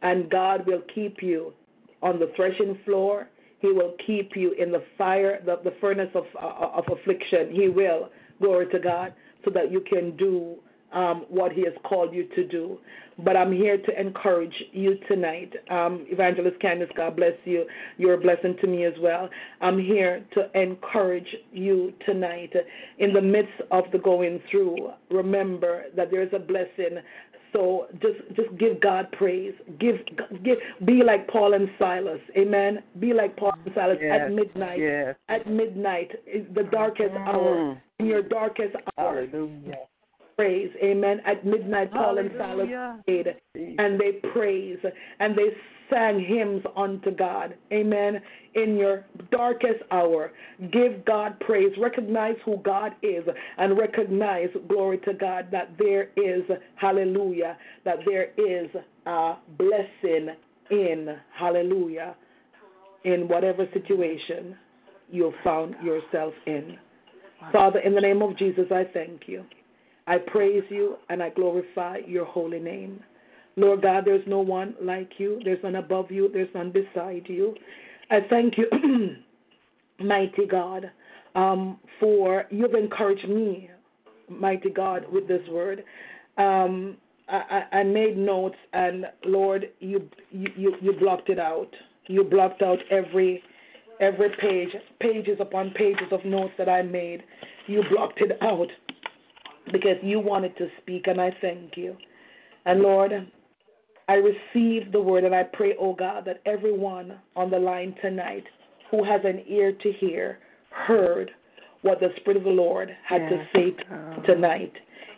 and 0.02 0.28
God 0.28 0.66
will 0.66 0.82
keep 0.92 1.22
you 1.22 1.54
on 2.02 2.18
the 2.18 2.32
threshing 2.36 2.78
floor. 2.84 3.28
He 3.60 3.72
will 3.72 3.94
keep 4.04 4.36
you 4.36 4.52
in 4.52 4.70
the 4.70 4.84
fire, 4.96 5.40
the, 5.44 5.60
the 5.64 5.74
furnace 5.80 6.10
of, 6.14 6.24
uh, 6.40 6.68
of 6.74 6.84
affliction. 6.88 7.50
He 7.50 7.68
will. 7.68 8.10
Glory 8.40 8.68
to 8.68 8.78
God, 8.78 9.14
so 9.44 9.50
that 9.50 9.72
you 9.72 9.80
can 9.80 10.16
do 10.16 10.58
um, 10.92 11.26
what 11.28 11.52
He 11.52 11.62
has 11.64 11.74
called 11.84 12.14
you 12.14 12.24
to 12.34 12.46
do. 12.46 12.78
But 13.20 13.36
I'm 13.36 13.52
here 13.52 13.76
to 13.76 14.00
encourage 14.00 14.64
you 14.72 14.96
tonight. 15.08 15.52
Um, 15.70 16.06
Evangelist 16.08 16.60
Candice, 16.60 16.94
God 16.94 17.16
bless 17.16 17.34
you. 17.44 17.66
You're 17.96 18.14
a 18.14 18.18
blessing 18.18 18.56
to 18.60 18.68
me 18.68 18.84
as 18.84 18.94
well. 19.00 19.28
I'm 19.60 19.78
here 19.78 20.24
to 20.34 20.48
encourage 20.60 21.34
you 21.52 21.92
tonight. 22.06 22.54
In 22.98 23.12
the 23.12 23.20
midst 23.20 23.60
of 23.72 23.84
the 23.90 23.98
going 23.98 24.40
through, 24.48 24.90
remember 25.10 25.86
that 25.96 26.12
there's 26.12 26.32
a 26.32 26.38
blessing 26.38 26.98
so 27.52 27.86
just 28.00 28.18
just 28.34 28.56
give 28.58 28.80
God 28.80 29.10
praise. 29.12 29.54
Give 29.78 29.96
give 30.42 30.58
be 30.84 31.02
like 31.02 31.28
Paul 31.28 31.54
and 31.54 31.70
Silas. 31.78 32.20
Amen. 32.36 32.82
Be 33.00 33.12
like 33.12 33.36
Paul 33.36 33.54
and 33.64 33.74
Silas 33.74 33.98
yes, 34.00 34.20
at 34.20 34.32
midnight. 34.32 34.78
Yes. 34.78 35.16
At 35.28 35.46
midnight, 35.46 36.12
the 36.54 36.64
darkest 36.64 37.14
mm. 37.14 37.26
hour. 37.26 37.82
In 37.98 38.06
your 38.06 38.22
darkest 38.22 38.76
hour. 38.96 39.26
Hallelujah. 39.26 39.78
Praise. 40.38 40.70
Amen. 40.80 41.20
At 41.26 41.44
midnight, 41.44 41.90
Paul 41.90 42.18
and 42.18 42.30
Silas 42.38 42.68
prayed 43.04 43.34
and 43.56 44.00
they 44.00 44.12
praise 44.32 44.78
and 45.18 45.36
they 45.36 45.48
sang 45.90 46.20
hymns 46.20 46.62
unto 46.76 47.10
God. 47.10 47.56
Amen. 47.72 48.22
In 48.54 48.76
your 48.76 49.04
darkest 49.32 49.82
hour, 49.90 50.30
give 50.70 51.04
God 51.04 51.40
praise. 51.40 51.76
Recognize 51.76 52.36
who 52.44 52.58
God 52.58 52.94
is 53.02 53.24
and 53.56 53.76
recognize, 53.76 54.50
glory 54.68 54.98
to 54.98 55.12
God, 55.12 55.48
that 55.50 55.70
there 55.76 56.10
is, 56.16 56.42
hallelujah, 56.76 57.56
that 57.84 57.98
there 58.06 58.30
is 58.36 58.70
a 59.06 59.34
blessing 59.58 60.36
in, 60.70 61.16
hallelujah, 61.34 62.14
in 63.02 63.26
whatever 63.26 63.66
situation 63.72 64.56
you 65.10 65.34
found 65.42 65.74
yourself 65.82 66.34
in. 66.46 66.78
Father, 67.52 67.80
in 67.80 67.94
the 67.94 68.00
name 68.00 68.22
of 68.22 68.36
Jesus, 68.36 68.66
I 68.70 68.84
thank 68.84 69.26
you. 69.26 69.44
I 70.08 70.16
praise 70.16 70.64
you 70.70 70.96
and 71.10 71.22
I 71.22 71.28
glorify 71.28 71.98
your 72.06 72.24
holy 72.24 72.58
name. 72.58 73.00
Lord 73.56 73.82
God, 73.82 74.06
there's 74.06 74.26
no 74.26 74.40
one 74.40 74.74
like 74.80 75.20
you. 75.20 75.38
There's 75.44 75.62
none 75.62 75.76
above 75.76 76.10
you. 76.10 76.30
There's 76.32 76.48
none 76.54 76.70
beside 76.70 77.28
you. 77.28 77.54
I 78.10 78.22
thank 78.30 78.56
you, 78.56 78.68
mighty 80.00 80.46
God, 80.46 80.90
um, 81.34 81.78
for 82.00 82.46
you've 82.50 82.72
encouraged 82.72 83.28
me, 83.28 83.70
mighty 84.30 84.70
God, 84.70 85.04
with 85.12 85.28
this 85.28 85.46
word. 85.50 85.84
Um, 86.38 86.96
I, 87.28 87.64
I, 87.72 87.82
made 87.82 88.16
notes, 88.16 88.56
and 88.72 89.04
Lord, 89.26 89.68
you, 89.80 90.08
you 90.30 90.74
you 90.80 90.94
blocked 90.94 91.28
it 91.28 91.38
out. 91.38 91.74
You 92.06 92.24
blocked 92.24 92.62
out 92.62 92.78
every 92.90 93.42
every 94.00 94.30
page, 94.30 94.74
pages 95.00 95.36
upon 95.38 95.72
pages 95.72 96.06
of 96.10 96.24
notes 96.24 96.54
that 96.56 96.70
I 96.70 96.80
made. 96.80 97.24
You 97.66 97.82
blocked 97.90 98.22
it 98.22 98.38
out 98.40 98.70
because 99.72 99.96
you 100.02 100.20
wanted 100.20 100.56
to 100.58 100.68
speak, 100.80 101.06
and 101.06 101.20
I 101.20 101.34
thank 101.40 101.76
you. 101.76 101.96
And 102.64 102.80
Lord, 102.80 103.30
I 104.08 104.14
receive 104.14 104.92
the 104.92 105.00
word, 105.00 105.24
and 105.24 105.34
I 105.34 105.44
pray, 105.44 105.74
oh 105.78 105.94
God, 105.94 106.24
that 106.24 106.40
everyone 106.46 107.18
on 107.36 107.50
the 107.50 107.58
line 107.58 107.94
tonight 108.00 108.44
who 108.90 109.04
has 109.04 109.20
an 109.24 109.44
ear 109.46 109.72
to 109.72 109.92
hear 109.92 110.38
heard 110.70 111.30
what 111.82 112.00
the 112.00 112.12
Spirit 112.16 112.38
of 112.38 112.44
the 112.44 112.50
Lord 112.50 112.94
had 113.04 113.22
yes. 113.22 113.46
to 113.52 113.58
say 113.58 113.76
tonight 114.24 114.72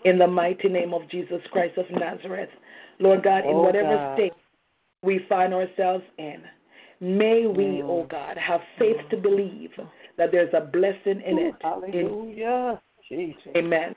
in 0.05 0.19
the 0.19 0.27
mighty 0.27 0.69
name 0.69 0.93
of 0.93 1.09
Jesus 1.09 1.41
Christ 1.51 1.79
of 1.79 1.91
Nazareth. 1.91 2.51
Lord 2.99 3.23
God, 3.23 3.45
in 3.45 3.55
oh 3.55 3.63
whatever 3.63 3.95
God. 3.95 4.17
state 4.17 4.33
we 5.03 5.25
find 5.29 5.55
ourselves 5.55 6.05
in, 6.19 6.43
may 7.01 7.47
we, 7.47 7.65
mm. 7.65 7.85
oh 7.85 8.07
God, 8.11 8.37
have 8.37 8.61
faith 8.79 9.01
to 9.11 9.17
believe 9.17 9.73
that 10.19 10.31
there's 10.33 10.53
a 10.53 10.61
blessing 10.61 11.23
in 11.23 11.39
it. 11.39 11.55
Hallelujah. 11.63 12.81
In, 13.11 13.35
Amen. 13.57 13.95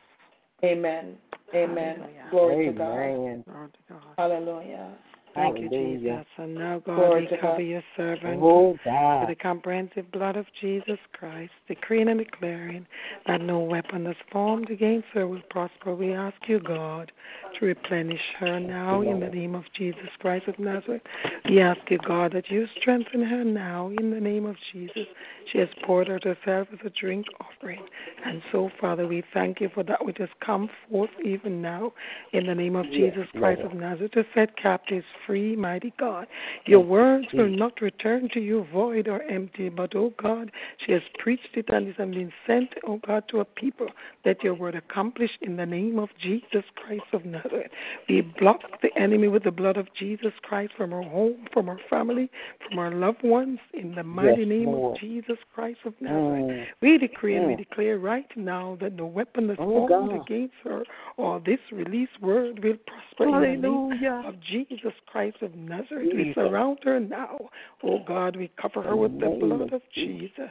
Amen. 0.63 1.17
Amen. 1.53 1.97
Hallelujah. 1.97 2.27
Glory 2.31 2.67
Amen. 2.67 2.73
to 2.73 2.79
God. 2.79 3.53
Glory 3.53 3.69
to 3.69 3.93
God. 3.93 4.01
Hallelujah. 4.17 4.91
Thank 5.35 5.57
Hallelujah. 5.57 5.99
you, 5.99 5.99
Jesus. 5.99 6.25
And 6.37 6.55
now, 6.55 6.79
God, 6.85 6.95
Glory 6.95 7.27
we 7.31 7.37
cover 7.37 7.57
God. 7.57 7.61
your 7.61 7.83
servant 7.97 8.41
Oh, 8.41 8.77
with 9.19 9.29
the 9.29 9.35
comprehensive 9.35 10.11
blood 10.11 10.37
of 10.37 10.45
Jesus 10.59 10.99
Christ, 11.13 11.51
decreeing 11.67 12.07
and 12.09 12.19
declaring 12.19 12.85
that 13.25 13.41
no 13.41 13.59
weapon 13.59 14.03
that's 14.03 14.19
formed 14.31 14.69
against 14.69 15.07
her 15.13 15.27
will 15.27 15.41
prosper. 15.49 15.95
We 15.95 16.13
ask 16.13 16.35
you, 16.47 16.59
God, 16.59 17.11
to 17.59 17.65
replenish 17.65 18.21
her 18.37 18.59
now 18.59 19.01
in 19.01 19.19
the 19.19 19.29
name 19.29 19.55
of 19.55 19.63
Jesus 19.73 20.09
Christ 20.19 20.47
of 20.47 20.59
Nazareth. 20.59 21.01
We 21.45 21.59
ask 21.61 21.79
you, 21.89 21.97
God, 21.97 22.33
that 22.33 22.51
you 22.51 22.67
strengthen 22.79 23.23
her 23.23 23.43
now 23.43 23.89
in 23.97 24.11
the 24.11 24.19
name 24.19 24.45
of 24.45 24.55
Jesus. 24.71 25.07
She 25.51 25.57
has 25.59 25.69
poured 25.83 26.09
out 26.09 26.23
herself 26.23 26.67
as 26.73 26.79
a 26.85 26.89
drink 26.89 27.25
offering. 27.39 27.83
And 28.25 28.41
so, 28.51 28.69
Father, 28.79 29.07
we 29.07 29.23
thank 29.33 29.61
you 29.61 29.69
for 29.73 29.83
that 29.83 30.05
which 30.05 30.17
has 30.19 30.29
come 30.41 30.69
forth 30.89 31.09
even 31.23 31.61
now 31.61 31.93
in 32.33 32.45
the 32.45 32.55
name 32.55 32.75
of 32.75 32.85
Jesus 32.87 33.27
Christ 33.37 33.61
of 33.61 33.73
Nazareth 33.73 34.11
to 34.11 34.25
set 34.33 34.55
captives 34.57 35.05
free, 35.25 35.55
mighty 35.55 35.93
God. 35.99 36.27
Your 36.65 36.79
words 36.83 37.27
will 37.33 37.49
not 37.49 37.81
return 37.81 38.29
to 38.29 38.39
you 38.39 38.65
void 38.71 39.07
or 39.07 39.21
empty, 39.23 39.69
but, 39.69 39.95
oh 39.95 40.13
God, 40.21 40.51
she 40.77 40.91
has 40.91 41.01
preached 41.19 41.55
it 41.55 41.69
and 41.69 41.87
it 41.87 41.95
has 41.97 42.09
been 42.09 42.31
sent, 42.45 42.73
oh 42.85 42.99
God, 43.05 43.27
to 43.29 43.39
a 43.39 43.45
people 43.45 43.87
that 44.25 44.43
your 44.43 44.53
word 44.53 44.75
accomplish 44.75 45.31
in 45.41 45.57
the 45.57 45.65
name 45.65 45.99
of 45.99 46.09
Jesus 46.19 46.63
Christ 46.75 47.05
of 47.13 47.25
Nazareth. 47.25 47.71
We 48.07 48.21
block 48.21 48.61
the 48.81 48.95
enemy 48.97 49.27
with 49.27 49.43
the 49.43 49.51
blood 49.51 49.77
of 49.77 49.93
Jesus 49.93 50.33
Christ 50.41 50.73
from 50.77 50.91
her 50.91 51.03
home, 51.03 51.47
from 51.51 51.67
her 51.67 51.79
family, 51.89 52.29
from 52.67 52.77
her 52.77 52.91
loved 52.91 53.23
ones, 53.23 53.59
in 53.73 53.95
the 53.95 54.03
mighty 54.03 54.41
Yes, 54.41 54.49
name 54.49 54.71
Lord. 54.71 54.95
of 54.95 55.01
Jesus 55.01 55.37
Christ 55.53 55.79
of 55.85 55.93
Nazareth. 55.99 56.45
Mm. 56.45 56.67
We 56.81 56.97
decree 56.97 57.35
and 57.35 57.47
we 57.47 57.53
Mm. 57.53 57.57
declare 57.57 57.97
right 57.99 58.37
now 58.37 58.77
that 58.81 58.93
no 58.93 59.05
weapon 59.05 59.47
that's 59.47 59.59
Oh, 59.59 59.87
formed 59.87 60.11
God. 60.11 60.21
against 60.27 60.55
her 60.63 60.83
or 61.17 61.39
this 61.39 61.59
released 61.71 62.19
word 62.21 62.63
will 62.63 62.77
prosper 62.87 63.25
in 63.25 63.41
the 63.41 63.67
name 63.69 64.25
of 64.25 64.39
Jesus 64.41 64.93
Christ 65.13 65.43
of 65.43 65.53
Nazareth. 65.53 66.09
We 66.11 66.33
surround 66.33 66.79
her 66.85 66.99
now. 66.99 67.37
Oh 67.83 67.99
God, 67.99 68.35
we 68.35 68.47
cover 68.57 68.81
her 68.81 68.95
with 68.95 69.19
the 69.19 69.27
In 69.27 69.39
the 69.39 69.45
name 69.45 69.57
blood 69.59 69.73
of 69.73 69.83
Jesus. 69.93 70.49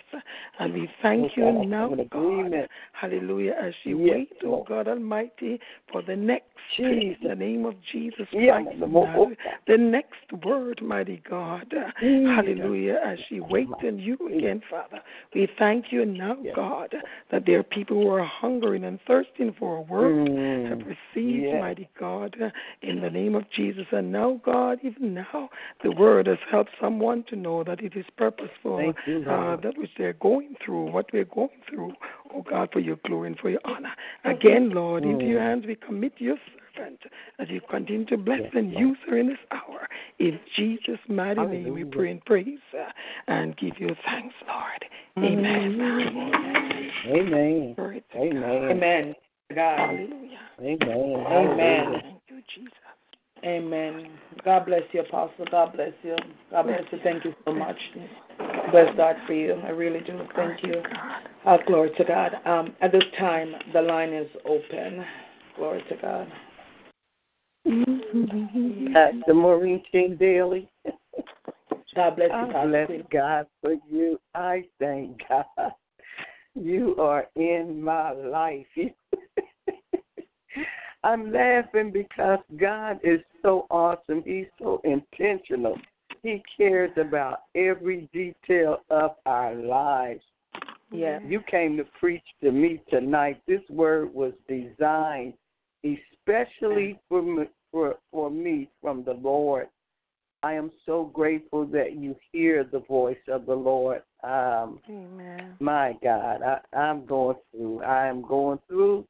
And 0.60 0.72
we 0.72 0.88
thank 1.02 1.32
Oh, 1.38 1.62
you 1.62 1.68
now, 1.68 1.88
God. 2.08 2.68
Hallelujah. 2.92 3.56
As 3.60 3.74
she 3.82 3.94
waits, 3.94 4.34
oh 4.44 4.62
God 4.62 4.86
Almighty, 4.86 5.58
for 5.90 6.00
the 6.00 6.14
next 6.14 6.46
Jesus. 6.76 7.16
in 7.22 7.28
the 7.28 7.34
name 7.34 7.64
of 7.64 7.74
Jesus 7.82 8.28
Christ 8.30 8.78
more- 8.86 9.06
Nazareth. 9.08 9.38
The 9.66 9.78
next 9.78 10.32
word, 10.44 10.80
mighty 10.80 11.20
God. 11.28 11.74
Hallelujah. 11.96 13.00
As 13.04 13.18
she 13.28 13.40
waits 13.40 13.72
in 13.82 13.98
you 13.98 14.16
again, 14.32 14.62
Father. 14.70 15.00
We 15.34 15.46
thank 15.58 15.90
you 15.90 16.06
now, 16.06 16.36
God, 16.54 16.94
that 17.30 17.46
there 17.46 17.58
are 17.58 17.64
people 17.64 18.00
who 18.00 18.10
are 18.10 18.22
hungering 18.22 18.84
and 18.84 19.00
thirsting 19.08 19.54
for 19.58 19.76
a 19.78 19.80
word 19.80 20.28
Mm. 20.28 20.68
have 20.68 20.82
received, 20.86 21.52
mighty 21.60 21.88
God, 21.98 22.52
in 22.82 23.00
the 23.00 23.10
name 23.10 23.34
of 23.34 23.48
Jesus. 23.50 23.86
And 23.90 24.12
now, 24.12 24.40
God, 24.44 24.51
even 24.82 25.14
now, 25.14 25.50
the 25.82 25.90
word 25.92 26.26
has 26.26 26.38
helped 26.50 26.72
someone 26.80 27.22
to 27.24 27.36
know 27.36 27.64
that 27.64 27.80
it 27.80 27.96
is 27.96 28.06
purposeful, 28.16 28.76
Thank 28.76 28.96
you, 29.06 29.24
uh, 29.28 29.56
that 29.56 29.76
which 29.78 29.90
they're 29.96 30.12
going 30.14 30.56
through, 30.64 30.90
what 30.90 31.12
we're 31.12 31.24
going 31.24 31.60
through, 31.68 31.92
oh 32.34 32.42
God, 32.42 32.70
for 32.72 32.80
your 32.80 32.96
glory 33.04 33.28
and 33.28 33.38
for 33.38 33.50
your 33.50 33.60
honor. 33.64 33.92
Again, 34.24 34.70
Lord, 34.70 35.04
into 35.04 35.26
your 35.26 35.40
Mm. 35.40 35.44
hands 35.44 35.66
we 35.66 35.74
commit 35.76 36.12
your 36.18 36.36
servant 36.74 37.04
as 37.38 37.48
you 37.50 37.60
continue 37.60 38.04
to 38.06 38.16
bless 38.16 38.40
Yes, 38.40 38.54
and 38.54 38.72
Lord. 38.72 38.80
use 38.80 38.98
her 39.08 39.16
in 39.18 39.28
this 39.28 39.38
hour. 39.50 39.88
In 40.18 40.38
Jesus' 40.54 41.00
mighty 41.08 41.40
name 41.46 41.74
we 41.74 41.84
pray 41.84 42.10
and 42.10 42.24
praise 42.24 42.58
uh, 42.78 42.90
and 43.28 43.56
give 43.56 43.78
you 43.78 43.94
thanks, 44.04 44.34
Lord. 44.46 44.84
Amen. 45.18 46.90
Amen. 47.06 47.74
Glory 47.74 48.02
to 48.12 48.18
Amen. 48.18 48.70
Amen. 48.70 49.14
God. 49.54 49.78
Hallelujah. 49.78 50.38
Amen. 50.60 50.88
Amen. 50.88 51.26
Hallelujah. 51.26 52.02
Thank 52.02 52.20
you, 52.28 52.42
Jesus. 52.54 52.72
Amen. 53.44 54.08
God 54.44 54.66
bless 54.66 54.82
you, 54.92 55.00
Apostle. 55.00 55.46
God 55.50 55.72
bless 55.72 55.92
you. 56.02 56.16
God 56.50 56.62
bless 56.64 56.84
you. 56.92 56.98
Thank 57.02 57.24
you 57.24 57.34
so 57.44 57.52
much. 57.52 57.76
Bless 58.70 58.94
God 58.96 59.16
for 59.26 59.32
you. 59.32 59.54
I 59.64 59.70
really 59.70 60.00
do. 60.00 60.20
Thank 60.36 60.62
you. 60.62 60.82
Oh, 61.44 61.58
glory 61.66 61.90
to 61.96 62.04
God. 62.04 62.36
Um, 62.44 62.74
at 62.80 62.92
this 62.92 63.04
time, 63.18 63.54
the 63.72 63.82
line 63.82 64.12
is 64.12 64.28
open. 64.44 65.04
Glory 65.56 65.82
to 65.88 65.96
God. 65.96 66.32
Pastor 68.92 69.34
Maureen 69.34 69.82
King 69.90 70.16
Daly. 70.16 70.70
God 71.94 72.16
bless 72.16 72.30
you, 72.30 72.34
I 72.34 72.52
Pastor 72.52 72.86
bless. 72.86 73.02
God 73.10 73.46
for 73.60 73.74
you. 73.90 74.20
I 74.34 74.64
thank 74.78 75.22
God. 75.28 75.44
You 76.54 76.96
are 76.96 77.26
in 77.36 77.82
my 77.82 78.12
life. 78.12 78.66
I'm 81.04 81.32
laughing 81.32 81.90
because 81.90 82.38
God 82.56 83.00
is 83.02 83.20
so 83.42 83.66
awesome. 83.70 84.22
He's 84.24 84.46
so 84.58 84.80
intentional. 84.84 85.76
He 86.22 86.42
cares 86.56 86.92
about 86.96 87.42
every 87.54 88.08
detail 88.12 88.78
of 88.90 89.16
our 89.26 89.54
lives. 89.54 90.22
Yeah. 90.90 91.18
You 91.26 91.40
came 91.40 91.76
to 91.78 91.84
preach 91.98 92.22
to 92.42 92.52
me 92.52 92.82
tonight. 92.88 93.40
This 93.46 93.62
word 93.68 94.14
was 94.14 94.32
designed 94.46 95.34
especially 95.84 96.98
for 97.08 97.22
me, 97.22 97.44
for, 97.70 97.96
for 98.10 98.30
me 98.30 98.68
from 98.80 99.04
the 99.04 99.14
Lord. 99.14 99.68
I 100.42 100.54
am 100.54 100.70
so 100.86 101.04
grateful 101.04 101.66
that 101.66 101.94
you 101.94 102.16
hear 102.32 102.64
the 102.64 102.80
voice 102.80 103.18
of 103.28 103.46
the 103.46 103.54
Lord. 103.54 104.02
Um, 104.24 104.80
Amen. 104.88 105.54
my 105.60 105.96
God, 106.02 106.42
I, 106.42 106.60
I'm 106.76 107.06
going 107.06 107.36
through. 107.50 107.82
I 107.82 108.06
am 108.06 108.22
going 108.22 108.58
through, 108.68 109.06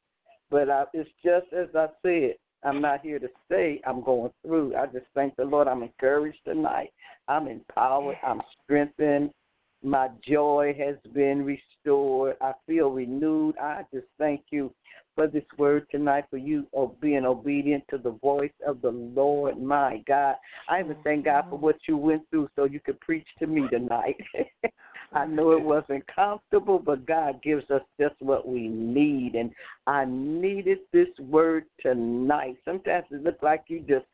but 0.53 0.69
I, 0.69 0.83
it's 0.93 1.09
just 1.25 1.51
as 1.51 1.67
I 1.75 1.87
said. 2.05 2.35
I'm 2.63 2.79
not 2.79 3.01
here 3.01 3.19
to 3.19 3.27
say 3.51 3.81
I'm 3.85 4.01
going 4.01 4.31
through. 4.41 4.75
I 4.77 4.85
just 4.85 5.07
thank 5.13 5.35
the 5.35 5.43
Lord. 5.43 5.67
I'm 5.67 5.83
encouraged 5.83 6.37
tonight. 6.45 6.93
I'm 7.27 7.47
empowered. 7.47 8.15
I'm 8.25 8.41
strengthened. 8.63 9.31
My 9.83 10.09
joy 10.25 10.73
has 10.79 10.95
been 11.11 11.43
restored. 11.43 12.37
I 12.39 12.53
feel 12.65 12.89
renewed. 12.91 13.57
I 13.57 13.83
just 13.93 14.05
thank 14.17 14.43
you 14.51 14.73
for 15.15 15.27
this 15.27 15.43
word 15.57 15.87
tonight, 15.91 16.25
for 16.29 16.37
you 16.37 16.67
oh, 16.73 16.95
being 17.01 17.25
obedient 17.25 17.83
to 17.89 17.97
the 17.97 18.11
voice 18.11 18.53
of 18.65 18.81
the 18.81 18.91
Lord. 18.91 19.61
My 19.61 20.01
God. 20.07 20.35
I 20.69 20.79
even 20.79 20.95
thank 21.03 21.25
God 21.25 21.47
for 21.49 21.57
what 21.57 21.79
you 21.87 21.97
went 21.97 22.29
through 22.29 22.49
so 22.55 22.63
you 22.63 22.79
could 22.79 22.99
preach 23.01 23.27
to 23.39 23.47
me 23.47 23.67
tonight. 23.67 24.15
I 25.13 25.25
know 25.25 25.51
it 25.51 25.61
wasn't 25.61 26.05
comfortable, 26.07 26.79
but 26.79 27.05
God 27.05 27.41
gives 27.43 27.69
us 27.69 27.81
just 27.99 28.15
what 28.19 28.47
we 28.47 28.67
need. 28.67 29.35
And 29.35 29.51
I 29.85 30.05
needed 30.05 30.79
this 30.91 31.09
word 31.19 31.65
tonight. 31.81 32.57
Sometimes 32.65 33.05
it 33.11 33.23
looks 33.23 33.43
like 33.43 33.65
you're 33.67 33.81
just 33.81 34.05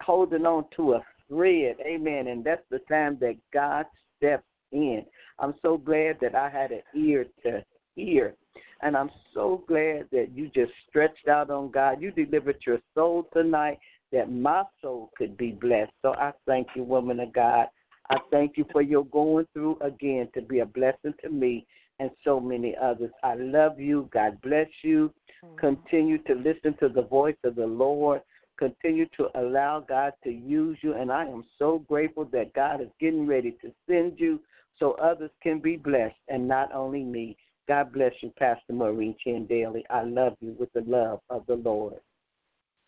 holding 0.00 0.46
on 0.46 0.64
to 0.76 0.94
a 0.94 1.04
thread. 1.28 1.76
Amen. 1.86 2.28
And 2.28 2.44
that's 2.44 2.64
the 2.70 2.80
time 2.80 3.18
that 3.20 3.36
God 3.52 3.86
steps 4.16 4.44
in. 4.72 5.04
I'm 5.38 5.54
so 5.62 5.78
glad 5.78 6.18
that 6.20 6.34
I 6.34 6.48
had 6.48 6.72
an 6.72 6.82
ear 6.94 7.26
to 7.44 7.64
hear. 7.94 8.34
And 8.82 8.96
I'm 8.96 9.10
so 9.32 9.62
glad 9.68 10.08
that 10.10 10.30
you 10.34 10.48
just 10.48 10.72
stretched 10.88 11.28
out 11.28 11.50
on 11.50 11.70
God. 11.70 12.02
You 12.02 12.10
delivered 12.10 12.58
your 12.66 12.80
soul 12.94 13.28
tonight 13.32 13.78
that 14.10 14.30
my 14.30 14.64
soul 14.80 15.10
could 15.16 15.36
be 15.36 15.52
blessed. 15.52 15.92
So 16.02 16.14
I 16.14 16.32
thank 16.46 16.68
you, 16.74 16.82
woman 16.82 17.20
of 17.20 17.32
God. 17.32 17.68
I 18.12 18.18
thank 18.30 18.58
you 18.58 18.66
for 18.70 18.82
your 18.82 19.06
going 19.06 19.46
through 19.54 19.78
again 19.80 20.28
to 20.34 20.42
be 20.42 20.58
a 20.58 20.66
blessing 20.66 21.14
to 21.22 21.30
me 21.30 21.66
and 21.98 22.10
so 22.22 22.38
many 22.38 22.76
others. 22.76 23.10
I 23.22 23.36
love 23.36 23.80
you. 23.80 24.10
God 24.12 24.38
bless 24.42 24.68
you. 24.82 25.10
Mm-hmm. 25.42 25.56
Continue 25.56 26.18
to 26.24 26.34
listen 26.34 26.74
to 26.80 26.90
the 26.90 27.04
voice 27.04 27.38
of 27.42 27.54
the 27.54 27.66
Lord. 27.66 28.20
Continue 28.58 29.06
to 29.16 29.30
allow 29.40 29.80
God 29.80 30.12
to 30.24 30.30
use 30.30 30.76
you. 30.82 30.92
And 30.92 31.10
I 31.10 31.24
am 31.24 31.42
so 31.58 31.78
grateful 31.88 32.26
that 32.32 32.52
God 32.52 32.82
is 32.82 32.90
getting 33.00 33.26
ready 33.26 33.52
to 33.62 33.72
send 33.88 34.20
you 34.20 34.40
so 34.78 34.92
others 34.92 35.30
can 35.42 35.58
be 35.58 35.76
blessed 35.78 36.14
and 36.28 36.46
not 36.46 36.70
only 36.74 37.04
me. 37.04 37.38
God 37.66 37.94
bless 37.94 38.12
you, 38.20 38.30
Pastor 38.38 38.74
Maureen 38.74 39.16
Chin 39.24 39.46
Daly. 39.46 39.86
I 39.88 40.02
love 40.02 40.36
you 40.42 40.54
with 40.58 40.70
the 40.74 40.82
love 40.82 41.20
of 41.30 41.46
the 41.46 41.56
Lord. 41.56 42.00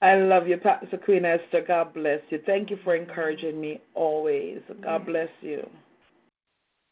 I 0.05 0.17
love 0.17 0.47
you, 0.47 0.59
Pastor 0.59 0.99
Queen 0.99 1.25
Esther. 1.25 1.63
God 1.67 1.95
bless 1.95 2.21
you. 2.29 2.39
Thank 2.45 2.69
you 2.69 2.79
for 2.85 2.95
encouraging 2.95 3.59
me 3.59 3.81
always. 3.95 4.61
God 4.83 5.07
bless 5.07 5.31
you. 5.41 5.67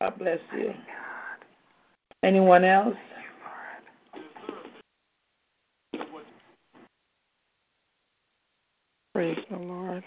God 0.01 0.19
bless 0.19 0.39
you. 0.57 0.73
Anyone 2.23 2.65
else? 2.65 2.97
Praise 9.15 9.39
the 9.51 9.59
Lord. 9.59 10.05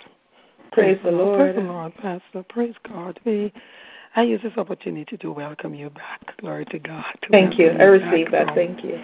Praise 0.72 0.98
the 1.04 1.12
Lord. 1.12 1.38
Praise 1.38 1.56
the 1.58 1.62
Lord, 1.62 1.94
Pastor. 1.98 2.44
Praise 2.50 2.74
God. 2.92 3.20
We, 3.24 3.54
I 4.16 4.24
use 4.24 4.42
this 4.42 4.58
opportunity 4.58 5.16
to 5.18 5.32
welcome 5.32 5.76
you 5.76 5.92
back. 5.92 6.36
Glory 6.42 6.66
to 6.66 6.80
God. 6.80 7.06
Thank 7.32 7.60
you. 7.60 7.70
I 7.70 7.84
receive 7.84 8.32
back 8.32 8.32
that. 8.32 8.48
from- 8.48 8.56
Thank 8.56 8.84
you. 8.84 9.00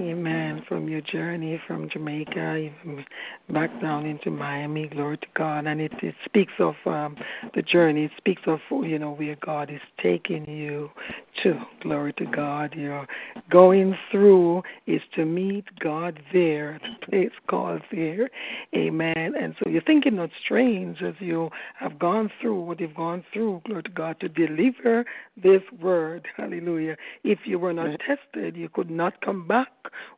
Amen. 0.00 0.64
From 0.66 0.88
your 0.88 1.02
journey 1.02 1.60
from 1.66 1.90
Jamaica 1.90 2.70
back 3.50 3.70
down 3.82 4.06
into 4.06 4.30
Miami, 4.30 4.88
glory 4.88 5.18
to 5.18 5.26
God. 5.34 5.66
And 5.66 5.78
it, 5.78 5.92
it 6.02 6.14
speaks 6.24 6.54
of 6.58 6.74
um, 6.86 7.16
the 7.54 7.60
journey. 7.60 8.04
It 8.04 8.12
speaks 8.16 8.40
of 8.46 8.60
you 8.70 8.98
know 8.98 9.12
where 9.12 9.36
God 9.44 9.70
is 9.70 9.82
taking 9.98 10.48
you 10.48 10.90
to. 11.42 11.60
Glory 11.82 12.14
to 12.14 12.24
God. 12.24 12.74
You're 12.74 13.06
going 13.50 13.94
through 14.10 14.62
is 14.86 15.02
to 15.16 15.26
meet 15.26 15.66
God 15.78 16.22
there, 16.32 16.80
the 16.82 17.06
place 17.06 17.32
called 17.46 17.82
there. 17.92 18.30
Amen. 18.74 19.34
And 19.38 19.54
so 19.62 19.68
you're 19.68 19.82
thinking 19.82 20.16
not 20.16 20.30
strange 20.42 21.02
as 21.02 21.14
you 21.18 21.50
have 21.76 21.98
gone 21.98 22.30
through 22.40 22.58
what 22.58 22.80
you've 22.80 22.94
gone 22.94 23.22
through, 23.34 23.60
glory 23.66 23.82
to 23.82 23.90
God, 23.90 24.18
to 24.20 24.30
deliver 24.30 25.04
this 25.36 25.62
word. 25.78 26.26
Hallelujah. 26.38 26.96
If 27.22 27.40
you 27.46 27.58
were 27.58 27.74
not 27.74 28.00
tested, 28.00 28.56
you 28.56 28.70
could 28.70 28.90
not 28.90 29.20
come 29.20 29.46
back 29.46 29.68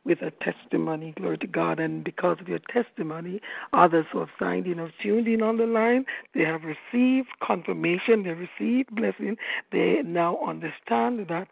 with 0.03 0.21
a 0.21 0.31
testimony, 0.31 1.13
glory 1.17 1.37
to 1.39 1.47
God. 1.47 1.79
And 1.79 2.03
because 2.03 2.39
of 2.39 2.47
your 2.47 2.59
testimony, 2.69 3.41
others 3.73 4.05
who 4.11 4.19
have 4.19 4.29
signed 4.39 4.67
in, 4.67 4.77
have 4.77 4.91
tuned 5.01 5.27
in 5.27 5.41
on 5.41 5.57
the 5.57 5.65
line, 5.65 6.05
they 6.33 6.43
have 6.43 6.61
received 6.63 7.29
confirmation, 7.41 8.23
they 8.23 8.33
received 8.33 8.95
blessing. 8.95 9.37
They 9.71 10.01
now 10.03 10.39
understand 10.45 11.27
that 11.27 11.49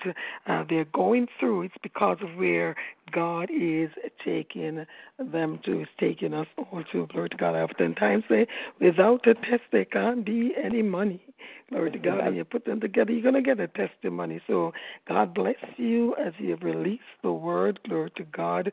uh, 0.48 0.64
they're 0.68 0.86
going 0.86 1.28
through. 1.40 1.64
It's 1.64 1.76
because 1.82 2.18
of 2.22 2.36
where 2.36 2.76
God 3.12 3.50
is 3.52 3.89
taking 4.24 4.86
them 5.19 5.60
to, 5.63 5.82
is 5.82 5.88
taking 5.97 6.34
us 6.34 6.47
all 6.58 6.84
to. 6.91 7.08
Glory 7.08 7.30
to 7.30 7.38
God. 7.38 7.56
I 7.56 7.62
oftentimes 7.62 8.24
say, 8.30 8.47
without 8.80 9.28
a 9.28 9.34
test, 9.34 9.63
there 9.71 9.86
can't 9.86 10.26
be 10.26 10.54
any 10.62 10.82
money. 10.82 11.21
Glory 11.69 11.91
to 11.91 12.00
God. 12.00 12.19
And 12.19 12.36
you 12.36 12.43
put 12.43 12.65
them 12.65 12.80
together, 12.80 13.12
you're 13.13 13.21
going 13.21 13.34
to 13.36 13.41
get 13.41 13.60
a 13.60 13.67
testimony. 13.67 14.41
So 14.45 14.74
God 15.08 15.34
bless 15.34 15.56
you 15.78 16.15
as 16.17 16.34
you 16.38 16.52
have 16.52 16.63
released 16.63 17.04
the 17.24 17.32
word. 17.32 17.80
Glory 17.88 18.12
to 18.12 18.24
God. 18.24 18.71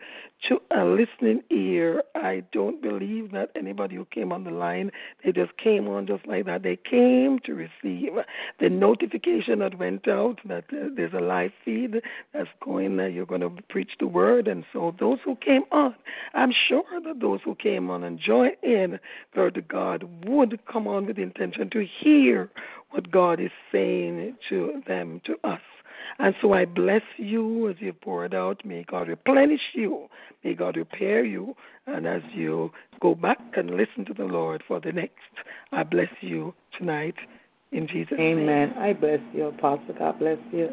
To 0.48 0.60
a 0.72 0.84
listening 0.84 1.42
ear, 1.50 2.02
I 2.14 2.42
don't 2.52 2.82
believe 2.82 3.32
that 3.32 3.50
anybody 3.54 3.96
who 3.96 4.04
came 4.06 4.32
on 4.32 4.44
the 4.44 4.50
line, 4.50 4.90
they 5.24 5.32
just 5.32 5.56
came 5.56 5.88
on 5.88 6.06
just 6.06 6.26
like 6.26 6.46
that. 6.46 6.62
They 6.62 6.76
came 6.76 7.38
to 7.40 7.54
receive 7.54 8.12
the 8.58 8.68
notification 8.68 9.60
that 9.60 9.78
went 9.78 10.08
out 10.08 10.40
that 10.44 10.64
uh, 10.72 10.88
there's 10.94 11.14
a 11.14 11.20
live 11.20 11.52
feed 11.64 12.02
that's 12.32 12.50
going 12.60 12.96
that 12.96 13.12
you're 13.12 13.26
going 13.26 13.40
to 13.40 13.50
preach 13.68 13.92
the 13.98 14.06
word. 14.06 14.27
And 14.36 14.64
so 14.72 14.94
those 14.98 15.18
who 15.24 15.36
came 15.36 15.62
on, 15.72 15.94
I'm 16.34 16.52
sure 16.52 16.84
that 17.04 17.20
those 17.20 17.40
who 17.42 17.54
came 17.54 17.90
on 17.90 18.04
and 18.04 18.18
joined 18.18 18.56
in, 18.62 19.00
glory 19.34 19.52
to 19.52 19.62
God, 19.62 20.08
would 20.26 20.60
come 20.66 20.86
on 20.86 21.06
with 21.06 21.16
the 21.16 21.22
intention 21.22 21.70
to 21.70 21.84
hear 21.84 22.50
what 22.90 23.10
God 23.10 23.40
is 23.40 23.50
saying 23.72 24.36
to 24.48 24.82
them, 24.86 25.20
to 25.24 25.36
us. 25.44 25.60
And 26.18 26.34
so 26.40 26.52
I 26.52 26.64
bless 26.64 27.02
you 27.16 27.68
as 27.68 27.76
you 27.80 27.92
pour 27.92 28.24
it 28.24 28.34
out. 28.34 28.64
May 28.64 28.84
God 28.84 29.08
replenish 29.08 29.70
you. 29.72 30.08
May 30.44 30.54
God 30.54 30.76
repair 30.76 31.24
you. 31.24 31.56
And 31.86 32.06
as 32.06 32.22
you 32.32 32.70
go 33.00 33.14
back 33.14 33.40
and 33.56 33.70
listen 33.70 34.04
to 34.04 34.14
the 34.14 34.24
Lord 34.24 34.62
for 34.66 34.78
the 34.78 34.92
next, 34.92 35.16
I 35.72 35.82
bless 35.82 36.10
you 36.20 36.54
tonight 36.76 37.16
in 37.72 37.86
Jesus' 37.86 38.18
name. 38.18 38.40
Amen. 38.40 38.74
I 38.78 38.92
bless 38.92 39.20
you, 39.34 39.46
Apostle. 39.46 39.94
God 39.98 40.18
bless 40.18 40.38
you. 40.52 40.70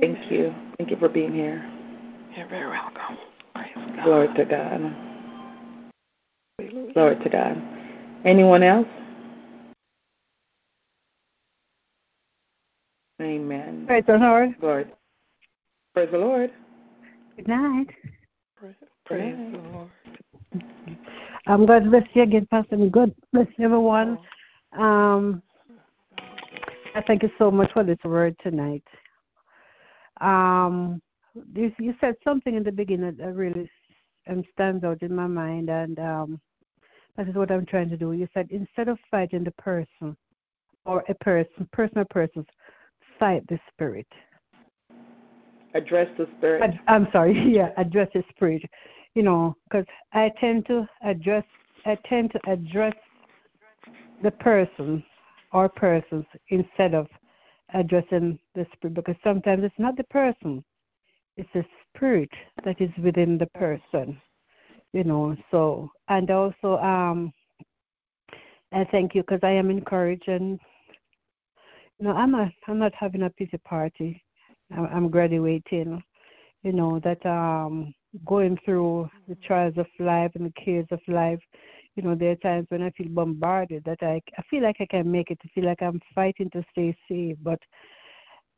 Thank 0.00 0.30
you. 0.30 0.54
Thank 0.78 0.90
you 0.90 0.96
for 0.96 1.08
being 1.08 1.32
here. 1.32 1.79
You're 2.36 2.48
very 2.48 2.68
welcome. 2.68 3.18
Praise 3.54 3.72
God. 3.74 4.04
Glory 4.04 4.28
to 4.34 4.44
God. 4.44 4.94
Glory 6.94 7.16
to 7.16 7.28
God. 7.28 7.62
Anyone 8.24 8.62
else? 8.62 8.86
Amen. 13.20 13.84
Praise 13.86 14.04
the 14.06 14.16
Lord. 14.16 14.54
Lord. 14.62 14.92
Praise 15.94 16.08
the 16.12 16.18
Lord. 16.18 16.50
Good 17.36 17.48
night. 17.48 17.88
Praise, 18.56 18.74
praise 19.04 19.36
the 19.52 19.58
Lord. 19.58 19.90
Um, 21.46 21.66
God 21.66 21.90
bless 21.90 22.04
you 22.14 22.22
again, 22.22 22.46
Pastor. 22.50 22.76
and 22.76 22.92
God 22.92 23.14
bless 23.32 23.48
everyone. 23.58 24.18
Um, 24.78 25.42
I 26.94 27.02
thank 27.06 27.22
you 27.22 27.30
so 27.38 27.50
much 27.50 27.72
for 27.72 27.82
this 27.82 27.98
word 28.04 28.36
tonight. 28.42 28.84
Um, 30.20 31.00
you, 31.54 31.72
you 31.78 31.94
said 32.00 32.16
something 32.24 32.54
in 32.54 32.62
the 32.62 32.72
beginning 32.72 33.16
that 33.18 33.34
really 33.34 33.70
um, 34.28 34.44
stands 34.52 34.84
out 34.84 35.02
in 35.02 35.14
my 35.14 35.26
mind, 35.26 35.70
and 35.70 35.98
um, 35.98 36.40
That 37.16 37.28
is 37.28 37.34
what 37.34 37.50
I'm 37.50 37.66
trying 37.66 37.90
to 37.90 37.96
do. 37.96 38.12
You 38.12 38.28
said 38.32 38.48
instead 38.50 38.88
of 38.88 38.98
fighting 39.10 39.44
the 39.44 39.50
person 39.52 40.16
or 40.86 41.04
a 41.08 41.14
person, 41.14 41.68
person 41.72 41.98
or 41.98 42.04
persons, 42.06 42.46
fight 43.18 43.46
the 43.48 43.58
spirit. 43.72 44.06
Address 45.74 46.08
the 46.18 46.28
spirit. 46.38 46.62
Ad- 46.62 46.80
I'm 46.88 47.08
sorry, 47.12 47.38
yeah, 47.56 47.70
address 47.76 48.08
the 48.14 48.24
spirit. 48.30 48.62
You 49.14 49.22
know, 49.22 49.56
because 49.64 49.86
I 50.12 50.30
tend 50.40 50.66
to 50.66 50.88
address, 51.02 51.44
I 51.84 51.96
tend 52.06 52.32
to 52.32 52.40
address 52.50 52.94
the 54.22 54.30
person 54.30 55.02
or 55.52 55.68
persons 55.68 56.24
instead 56.48 56.94
of 56.94 57.08
addressing 57.74 58.38
the 58.54 58.66
spirit 58.72 58.94
because 58.94 59.16
sometimes 59.22 59.64
it's 59.64 59.78
not 59.78 59.96
the 59.96 60.04
person, 60.04 60.64
it's 61.40 61.50
the 61.54 61.64
spirit 61.96 62.30
that 62.64 62.80
is 62.80 62.90
within 63.02 63.38
the 63.38 63.46
person. 63.46 64.20
You 64.92 65.04
know, 65.04 65.36
so 65.50 65.90
and 66.08 66.30
also 66.30 66.76
um 66.78 67.32
I 68.72 68.84
thank 68.84 69.14
you 69.14 69.22
because 69.22 69.40
I 69.42 69.50
am 69.50 69.70
encouraged 69.70 70.28
and 70.28 70.58
you 71.98 72.06
know 72.06 72.12
I'm 72.12 72.34
a 72.34 72.52
I'm 72.66 72.78
not 72.78 72.94
having 72.94 73.22
a 73.22 73.30
pity 73.30 73.58
party. 73.58 74.22
I'm, 74.72 74.86
I'm 74.86 75.10
graduating. 75.10 76.02
You 76.62 76.72
know 76.72 77.00
that 77.00 77.24
um 77.24 77.94
going 78.26 78.58
through 78.64 79.08
the 79.28 79.36
trials 79.36 79.74
of 79.78 79.86
life 79.98 80.32
and 80.34 80.46
the 80.46 80.52
cares 80.62 80.86
of 80.90 81.00
life 81.08 81.40
you 81.96 82.02
know, 82.02 82.14
there 82.14 82.32
are 82.32 82.36
times 82.36 82.66
when 82.70 82.82
I 82.82 82.90
feel 82.90 83.08
bombarded 83.08 83.82
that 83.84 83.98
I, 84.02 84.22
I 84.38 84.42
feel 84.48 84.62
like 84.62 84.76
I 84.80 84.86
can 84.86 85.10
make 85.10 85.30
it, 85.30 85.38
I 85.44 85.48
feel 85.54 85.64
like 85.64 85.82
I'm 85.82 86.00
fighting 86.14 86.50
to 86.50 86.64
stay 86.70 86.96
safe. 87.08 87.36
But, 87.42 87.58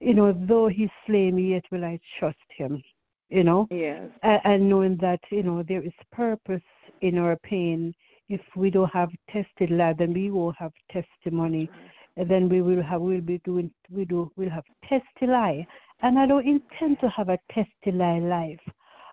you 0.02 0.14
know, 0.14 0.32
though 0.32 0.68
he 0.68 0.90
slay 1.06 1.30
me, 1.30 1.50
yet 1.50 1.64
will 1.70 1.84
I 1.84 1.98
trust 2.18 2.38
him, 2.56 2.82
you 3.28 3.44
know? 3.44 3.68
Yes. 3.70 4.02
And, 4.22 4.40
and 4.44 4.68
knowing 4.68 4.96
that, 4.98 5.20
you 5.30 5.42
know, 5.42 5.62
there 5.62 5.82
is 5.82 5.92
purpose 6.10 6.62
in 7.00 7.18
our 7.18 7.36
pain. 7.36 7.94
If 8.28 8.40
we 8.56 8.70
don't 8.70 8.92
have 8.92 9.10
tested 9.30 9.70
life, 9.70 9.96
then 9.98 10.12
we 10.12 10.30
will 10.30 10.52
have 10.52 10.72
testimony. 10.90 11.70
And 12.16 12.28
then 12.28 12.48
we 12.48 12.62
will 12.62 12.82
have, 12.82 13.00
we'll 13.00 13.20
be 13.20 13.38
doing, 13.44 13.70
we 13.90 14.04
do, 14.04 14.30
we'll 14.36 14.50
have 14.50 14.64
testimony. 14.84 15.66
And 16.00 16.18
I 16.18 16.26
don't 16.26 16.46
intend 16.46 17.00
to 17.00 17.08
have 17.08 17.28
a 17.28 17.38
testimony 17.50 18.26
life. 18.26 18.60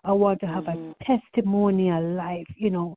I 0.02 0.12
want 0.12 0.40
to 0.40 0.46
have 0.46 0.64
mm-hmm. 0.64 0.92
a 1.00 1.04
testimonial 1.04 2.02
life, 2.14 2.46
you 2.56 2.70
know 2.70 2.96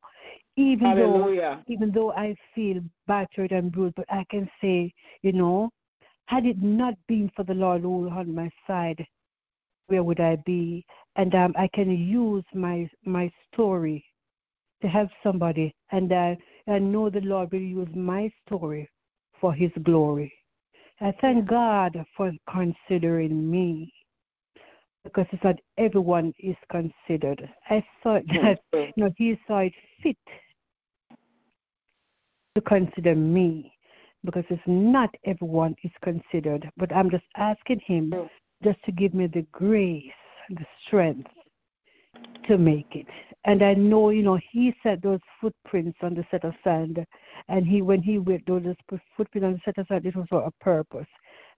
even 0.56 0.88
Hallelujah. 0.88 1.64
though 1.68 1.74
even 1.74 1.92
though 1.92 2.12
I 2.12 2.36
feel 2.54 2.82
battered 3.08 3.52
and 3.52 3.72
bruised, 3.72 3.96
but 3.96 4.06
I 4.10 4.24
can 4.30 4.50
say, 4.62 4.94
you 5.22 5.32
know, 5.32 5.72
had 6.28 6.46
it 6.46 6.62
not 6.62 6.96
been 7.08 7.30
for 7.36 7.44
the 7.44 7.54
Lord 7.54 7.82
who 7.82 8.10
on 8.10 8.34
my 8.34 8.50
side, 8.66 9.06
where 9.88 10.04
would 10.04 10.20
I 10.20 10.38
be? 10.46 10.86
And 11.16 11.34
um, 11.36 11.54
I 11.58 11.68
can 11.68 11.92
use 11.92 12.46
my 12.54 12.90
my 13.06 13.32
story 13.52 14.06
to 14.82 14.88
help 14.88 15.10
somebody, 15.22 15.74
and 15.92 16.12
I, 16.12 16.38
I 16.68 16.80
know 16.80 17.10
the 17.10 17.22
Lord 17.22 17.52
will 17.52 17.60
use 17.60 17.94
my 17.96 18.32
story 18.46 18.90
for 19.40 19.54
His 19.54 19.72
glory. 19.84 20.34
I 21.02 21.14
thank 21.22 21.48
God 21.48 22.04
for 22.16 22.32
considering 22.50 23.50
me 23.50 23.94
because 25.04 25.26
it's 25.32 25.44
not 25.44 25.60
everyone 25.78 26.34
is 26.40 26.56
considered. 26.72 27.50
I 27.70 27.84
thought 28.02 28.24
that 28.28 28.60
you 28.74 28.94
know 28.98 29.14
He 29.18 29.40
saw 29.48 29.60
it 29.60 29.74
fit 30.02 30.18
to 32.56 32.62
consider 32.62 33.16
me 33.16 33.73
because 34.24 34.46
it's 34.50 34.62
not 34.66 35.14
everyone 35.26 35.76
is 35.84 35.92
considered. 36.02 36.70
But 36.78 36.94
I'm 36.94 37.10
just 37.10 37.26
asking 37.36 37.82
him 37.86 38.12
mm. 38.12 38.30
just 38.64 38.84
to 38.86 38.92
give 38.92 39.14
me 39.14 39.28
the 39.28 39.46
grace, 39.52 40.04
the 40.50 40.66
strength 40.86 41.30
to 42.48 42.58
make 42.58 42.96
it. 42.96 43.08
And 43.46 43.62
I 43.62 43.74
know, 43.74 44.10
you 44.10 44.24
know, 44.24 44.40
he 44.52 44.74
set 44.84 45.02
those 45.02 45.20
footprints 45.42 45.98
on 46.02 46.14
the 46.14 46.26
set 46.32 46.46
of 46.46 46.54
sand, 46.64 47.06
and 47.50 47.66
he, 47.66 47.82
when 47.82 48.02
he 48.02 48.20
went 48.20 48.46
those 48.46 48.64
footprints 49.18 49.46
on 49.46 49.54
the 49.54 49.60
set 49.66 49.78
of 49.78 49.88
sand, 49.88 50.06
it 50.06 50.16
was 50.16 50.28
for 50.30 50.44
a 50.44 50.52
purpose. 50.64 51.08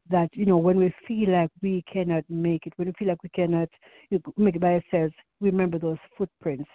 That 0.08 0.30
you 0.34 0.46
know, 0.46 0.58
when 0.58 0.78
we 0.78 0.94
feel 1.08 1.32
like 1.32 1.50
we 1.64 1.84
cannot 1.92 2.24
make 2.30 2.68
it, 2.68 2.74
when 2.76 2.88
we 2.88 2.94
feel 2.94 3.08
like 3.08 3.24
we 3.24 3.30
cannot 3.30 3.70
make 4.38 4.56
it 4.56 4.62
by 4.62 4.76
ourselves, 4.76 5.14
remember 5.42 5.80
those 5.80 5.98
footprints 6.16 6.70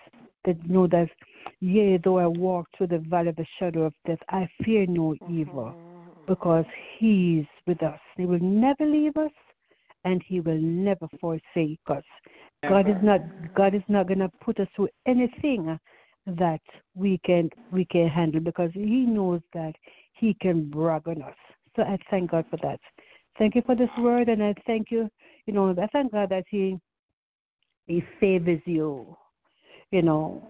that 0.45 0.68
know 0.68 0.86
that, 0.88 1.09
yea, 1.61 1.99
though 1.99 2.18
I 2.18 2.26
walk 2.26 2.68
through 2.76 2.88
the 2.88 2.99
valley 2.99 3.28
of 3.28 3.36
the 3.36 3.47
shadow 3.59 3.82
of 3.82 3.95
death, 4.07 4.18
I 4.28 4.49
fear 4.64 4.86
no 4.86 5.14
evil 5.28 5.74
mm-hmm. 5.76 6.24
because 6.26 6.64
He's 6.99 7.47
with 7.66 7.82
us. 7.82 8.01
He 8.16 8.26
will 8.26 8.41
never 8.41 8.84
leave 8.84 9.16
us 9.16 9.32
and 10.05 10.22
He 10.22 10.41
will 10.41 10.59
never 10.59 11.09
forsake 11.20 11.80
us. 11.88 12.05
God 12.68 12.88
is 12.88 12.97
not 13.03 13.20
God 13.55 13.74
is 13.74 13.82
not 13.88 14.07
gonna 14.07 14.30
put 14.41 14.61
us 14.61 14.68
through 14.76 14.88
anything 15.07 15.78
that 16.26 16.61
we 16.95 17.18
can 17.18 17.51
we 17.72 17.84
can 17.84 18.09
handle 18.09 18.41
because 18.41 18.70
He 18.72 19.07
knows 19.07 19.41
that 19.55 19.74
He 20.12 20.34
can 20.34 20.68
brag 20.68 21.09
on 21.09 21.22
us. 21.22 21.36
So 21.76 21.82
I 21.82 21.99
thank 22.11 22.32
God 22.32 22.45
for 22.51 22.59
that. 22.59 22.80
Thank 23.38 23.55
you 23.55 23.62
for 23.62 23.74
this 23.74 23.91
word 23.99 24.28
and 24.28 24.43
I 24.43 24.55
thank 24.66 24.91
you, 24.91 25.09
you 25.47 25.55
know, 25.55 25.70
I 25.70 25.86
thank 25.86 26.12
God 26.12 26.28
that 26.30 26.45
He 26.49 26.78
He 27.86 28.05
favors 28.18 28.61
you 28.66 29.16
you 29.91 30.03
know, 30.03 30.49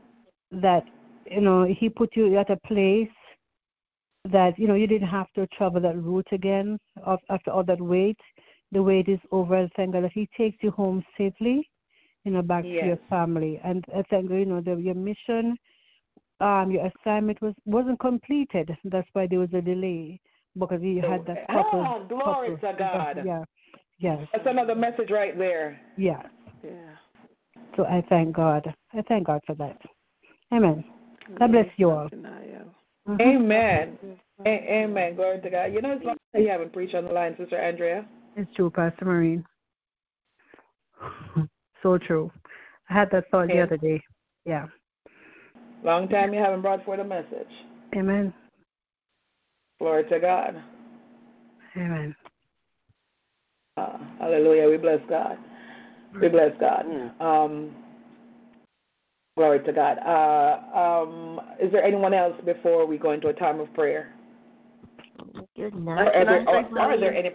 that, 0.52 0.84
you 1.30 1.40
know, 1.40 1.64
he 1.64 1.88
put 1.88 2.16
you 2.16 2.36
at 2.36 2.50
a 2.50 2.56
place 2.56 3.08
that, 4.28 4.58
you 4.58 4.68
know, 4.68 4.74
you 4.74 4.86
didn't 4.86 5.08
have 5.08 5.32
to 5.34 5.46
travel 5.48 5.80
that 5.80 5.96
route 5.96 6.28
again 6.32 6.78
after 7.28 7.50
all 7.50 7.64
that 7.64 7.80
wait. 7.80 8.18
The 8.72 8.82
wait 8.82 9.08
is 9.08 9.18
over. 9.32 9.68
Thank 9.76 9.94
God 9.94 10.04
that 10.04 10.12
he 10.12 10.28
takes 10.36 10.62
you 10.62 10.70
home 10.70 11.04
safely, 11.16 11.68
you 12.24 12.32
know, 12.32 12.42
back 12.42 12.64
yes. 12.64 12.80
to 12.80 12.86
your 12.86 12.98
family. 13.08 13.60
And 13.64 13.84
I 13.96 14.02
thank 14.10 14.30
you 14.30 14.44
know, 14.44 14.60
the, 14.60 14.76
your 14.76 14.94
mission, 14.94 15.56
um, 16.40 16.70
your 16.70 16.90
assignment 16.94 17.40
was, 17.40 17.54
wasn't 17.64 17.98
completed. 17.98 18.76
That's 18.84 19.08
why 19.12 19.26
there 19.26 19.40
was 19.40 19.52
a 19.54 19.60
delay 19.60 20.20
because 20.58 20.82
you 20.82 21.00
had 21.00 21.26
that 21.26 21.48
couple. 21.48 21.80
Oh, 21.80 22.04
glory 22.08 22.56
couple, 22.56 22.72
to 22.72 22.78
God. 22.78 23.22
Yeah. 23.24 23.44
Yes. 23.98 24.26
That's 24.32 24.46
another 24.46 24.74
message 24.74 25.10
right 25.10 25.36
there. 25.36 25.80
Yes. 25.96 26.26
Yeah. 26.64 26.70
So 27.76 27.84
I 27.84 28.04
thank 28.08 28.34
God. 28.34 28.72
I 28.92 29.02
thank 29.02 29.26
God 29.26 29.40
for 29.46 29.54
that. 29.56 29.78
Amen. 30.52 30.84
God 31.38 31.52
bless 31.52 31.66
you 31.76 31.90
all. 31.90 32.08
Mm-hmm. 32.08 33.20
Amen. 33.20 33.98
A- 34.44 34.82
amen. 34.82 35.14
Glory 35.14 35.40
to 35.40 35.50
God. 35.50 35.72
You 35.72 35.80
know, 35.80 35.92
it's 35.92 36.04
long 36.04 36.16
you 36.34 36.48
haven't 36.48 36.72
preached 36.72 36.94
on 36.94 37.04
the 37.04 37.12
line, 37.12 37.34
Sister 37.38 37.58
Andrea. 37.58 38.06
It's 38.36 38.50
true, 38.54 38.70
Pastor 38.70 39.04
Maureen. 39.04 39.44
so 41.82 41.98
true. 41.98 42.30
I 42.88 42.94
had 42.94 43.10
that 43.12 43.30
thought 43.30 43.44
okay. 43.44 43.54
the 43.54 43.62
other 43.62 43.76
day. 43.76 44.02
Yeah. 44.44 44.66
Long 45.84 46.08
time 46.08 46.34
you 46.34 46.40
haven't 46.40 46.62
brought 46.62 46.84
forth 46.84 47.00
a 47.00 47.04
message. 47.04 47.48
Amen. 47.96 48.34
Glory 49.78 50.04
to 50.04 50.20
God. 50.20 50.62
Amen. 51.76 52.14
Uh, 53.76 53.98
hallelujah. 54.18 54.68
We 54.68 54.76
bless 54.76 55.00
God. 55.08 55.38
We 56.18 56.28
bless 56.28 56.52
God. 56.58 56.86
Um, 57.20 57.74
glory 59.36 59.60
to 59.60 59.72
God. 59.72 59.98
Uh, 59.98 60.76
um, 60.76 61.40
is 61.60 61.70
there 61.72 61.84
anyone 61.84 62.14
else 62.14 62.34
before 62.44 62.86
we 62.86 62.98
go 62.98 63.12
into 63.12 63.28
a 63.28 63.32
time 63.32 63.60
of 63.60 63.72
prayer? 63.74 64.12
Good 65.56 65.74
night. 65.74 66.14
Are, 66.14 66.24
there, 66.24 66.48
are, 66.48 66.78
are 66.78 66.98
there 66.98 67.14
any? 67.14 67.30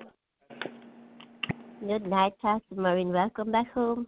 Good 1.85 2.07
night, 2.07 2.33
Pastor 2.41 2.75
Maureen. 2.75 3.09
Welcome 3.09 3.51
back 3.51 3.71
home. 3.71 4.07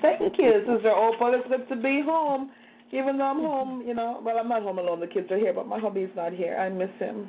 Thank 0.00 0.38
you, 0.38 0.64
Sister 0.66 0.90
Opal. 0.90 1.34
It's 1.34 1.48
good 1.48 1.68
to 1.68 1.76
be 1.76 2.00
home. 2.00 2.50
Even 2.92 3.16
though 3.16 3.24
I'm 3.24 3.40
home, 3.40 3.82
you 3.86 3.94
know, 3.94 4.20
well, 4.22 4.38
I'm 4.38 4.48
not 4.48 4.62
home 4.62 4.78
alone. 4.78 5.00
The 5.00 5.06
kids 5.06 5.30
are 5.30 5.38
here, 5.38 5.52
but 5.52 5.66
my 5.66 5.78
hubby's 5.78 6.10
not 6.14 6.32
here. 6.32 6.56
I 6.56 6.68
miss 6.68 6.90
him. 6.98 7.28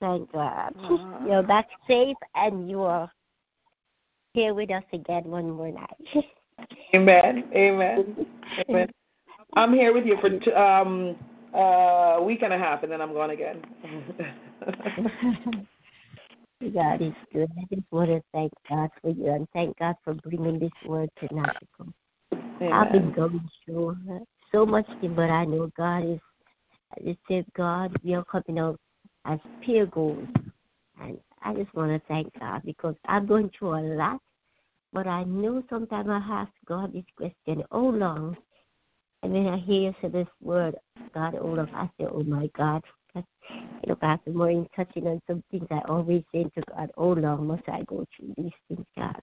Thank 0.00 0.32
God. 0.32 0.74
Uh, 0.82 1.26
You're 1.26 1.42
back 1.42 1.68
safe 1.86 2.16
and 2.34 2.70
you 2.70 2.82
are 2.82 3.10
here 4.38 4.54
with 4.54 4.70
us 4.70 4.84
again 4.92 5.24
one 5.24 5.50
more 5.50 5.72
night. 5.72 5.96
Amen. 6.94 7.44
Amen. 7.52 8.26
Amen. 8.70 8.88
I'm 9.54 9.72
here 9.72 9.92
with 9.92 10.06
you 10.06 10.16
for 10.20 10.28
um, 10.56 11.16
uh, 11.52 12.18
a 12.18 12.22
week 12.22 12.42
and 12.42 12.52
a 12.52 12.58
half, 12.58 12.84
and 12.84 12.92
then 12.92 13.00
I'm 13.00 13.12
gone 13.14 13.30
again. 13.30 13.62
God 16.72 17.02
is 17.02 17.12
good. 17.32 17.50
I 17.58 17.74
just 17.74 17.86
want 17.90 18.10
to 18.10 18.22
thank 18.32 18.52
God 18.68 18.90
for 19.02 19.10
you 19.10 19.32
and 19.32 19.48
thank 19.52 19.76
God 19.78 19.96
for 20.04 20.14
bringing 20.14 20.60
this 20.60 20.70
word 20.86 21.10
tonight. 21.18 21.56
Amen. 22.32 22.72
I've 22.72 22.92
been 22.92 23.10
going 23.12 23.48
through 23.64 23.96
so 24.52 24.64
much, 24.64 24.86
but 25.16 25.30
I 25.30 25.46
know 25.46 25.72
God 25.76 26.04
is. 26.04 26.20
I 26.96 27.02
just 27.04 27.18
said, 27.28 27.44
God, 27.56 27.96
we 28.04 28.14
are 28.14 28.24
coming 28.24 28.60
out 28.60 28.78
as 29.24 29.40
pure 29.62 29.86
gold, 29.86 30.28
and 31.00 31.18
I 31.42 31.54
just 31.54 31.74
want 31.74 31.90
to 31.90 32.00
thank 32.08 32.38
God 32.38 32.62
because 32.64 32.94
I'm 33.06 33.26
going 33.26 33.50
through 33.56 33.74
a 33.74 33.82
lot, 33.94 34.20
but 34.92 35.06
I 35.06 35.24
know 35.24 35.62
sometimes 35.70 36.08
I 36.08 36.16
ask 36.16 36.52
God 36.66 36.92
this 36.92 37.04
question, 37.16 37.64
oh, 37.72 37.92
how 37.92 37.96
long? 37.98 38.36
And 39.22 39.32
when 39.32 39.48
I 39.48 39.58
hear 39.58 39.94
you 40.02 40.10
this 40.10 40.28
word, 40.42 40.76
God, 41.14 41.36
oh, 41.40 41.50
how 41.50 41.54
long? 41.56 41.70
I 41.74 41.86
say, 41.98 42.08
oh 42.10 42.22
my 42.24 42.48
God. 42.56 42.82
You 43.14 43.90
know, 43.90 43.96
Pastor 43.96 44.30
Maureen 44.32 44.68
touching 44.76 45.06
on 45.06 45.20
some 45.26 45.42
things 45.50 45.66
I 45.70 45.80
always 45.88 46.22
say 46.32 46.44
to 46.44 46.62
God, 46.76 46.90
oh, 46.96 47.14
how 47.14 47.20
long 47.20 47.46
must 47.48 47.68
I 47.68 47.82
go 47.84 48.06
through 48.16 48.34
these 48.36 48.52
things, 48.68 48.86
God? 48.96 49.20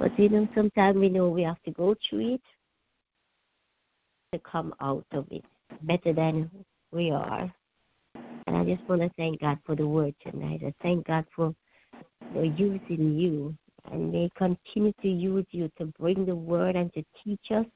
But 0.00 0.18
you 0.18 0.28
know, 0.28 0.48
sometimes 0.54 0.98
we 0.98 1.08
know 1.08 1.28
we 1.28 1.42
have 1.42 1.62
to 1.64 1.70
go 1.72 1.94
through 2.08 2.34
it 2.34 2.40
to 4.32 4.40
come 4.40 4.74
out 4.80 5.06
of 5.12 5.26
it. 5.30 5.44
better 5.82 6.12
than 6.12 6.50
we 6.92 7.10
are. 7.10 7.52
And 8.46 8.56
I 8.56 8.64
just 8.64 8.86
want 8.88 9.02
to 9.02 9.10
thank 9.16 9.40
God 9.40 9.58
for 9.64 9.76
the 9.76 9.86
word 9.86 10.14
tonight. 10.22 10.62
I 10.66 10.74
thank 10.82 11.06
God 11.06 11.26
for, 11.34 11.54
for 12.32 12.44
using 12.44 13.16
you 13.18 13.56
and 13.90 14.12
may 14.12 14.30
continue 14.36 14.92
to 15.02 15.08
use 15.08 15.46
you 15.50 15.70
to 15.78 15.86
bring 15.98 16.24
the 16.24 16.34
word 16.34 16.76
and 16.76 16.92
to 16.94 17.04
teach 17.22 17.50
us. 17.50 17.66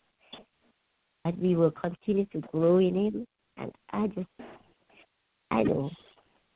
And 1.25 1.39
we 1.39 1.57
will 1.57 1.73
continue 1.73 2.27
to 2.27 2.41
grow 2.53 2.79
in 2.79 2.95
Him. 2.95 3.27
And 3.57 3.73
I 3.93 4.07
just, 4.09 4.29
I 5.51 5.63
know, 5.63 5.91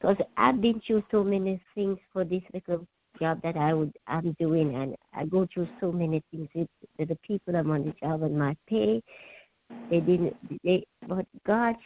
because 0.01 0.17
I've 0.37 0.61
been 0.61 0.81
through 0.87 1.03
so 1.11 1.25
many 1.25 1.61
things 1.75 1.99
for 2.13 2.25
this 2.25 2.43
little 2.55 2.87
job 3.19 3.41
that 3.43 3.57
I 3.57 3.75
would 3.75 3.93
I'm 4.07 4.37
doing, 4.39 4.75
and 4.77 4.95
I 5.13 5.25
go 5.25 5.47
through 5.53 5.69
so 5.81 5.91
many 5.91 6.23
things 6.31 6.49
with, 6.55 6.69
with 6.99 7.09
the 7.09 7.19
people 7.27 7.57
I'm 7.57 7.71
on 7.71 7.85
the 7.85 7.95
job 8.01 8.23
and 8.23 8.39
my 8.39 8.57
pay. 8.69 9.03
They 9.91 10.01
didn't, 10.01 10.37
they, 10.65 10.85
but 11.09 11.27
God 11.47 11.77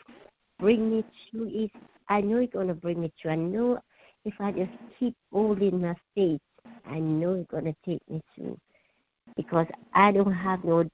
bring 0.59 0.91
me 0.91 1.05
through 1.31 1.51
it. 1.53 1.71
I 2.09 2.21
know 2.21 2.41
He's 2.41 2.51
gonna 2.53 2.75
bring 2.75 3.01
me 3.01 3.12
through. 3.21 3.31
I 3.33 3.37
know 3.37 3.79
if 4.25 4.35
I 4.41 4.53
just 4.53 4.71
keep 4.99 5.15
holding 5.33 5.81
my 5.81 5.95
faith, 6.15 6.41
I 6.87 6.99
know 6.99 7.37
He's 7.37 7.47
gonna 7.51 7.74
take 7.85 8.03
me 8.09 8.20
through. 8.35 8.59
Because 9.37 9.66
I 9.95 10.12
don't 10.12 10.32
have 10.32 10.64
no 10.64 10.89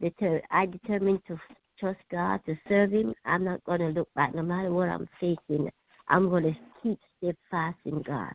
deter. 0.00 0.42
I 0.50 0.66
determined 0.66 1.22
to 1.28 1.40
trust 1.78 2.00
God 2.10 2.40
to 2.46 2.56
serve 2.68 2.92
Him. 2.92 3.14
I'm 3.24 3.44
not 3.44 3.64
gonna 3.64 3.90
look 3.90 4.08
back, 4.14 4.34
no 4.34 4.42
matter 4.42 4.72
what 4.72 4.88
I'm 4.88 5.08
facing. 5.18 5.70
I'm 6.08 6.30
gonna 6.30 6.56
keep 6.82 6.98
steadfast 7.18 7.78
in 7.84 8.02
God. 8.02 8.32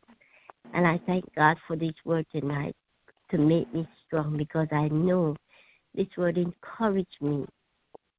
And 0.73 0.87
I 0.87 0.99
thank 1.05 1.25
God 1.35 1.57
for 1.67 1.75
this 1.75 1.93
word 2.03 2.25
tonight 2.31 2.75
to 3.31 3.37
make 3.37 3.73
me 3.73 3.87
strong 4.05 4.37
because 4.37 4.67
I 4.71 4.87
know 4.89 5.35
this 5.93 6.07
word 6.17 6.37
encouraged 6.37 7.21
me 7.21 7.45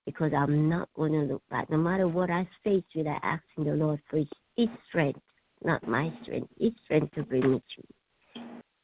because 0.07 0.33
I'm 0.33 0.69
not 0.69 0.89
going 0.95 1.13
to 1.13 1.21
look 1.21 1.43
back. 1.51 1.69
No 1.71 1.77
matter 1.77 2.09
what 2.09 2.31
I 2.31 2.49
face 2.65 2.85
with, 2.95 3.07
I 3.07 3.19
ask 3.23 3.43
the 3.57 3.73
Lord 3.73 4.01
for 4.09 4.23
His 4.57 4.69
strength, 4.89 5.21
not 5.65 5.87
my 5.87 6.13
strength, 6.23 6.49
His 6.59 6.73
strength 6.85 7.15
to 7.15 7.23
bring 7.25 7.53
me 7.53 7.63
through. 7.75 7.96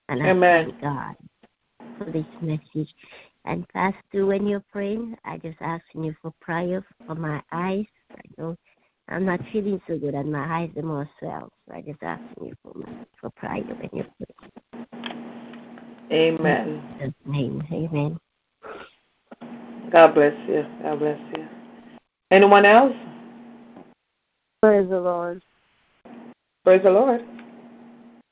And 0.08 0.22
I 0.22 0.30
Amen. 0.30 0.64
thank 0.66 0.80
God 0.80 1.14
for 1.98 2.10
this 2.10 2.26
message. 2.40 2.94
And 3.44 3.66
Pastor, 3.68 4.26
when 4.26 4.46
you're 4.46 4.64
praying, 4.72 5.16
I 5.24 5.38
just 5.38 5.58
asking 5.60 6.04
you 6.04 6.14
for 6.22 6.32
prayer 6.40 6.84
for 7.06 7.14
my 7.14 7.42
eyes. 7.52 7.86
I 8.12 8.20
know 8.38 8.56
I'm 9.08 9.24
not 9.24 9.40
feeling 9.52 9.80
so 9.88 9.98
good, 9.98 10.14
and 10.14 10.32
my 10.32 10.60
eyes 10.60 10.70
are 10.76 10.82
more 10.82 11.08
swelled. 11.18 11.50
So 11.68 11.74
I 11.74 11.82
just 11.82 12.02
asking 12.02 12.46
you 12.46 12.54
for 12.62 12.78
my, 12.78 12.88
for 13.20 13.30
prayer 13.30 13.62
when 13.64 13.90
you're 13.92 14.06
praying. 14.16 14.52
Amen. 16.12 16.82
In 17.00 17.14
name, 17.24 17.62
Amen. 17.72 18.18
God 19.90 20.14
bless 20.14 20.34
you. 20.48 20.64
God 20.82 20.98
bless 20.98 21.18
you. 21.36 21.46
Anyone 22.30 22.64
else? 22.64 22.94
Praise 24.62 24.88
the 24.88 25.00
Lord. 25.00 25.42
Praise 26.64 26.82
the 26.82 26.90
Lord. 26.90 27.26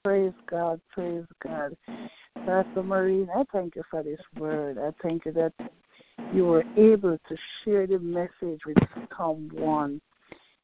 Praise 0.03 0.33
God. 0.49 0.81
Praise 0.93 1.27
God. 1.45 1.77
Pastor 2.47 2.83
Maureen, 2.83 3.29
I 3.37 3.45
thank 3.53 3.77
you 3.77 3.83
for 3.91 4.03
this 4.03 4.21
word. 4.39 4.79
I 4.79 4.93
thank 5.03 5.27
you 5.27 5.33
that 5.33 5.53
you 6.33 6.47
were 6.47 6.65
able 6.77 7.19
to 7.29 7.37
share 7.63 7.87
the 7.87 7.99
message 7.99 8.61
with 8.65 8.79
someone 9.17 10.01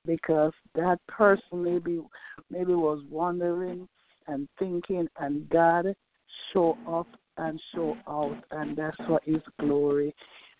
because 0.07 0.53
that 0.74 0.99
person 1.07 1.62
maybe 1.62 2.01
maybe 2.51 2.72
was 2.72 3.03
wondering 3.11 3.87
and 4.26 4.49
thinking 4.59 5.07
and 5.18 5.47
God 5.51 5.95
show 6.53 6.78
up 6.89 7.09
and 7.37 7.61
show 7.74 7.95
out 8.09 8.43
and 8.53 8.74
that's 8.74 8.99
what 9.07 9.22
is 9.26 9.43
glory. 9.61 10.14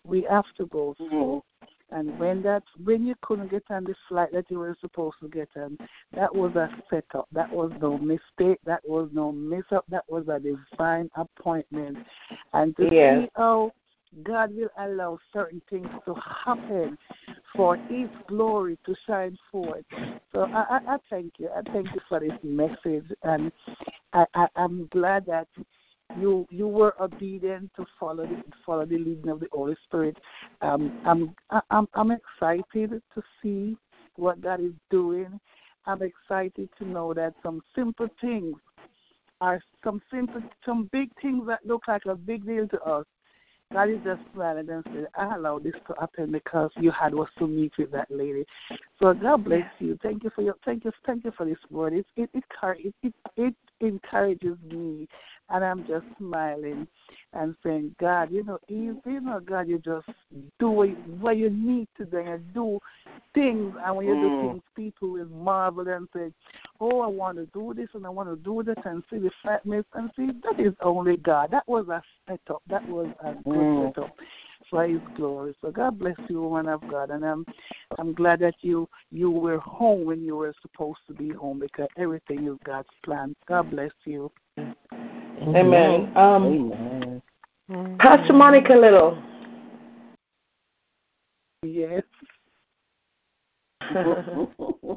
We 0.05 0.27
have 0.29 0.45
to 0.59 0.67
go 0.67 0.95
mm-hmm. 1.01 1.09
through. 1.09 1.43
And 1.91 2.19
when 2.19 2.43
that 2.43 2.65
when 2.85 3.07
you 3.07 3.15
couldn't 3.23 3.51
get 3.51 3.63
on 3.71 3.85
the 3.85 3.95
flight 4.09 4.33
that 4.33 4.51
you 4.51 4.59
were 4.59 4.77
supposed 4.81 5.17
to 5.21 5.29
get 5.29 5.49
on, 5.57 5.79
that 6.15 6.35
was 6.35 6.55
a 6.57 6.69
setup. 6.91 7.29
That 7.33 7.51
was 7.53 7.73
no 7.81 7.97
mistake. 7.99 8.59
That 8.65 8.81
was 8.87 9.09
no 9.13 9.31
mess 9.33 9.65
up. 9.71 9.85
That 9.89 10.05
was 10.09 10.27
a 10.29 10.41
divine 10.41 11.11
appointment. 11.15 11.99
And 12.53 12.77
to 12.77 12.89
Yes. 12.91 13.23
see 13.23 13.31
how 13.37 13.73
God 14.23 14.55
will 14.55 14.71
allow 14.79 15.19
certain 15.33 15.63
things 15.71 15.89
to 16.07 16.15
happen 16.45 16.99
for 17.55 17.77
His 17.89 18.09
glory 18.27 18.79
to 18.87 18.95
shine 19.07 19.39
forth. 19.53 19.85
So 20.33 20.49
I, 20.53 20.79
I, 20.79 20.95
I 20.95 20.97
thank 21.09 21.35
you. 21.39 21.49
I 21.57 21.63
thank 21.73 21.87
you 21.95 22.01
for 22.09 22.21
this 22.21 22.33
message, 22.43 23.07
and 23.23 23.53
I, 24.13 24.27
I, 24.35 24.49
I'm 24.57 24.87
glad 24.89 25.27
that 25.27 25.49
you 26.19 26.47
you 26.51 26.69
were 26.69 26.95
obedient 27.01 27.71
to 27.77 27.87
follow 27.99 28.27
the 28.27 28.43
follow 28.65 28.87
the 28.87 28.99
leading 28.99 29.29
of 29.29 29.41
the 29.41 29.49
Holy 29.53 29.77
Spirit. 29.85 30.17
Um, 30.61 31.01
I'm 31.05 31.35
I'm 31.71 31.89
I'm 31.95 32.11
excited 32.11 33.03
to 33.15 33.23
see 33.43 33.77
what 34.17 34.41
God 34.41 34.61
is 34.61 34.73
doing. 34.91 35.39
I'm 35.87 36.03
excited 36.03 36.69
to 36.79 36.85
know 36.85 37.15
that 37.15 37.35
some 37.43 37.63
simple 37.75 38.09
things 38.21 38.57
are 39.41 39.61
some 39.85 40.01
simple 40.11 40.43
some 40.65 40.89
big 40.93 41.11
things 41.21 41.47
that 41.47 41.65
look 41.67 41.87
like 41.89 42.07
a 42.07 42.15
big 42.15 42.47
deal 42.47 42.67
to 42.69 42.81
us. 42.83 43.07
God 43.73 43.91
is 43.91 43.99
just 44.05 44.21
smiling 44.33 44.69
and 44.71 44.85
saying, 44.87 45.07
I 45.17 45.35
allowed 45.35 45.65
this 45.65 45.75
to 45.89 45.95
happen 45.99 46.33
because 46.33 46.71
you 46.77 46.91
had 46.91 47.15
was 47.15 47.29
to 47.39 47.47
meet 47.47 47.73
with 47.79 47.91
that 47.93 48.11
lady. 48.11 48.45
So 49.01 49.13
God 49.13 49.45
bless 49.45 49.67
you. 49.79 49.99
Thank 50.03 50.25
you 50.25 50.31
for 50.31 50.43
your 50.43 50.55
thank 50.65 50.85
you 50.85 50.93
thank 51.05 51.25
you 51.25 51.33
for 51.33 51.45
this 51.45 51.59
word. 51.71 51.93
It 51.93 52.07
it 52.17 52.31
it 52.33 52.45
it, 52.79 52.95
it, 53.03 53.15
it 53.37 53.55
encourages 53.81 54.57
me 54.71 55.09
and 55.51 55.65
I'm 55.65 55.87
just 55.87 56.07
smiling 56.19 56.87
and 57.33 57.55
saying, 57.63 57.95
God, 58.01 58.33
you 58.33 58.43
know, 58.43 58.59
you, 58.69 59.01
you 59.07 59.21
know, 59.21 59.41
God, 59.41 59.69
you 59.69 59.79
just 59.79 60.07
do 60.59 60.71
what, 60.71 61.37
you 61.37 61.51
need 61.51 61.89
to 61.99 62.05
do 62.05 62.19
and 62.19 62.55
do 62.55 62.81
things. 63.35 63.75
And 63.85 63.97
when 63.97 64.07
you 64.07 64.15
do 64.17 64.31
Mm. 64.31 64.41
things, 64.41 64.63
people 64.75 65.11
will 65.11 65.27
marvel 65.27 65.87
and 65.89 66.09
say, 66.15 66.33
oh, 66.81 67.01
I 67.01 67.07
want 67.07 67.39
to 67.39 67.47
do 67.47 67.75
this 67.75 67.89
and 67.95 68.07
I 68.07 68.11
want 68.11 68.29
to 68.29 68.37
do 68.37 68.63
that 68.65 68.85
and 68.87 69.03
see 69.11 69.19
the 69.19 69.31
fatness 69.43 69.85
and 69.95 70.11
see 70.17 70.31
that 70.43 70.61
is 70.61 70.75
only 70.81 71.17
God. 71.17 71.51
That 71.51 71.67
was 71.67 71.89
a 71.89 72.03
setup. 72.29 72.63
That 72.69 72.87
was 72.89 73.09
a 73.21 73.35
good 73.35 73.45
Mm. 73.45 73.95
setup 73.95 74.11
for 74.69 74.87
His 74.87 75.01
glory. 75.15 75.55
So 75.61 75.71
God 75.71 75.99
bless 75.99 76.17
you, 76.29 76.43
woman 76.43 76.69
of 76.69 76.87
God, 76.89 77.11
and 77.11 77.25
I'm 77.25 77.47
I'm 77.99 78.13
glad 78.13 78.41
that 78.41 78.57
you 78.61 78.89
you 79.11 79.31
were 79.31 79.59
home 79.59 80.05
when 80.05 80.23
you 80.25 80.37
were 80.37 80.55
supposed 80.63 81.01
to 81.07 81.15
be 81.15 81.31
home 81.31 81.61
because 81.61 81.89
everything 81.97 82.47
is 82.47 82.59
God's 82.65 82.89
plan. 83.05 83.35
God 83.47 83.71
bless 83.71 83.93
you. 84.05 84.31
Amen. 85.43 86.13
Um, 86.17 87.23
Amen. 87.69 87.99
Pastor 87.99 88.33
Monica 88.33 88.75
Little. 88.75 89.23
Yes. 91.63 92.03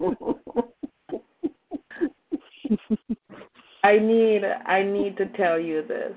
I 3.84 3.98
need 3.98 4.44
I 4.44 4.82
need 4.82 5.16
to 5.18 5.26
tell 5.26 5.58
you 5.58 5.82
this. 5.86 6.14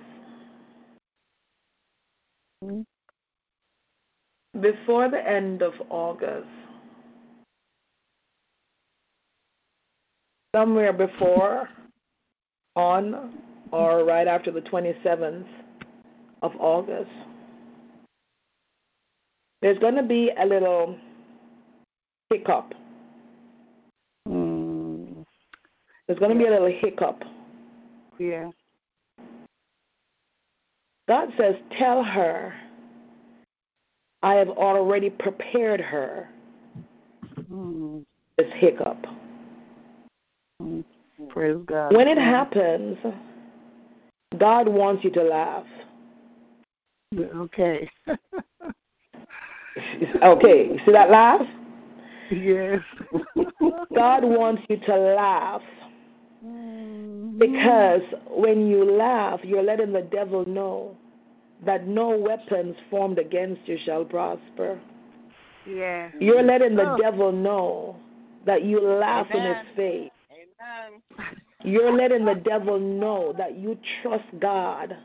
Before 4.60 5.10
the 5.10 5.28
end 5.28 5.62
of 5.62 5.74
August, 5.90 6.48
somewhere 10.56 10.94
before, 10.94 11.70
on, 12.76 13.34
or 13.72 14.04
right 14.06 14.28
after 14.28 14.52
the 14.52 14.62
27th 14.62 15.46
of 16.42 16.52
August, 16.60 17.12
there's 19.62 19.78
going 19.80 19.96
to 19.96 20.04
be 20.04 20.32
a 20.40 20.46
little 20.46 20.98
hiccup. 22.30 22.74
Mm, 24.28 25.24
There's 26.08 26.20
going 26.20 26.32
to 26.32 26.38
be 26.38 26.46
a 26.46 26.52
little 26.52 26.72
hiccup. 26.72 27.24
yeah. 28.18 28.50
God 31.08 31.30
says, 31.38 31.56
Tell 31.78 32.04
her 32.04 32.54
I 34.24 34.36
have 34.36 34.50
already 34.50 35.10
prepared 35.10 35.82
her 35.82 36.30
Mm, 37.52 38.04
this 38.38 38.52
hiccup. 38.56 38.98
mm. 40.62 40.84
Praise 41.30 41.58
God. 41.66 41.96
When 41.96 42.08
it 42.08 42.18
happens, 42.18 42.98
God 44.38 44.68
wants 44.68 45.04
you 45.04 45.12
to 45.12 45.24
laugh. 45.24 45.66
Okay. 47.16 47.90
Okay, 50.24 50.76
see 50.86 50.92
that 50.92 51.12
laugh? 51.12 51.42
yes. 52.32 52.82
God 53.94 54.24
wants 54.24 54.64
you 54.70 54.78
to 54.78 54.96
laugh 54.96 55.62
Mm, 56.46 57.40
because 57.40 58.02
when 58.30 58.68
you 58.68 58.84
laugh, 58.84 59.40
you're 59.44 59.64
letting 59.64 59.92
the 59.92 60.02
devil 60.04 60.46
know 60.48 60.96
that 61.66 61.88
no 61.88 62.10
weapons 62.18 62.76
formed 62.90 63.18
against 63.20 63.62
you 63.68 63.78
shall 63.84 64.06
prosper. 64.06 64.80
yeah. 65.66 66.10
You're 66.20 66.44
letting 66.44 66.76
the 66.76 66.94
Oh. 66.94 66.98
devil 66.98 67.32
know 67.32 67.98
that 68.46 68.64
you 68.64 68.80
laugh 68.80 69.28
in 69.32 69.42
his 69.42 69.66
face. 69.76 70.12
Amen. 70.32 71.02
You're 71.64 71.92
letting 71.92 72.24
the 72.24 72.36
devil 72.36 72.80
know 72.80 73.34
that 73.38 73.58
you 73.58 73.78
trust 74.02 74.24
God 74.40 74.96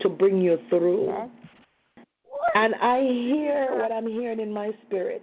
to 0.00 0.08
bring 0.08 0.40
you 0.40 0.58
through. 0.70 1.06
Yes. 1.06 1.28
And 2.54 2.74
I 2.76 3.02
hear 3.02 3.76
what 3.76 3.92
I'm 3.92 4.06
hearing 4.08 4.40
in 4.40 4.52
my 4.52 4.72
spirit. 4.86 5.22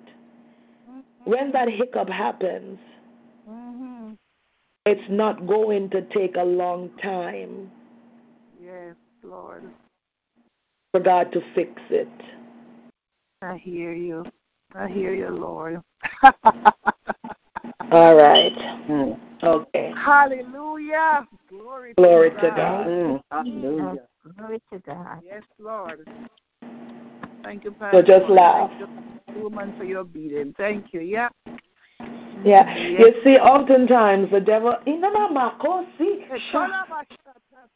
when 1.26 1.52
that 1.52 1.68
hiccup 1.68 2.08
happens, 2.08 2.80
Mm-hmm. 3.50 3.95
It's 4.86 5.10
not 5.10 5.48
going 5.48 5.90
to 5.90 6.02
take 6.04 6.36
a 6.38 6.44
long 6.44 6.90
time 7.02 7.72
Yes, 8.64 8.96
Lord. 9.24 9.64
for 10.92 11.00
God 11.00 11.32
to 11.34 11.42
fix 11.54 11.72
it. 11.90 12.08
I 13.42 13.58
hear 13.58 13.94
you. 13.94 14.26
I 14.74 14.88
hear 14.88 15.14
you, 15.14 15.30
Lord. 15.30 15.82
All 17.92 18.16
right. 18.16 18.54
Mm. 18.90 19.20
Okay. 19.44 19.92
Hallelujah. 19.96 21.28
Glory, 21.50 21.94
Glory 21.98 22.30
to 22.32 22.36
to 22.36 22.48
God. 22.48 22.56
God. 22.56 22.88
Mm. 22.88 23.22
Hallelujah. 23.32 24.08
Glory 24.38 24.62
to 24.74 24.80
God. 24.80 25.22
Yes, 25.24 25.44
Lord. 25.60 26.08
Thank 27.44 27.64
you, 27.64 27.76
Father. 27.78 28.02
So 28.02 28.20
just 28.20 28.30
laugh. 28.30 28.72
Thank 28.78 28.80
you, 29.36 29.42
woman, 29.44 29.74
for 29.78 29.84
your 29.84 30.00
obedience. 30.00 30.56
Thank 30.58 30.94
you. 30.94 31.02
Yeah. 31.02 31.30
Yeah. 32.46 32.78
You 32.78 33.14
see, 33.24 33.38
oftentimes 33.38 34.30
the 34.32 34.40
devil. 34.40 34.76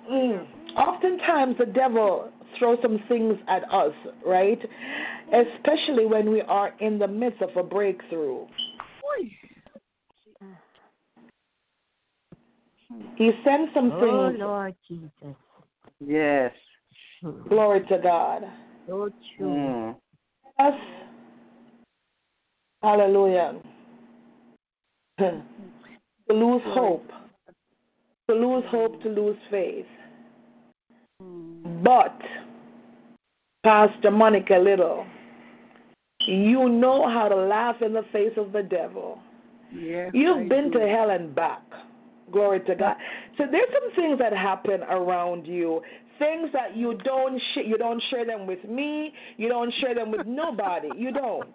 Mm. 0.09 0.47
Oftentimes 0.77 1.57
the 1.57 1.65
devil 1.65 2.31
throws 2.57 2.77
some 2.81 2.99
things 3.07 3.37
at 3.47 3.63
us, 3.71 3.93
right? 4.25 4.59
Especially 5.33 6.05
when 6.05 6.31
we 6.31 6.41
are 6.41 6.73
in 6.79 6.99
the 6.99 7.07
midst 7.07 7.41
of 7.41 7.55
a 7.57 7.63
breakthrough. 7.63 8.45
He 13.15 13.31
sends 13.43 13.73
some 13.73 13.91
things. 13.91 14.01
Oh. 14.01 14.33
Lord 14.37 14.75
Jesus. 14.87 15.35
Yes. 15.99 16.53
Glory 17.49 17.85
to 17.87 17.97
God. 17.97 18.43
So 18.87 19.09
true. 19.37 19.47
Mm. 19.47 19.95
Hallelujah. 22.81 23.55
To 25.19 26.33
lose 26.33 26.61
hope. 26.65 27.11
To 28.29 28.35
lose 28.35 28.63
mm. 28.63 28.69
hope, 28.69 29.01
to 29.03 29.09
lose 29.09 29.37
faith. 29.49 29.85
Mm. 31.21 31.83
But, 31.83 32.19
Pastor 33.63 34.11
Monica 34.11 34.55
Little, 34.55 35.05
you 36.21 36.69
know 36.69 37.07
how 37.07 37.29
to 37.29 37.35
laugh 37.35 37.81
in 37.81 37.93
the 37.93 38.03
face 38.11 38.33
of 38.37 38.51
the 38.51 38.63
devil. 38.63 39.19
Yes. 39.73 40.11
You've 40.13 40.37
I 40.37 40.47
been 40.47 40.71
do. 40.71 40.79
to 40.79 40.87
hell 40.87 41.09
and 41.09 41.33
back. 41.33 41.63
Glory 42.31 42.59
to 42.61 42.75
God. 42.75 42.95
So 43.37 43.45
there's 43.49 43.69
some 43.73 43.91
things 43.95 44.19
that 44.19 44.33
happen 44.33 44.83
around 44.83 45.47
you, 45.47 45.81
things 46.19 46.51
that 46.53 46.75
you 46.75 46.93
don't 47.03 47.39
sh- 47.39 47.65
you 47.65 47.77
don't 47.77 48.01
share 48.09 48.25
them 48.25 48.45
with 48.45 48.63
me. 48.65 49.13
You 49.37 49.49
don't 49.49 49.73
share 49.75 49.95
them 49.95 50.11
with 50.11 50.27
nobody. 50.27 50.89
You 50.95 51.11
don't. 51.11 51.49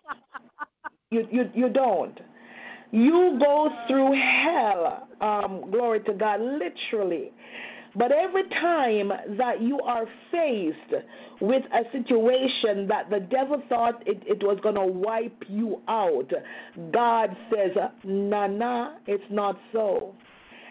You 1.11 1.29
you 1.31 1.51
you 1.55 1.69
don't. 1.69 2.19
You 2.95 3.37
go 3.41 3.77
through 3.89 4.13
hell. 4.13 5.09
Um, 5.21 5.69
glory 5.73 5.99
to 6.05 6.13
God, 6.13 6.41
literally. 6.41 7.33
But 7.97 8.13
every 8.13 8.49
time 8.51 9.11
that 9.31 9.61
you 9.61 9.81
are 9.81 10.05
faced 10.31 11.03
with 11.41 11.65
a 11.73 11.83
situation 11.91 12.87
that 12.87 13.11
the 13.11 13.19
devil 13.19 13.61
thought 13.69 14.01
it, 14.07 14.23
it 14.25 14.45
was 14.45 14.61
going 14.63 14.77
to 14.77 14.87
wipe 14.87 15.43
you 15.49 15.83
out, 15.89 16.33
God 16.93 17.37
says, 17.53 17.73
nah, 18.05 18.47
nah, 18.47 18.93
it's 19.09 19.25
not 19.29 19.59
so. 19.73 20.15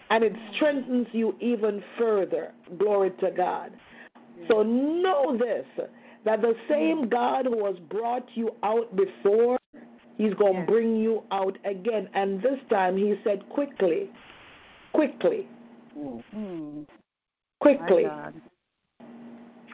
And 0.08 0.24
it 0.24 0.32
strengthens 0.54 1.08
you 1.12 1.36
even 1.40 1.84
further. 1.98 2.52
Glory 2.78 3.10
to 3.20 3.32
God. 3.32 3.70
So 4.48 4.62
know 4.62 5.36
this 5.36 5.66
that 6.24 6.40
the 6.40 6.56
same 6.70 7.10
God 7.10 7.44
who 7.44 7.66
has 7.66 7.78
brought 7.90 8.26
you 8.32 8.54
out 8.62 8.96
before, 8.96 9.58
he's 10.16 10.34
going 10.34 10.54
to 10.54 10.58
Yes. 10.60 10.68
bring 10.68 10.96
you 10.96 11.22
out 11.30 11.56
again. 11.64 12.08
And 12.14 12.42
this 12.42 12.58
time 12.70 12.96
he 12.96 13.14
said, 13.24 13.48
quickly, 13.48 14.10
quickly, 14.92 15.48
Mm. 15.96 16.86
My 17.60 17.76
quickly. 17.76 18.10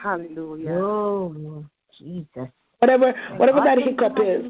Hallelujah. 0.01 0.71
Oh, 0.71 1.65
Jesus. 1.97 2.47
Whatever, 2.79 3.13
whatever 3.37 3.61
that 3.61 3.79
hiccup 3.79 4.17
is. 4.19 4.45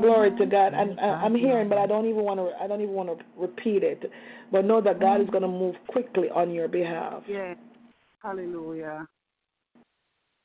Glory 0.00 0.30
to 0.36 0.46
God. 0.46 0.74
And 0.74 0.98
uh, 0.98 1.18
I'm 1.20 1.34
hearing, 1.34 1.68
but 1.68 1.78
I 1.78 1.86
don't 1.86 2.06
even 2.06 2.22
want 2.22 2.38
to. 2.38 2.50
I 2.62 2.66
don't 2.66 2.80
even 2.80 2.94
want 2.94 3.08
to 3.18 3.24
repeat 3.36 3.82
it. 3.82 4.10
But 4.50 4.64
know 4.64 4.80
that 4.80 5.00
God 5.00 5.20
is 5.20 5.28
going 5.30 5.42
to 5.42 5.48
move 5.48 5.74
quickly 5.88 6.30
on 6.30 6.52
your 6.52 6.68
behalf. 6.68 7.22
Yes. 7.26 7.56
Hallelujah. 8.22 9.06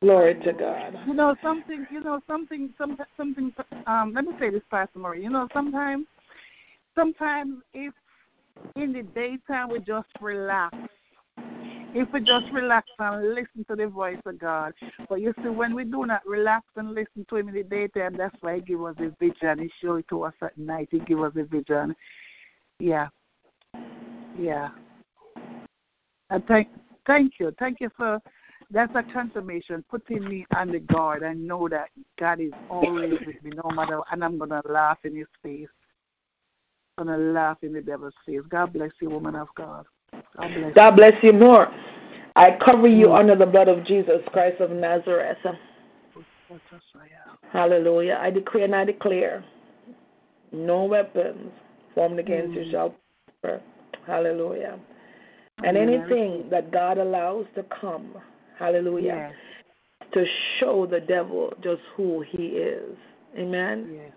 Glory 0.02 0.36
to 0.42 0.54
God. 0.54 0.96
You 1.08 1.14
know 1.16 1.36
something. 1.42 1.88
You 1.92 2.02
know 2.02 2.22
something. 2.28 2.72
Some 2.78 2.98
something. 3.18 3.52
Um, 3.88 4.14
let 4.14 4.26
me 4.26 4.34
say 4.40 4.52
this, 4.52 4.62
Pastor 4.70 5.00
Murray. 5.00 5.24
You 5.24 5.32
know 5.32 5.48
sometimes, 5.54 6.06
sometimes 6.94 7.64
if 7.74 7.94
in 8.76 8.94
the 8.94 9.02
daytime 9.02 9.70
we 9.70 9.80
just 9.80 10.08
relax, 10.22 10.76
if 11.96 12.12
we 12.14 12.20
just 12.20 12.52
relax 12.54 12.88
and 13.00 13.34
listen 13.34 13.66
to 13.70 13.76
the 13.76 13.88
voice 13.88 14.20
of 14.28 14.38
God. 14.38 14.74
But 15.10 15.22
you 15.22 15.34
see, 15.42 15.50
when 15.50 15.74
we 15.74 15.84
do 15.84 16.06
not 16.06 16.22
relax 16.28 16.68
and 16.76 16.94
listen 16.94 17.26
to 17.30 17.38
Him 17.38 17.50
in 17.50 17.56
the 17.56 17.64
daytime, 17.64 18.18
that's 18.18 18.36
why 18.42 18.56
He 18.56 18.62
give 18.62 18.84
us 18.84 18.96
a 19.00 19.10
vision. 19.20 19.60
He 19.60 19.72
show 19.82 19.96
it 19.96 20.08
to 20.10 20.24
us 20.26 20.34
at 20.44 20.56
night. 20.60 20.90
He 20.92 21.00
give 21.00 21.22
us 21.22 21.34
a 21.36 21.44
vision. 21.44 21.96
Yeah, 22.80 23.08
yeah. 24.38 24.70
And 26.30 26.46
thank, 26.46 26.68
thank 27.08 27.34
you, 27.40 27.52
thank 27.58 27.80
you 27.80 27.90
for 27.98 28.22
that's 28.72 28.94
a 28.96 29.04
confirmation, 29.14 29.84
putting 29.90 30.28
me 30.28 30.46
on 30.56 30.72
the 30.72 30.80
guard 30.80 31.24
and 31.24 31.48
know 31.48 31.68
that 31.70 31.90
God 32.20 32.40
is 32.42 32.52
always 32.70 33.12
with 33.26 33.42
me, 33.44 33.52
no 33.64 33.70
matter. 33.72 34.02
And 34.12 34.24
I'm 34.24 34.38
gonna 34.38 34.62
laugh 34.68 34.98
in 35.04 35.16
His 35.16 35.28
face. 35.42 35.70
I'm 36.98 37.08
gonna 37.08 37.18
laugh 37.18 37.58
in 37.62 37.74
the 37.74 37.82
devil's 37.82 38.14
face. 38.26 38.42
God 38.50 38.74
bless 38.74 38.92
you, 39.02 39.10
woman 39.10 39.36
of 39.36 39.48
God. 39.56 39.86
God 40.36 40.54
bless. 40.54 40.74
God 40.74 40.96
bless 40.96 41.24
you 41.24 41.34
more. 41.34 41.72
I 42.36 42.52
cover 42.64 42.88
you 42.88 43.08
Mm. 43.08 43.20
under 43.20 43.36
the 43.36 43.46
blood 43.46 43.68
of 43.68 43.84
Jesus 43.86 44.22
Christ 44.32 44.60
of 44.62 44.72
Nazareth. 44.72 45.38
Hallelujah. 47.52 48.20
I 48.22 48.30
decree 48.30 48.64
and 48.64 48.76
I 48.76 48.84
declare 48.84 49.44
no 50.52 50.86
weapons 50.86 51.52
formed 51.96 52.20
against 52.20 52.54
you 52.54 52.62
Mm. 52.62 52.72
shall 52.72 52.96
prosper. 53.42 53.62
Hallelujah. 54.06 54.80
And 55.64 55.78
Amen. 55.78 55.90
anything 55.90 56.50
that 56.50 56.72
God 56.72 56.98
allows 56.98 57.48
to 57.56 57.64
come, 57.64 58.16
hallelujah, 58.58 59.34
Yes, 59.34 60.12
to 60.14 60.26
show 60.60 60.86
the 60.86 61.00
devil 61.00 61.54
just 61.62 61.82
who 61.96 62.22
he 62.22 62.48
is. 62.48 62.98
Amen. 63.38 63.90
yes, 63.94 64.12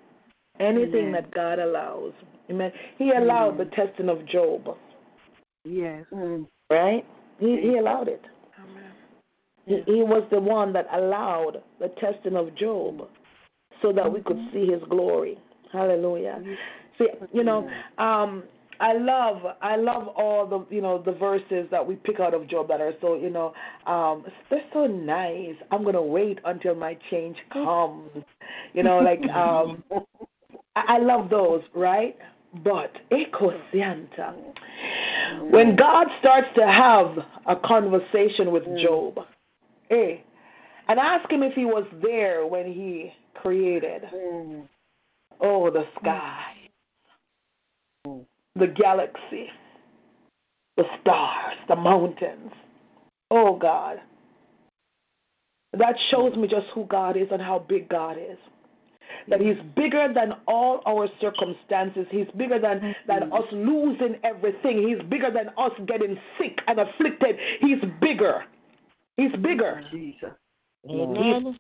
Anything 0.58 1.08
Amen. 1.08 1.12
that 1.12 1.30
God 1.30 1.58
allows. 1.58 2.12
Amen. 2.50 2.72
He 2.98 3.12
allowed 3.12 3.58
the 3.58 3.64
testing 3.66 4.08
of 4.08 4.26
Job, 4.26 4.76
yes. 5.64 6.04
Mm. 6.12 6.46
right? 6.70 7.04
He, 7.38 7.60
he 7.60 7.76
allowed 7.76 8.08
it. 8.08 8.24
Amen. 8.62 8.92
He, 9.66 9.82
he 9.86 10.02
was 10.02 10.24
the 10.30 10.40
one 10.40 10.72
that 10.72 10.86
allowed 10.92 11.62
the 11.78 11.88
testing 11.88 12.36
of 12.36 12.54
Job 12.56 13.08
so 13.80 13.92
that 13.92 14.12
we 14.12 14.20
could 14.20 14.38
see 14.52 14.66
his 14.66 14.82
glory. 14.88 15.38
Hallelujah. 15.72 16.42
See, 16.98 17.08
you 17.32 17.44
know, 17.44 17.70
um, 17.98 18.42
I 18.80 18.94
love 18.94 19.42
I 19.60 19.76
love 19.76 20.08
all 20.08 20.46
the 20.46 20.74
you 20.74 20.80
know 20.80 21.00
the 21.00 21.12
verses 21.12 21.68
that 21.70 21.86
we 21.86 21.96
pick 21.96 22.18
out 22.18 22.32
of 22.32 22.48
Job 22.48 22.68
that 22.68 22.80
are 22.80 22.94
so 23.00 23.14
you 23.14 23.30
know 23.30 23.52
um 23.86 24.24
they're 24.48 24.64
so 24.72 24.86
nice. 24.86 25.54
I'm 25.70 25.84
gonna 25.84 26.02
wait 26.02 26.40
until 26.44 26.74
my 26.74 26.96
change 27.10 27.36
comes. 27.52 28.10
You 28.72 28.82
know, 28.82 29.00
like 29.00 29.22
um 29.28 29.84
I, 30.74 30.96
I 30.96 30.98
love 30.98 31.28
those, 31.28 31.62
right? 31.74 32.16
But 32.64 32.98
Ekosianta, 33.12 34.34
when 35.50 35.76
God 35.76 36.08
starts 36.18 36.48
to 36.56 36.66
have 36.66 37.18
a 37.46 37.54
conversation 37.54 38.50
with 38.50 38.64
Job, 38.82 39.20
eh, 39.90 40.16
and 40.88 40.98
ask 40.98 41.30
him 41.30 41.44
if 41.44 41.52
he 41.52 41.64
was 41.64 41.84
there 42.02 42.46
when 42.46 42.66
he 42.72 43.12
created, 43.34 44.02
Mm. 44.12 44.68
oh, 45.40 45.70
the 45.70 45.86
sky, 46.00 46.54
the 48.56 48.66
galaxy, 48.66 49.48
the 50.76 50.84
stars, 51.00 51.56
the 51.68 51.76
mountains. 51.76 52.52
Oh, 53.30 53.56
God. 53.56 54.00
That 55.72 55.96
shows 56.10 56.36
me 56.36 56.48
just 56.48 56.66
who 56.74 56.84
God 56.84 57.16
is 57.16 57.28
and 57.30 57.40
how 57.40 57.60
big 57.60 57.88
God 57.88 58.16
is. 58.18 58.38
That 59.28 59.40
He's 59.40 59.56
bigger 59.76 60.12
than 60.12 60.34
all 60.46 60.82
our 60.86 61.08
circumstances. 61.20 62.06
He's 62.10 62.26
bigger 62.36 62.58
than, 62.58 62.94
than 63.06 63.22
mm-hmm. 63.22 63.32
us 63.32 63.44
losing 63.52 64.18
everything. 64.24 64.86
He's 64.86 65.02
bigger 65.08 65.30
than 65.30 65.50
us 65.56 65.72
getting 65.86 66.18
sick 66.38 66.60
and 66.66 66.80
afflicted. 66.80 67.36
He's 67.60 67.82
bigger. 68.00 68.44
He's 69.16 69.32
bigger. 69.36 69.82
Jesus. 69.90 70.30
Amen. 70.88 71.56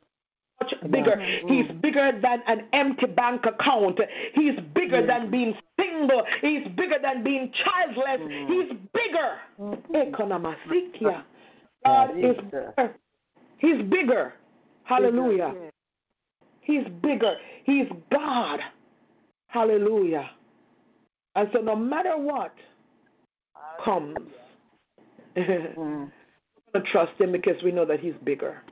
Much 0.60 0.74
bigger. 0.90 1.16
Mm-hmm. 1.16 1.48
He's 1.48 1.72
bigger 1.80 2.18
than 2.20 2.42
an 2.46 2.64
empty 2.72 3.06
bank 3.06 3.46
account. 3.46 4.00
He's 4.34 4.58
bigger 4.74 5.06
than 5.06 5.30
being 5.30 5.54
single. 5.78 6.24
He's 6.40 6.66
bigger 6.76 6.96
than 7.02 7.22
being 7.22 7.52
childless. 7.64 8.20
He's 8.48 8.72
bigger. 8.92 9.38
Mm-hmm. 9.58 9.94
Economasikia. 9.94 11.22
God 11.84 12.10
is 12.18 12.36
bigger. 12.36 12.94
He's 13.58 13.82
bigger. 13.82 14.34
Hallelujah. 14.84 15.54
Yes. 15.54 15.72
He's 16.60 16.84
bigger. 17.02 17.34
He's 17.64 17.86
God. 18.12 18.60
Hallelujah. 19.48 20.30
And 21.34 21.48
so 21.52 21.60
no 21.60 21.76
matter 21.76 22.16
what 22.16 22.54
comes, 23.84 24.16
Mm. 25.36 25.76
we're 25.76 26.80
going 26.80 26.84
to 26.84 26.90
trust 26.90 27.12
him 27.20 27.30
because 27.30 27.62
we 27.62 27.70
know 27.70 27.84
that 27.84 28.00
he's 28.00 28.14
bigger. 28.24 28.62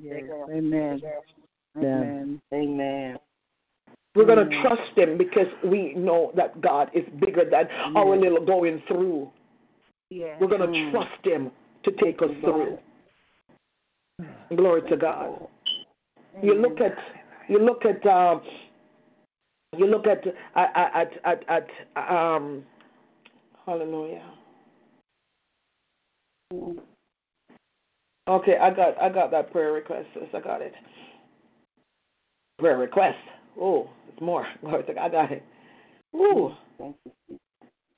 Yes. 0.00 0.22
Amen. 0.50 1.02
Amen. 1.76 2.40
Amen. 2.52 3.18
We're 4.14 4.24
going 4.24 4.48
to 4.48 4.62
trust 4.62 4.96
him 4.96 5.16
because 5.16 5.46
we 5.64 5.94
know 5.94 6.32
that 6.34 6.60
God 6.60 6.90
is 6.92 7.04
bigger 7.20 7.44
than 7.48 7.68
our 7.94 8.16
little 8.16 8.44
going 8.44 8.82
through. 8.88 9.30
Yes. 10.10 10.38
We're 10.40 10.48
going 10.48 10.62
to 10.62 10.66
Mm. 10.66 10.90
trust 10.90 11.24
him 11.24 11.52
to 11.84 11.92
take 11.92 12.20
us 12.22 12.30
through. 12.40 12.78
Glory 14.54 14.82
to 14.88 14.96
God. 14.96 15.48
You 16.42 16.54
look 16.54 16.80
at 16.80 16.98
you 17.48 17.58
look 17.58 17.84
at 17.84 18.04
um, 18.06 18.42
you 19.76 19.86
look 19.86 20.06
at 20.06 20.26
at 20.54 20.72
at 20.76 21.12
at, 21.24 21.44
at 21.96 22.10
um, 22.10 22.64
hallelujah. 23.66 24.24
Okay, 28.28 28.58
I 28.58 28.70
got 28.70 29.00
I 29.00 29.08
got 29.08 29.30
that 29.30 29.50
prayer 29.50 29.72
request. 29.72 30.08
I 30.34 30.40
got 30.40 30.60
it. 30.60 30.74
Prayer 32.58 32.76
request. 32.76 33.18
Oh, 33.58 33.88
it's 34.12 34.20
more. 34.20 34.46
Glory 34.60 34.84
to 34.84 34.94
God. 34.94 35.02
I 35.02 35.08
got 35.08 35.32
it. 35.32 35.42
Ooh. 36.14 36.52
Thank 36.78 36.96
you. 37.04 37.12
Thank 37.28 37.38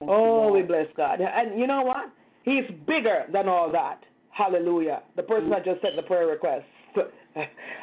you, 0.00 0.08
Oh, 0.08 0.52
we 0.52 0.62
bless 0.62 0.86
God. 0.96 1.20
And 1.20 1.58
you 1.58 1.66
know 1.66 1.82
what? 1.82 2.10
He's 2.44 2.64
bigger 2.86 3.26
than 3.32 3.48
all 3.48 3.70
that. 3.72 4.02
Hallelujah. 4.30 5.02
The 5.16 5.22
person 5.22 5.50
that 5.50 5.64
just 5.64 5.82
sent 5.82 5.96
the 5.96 6.02
prayer 6.02 6.26
request. 6.26 6.66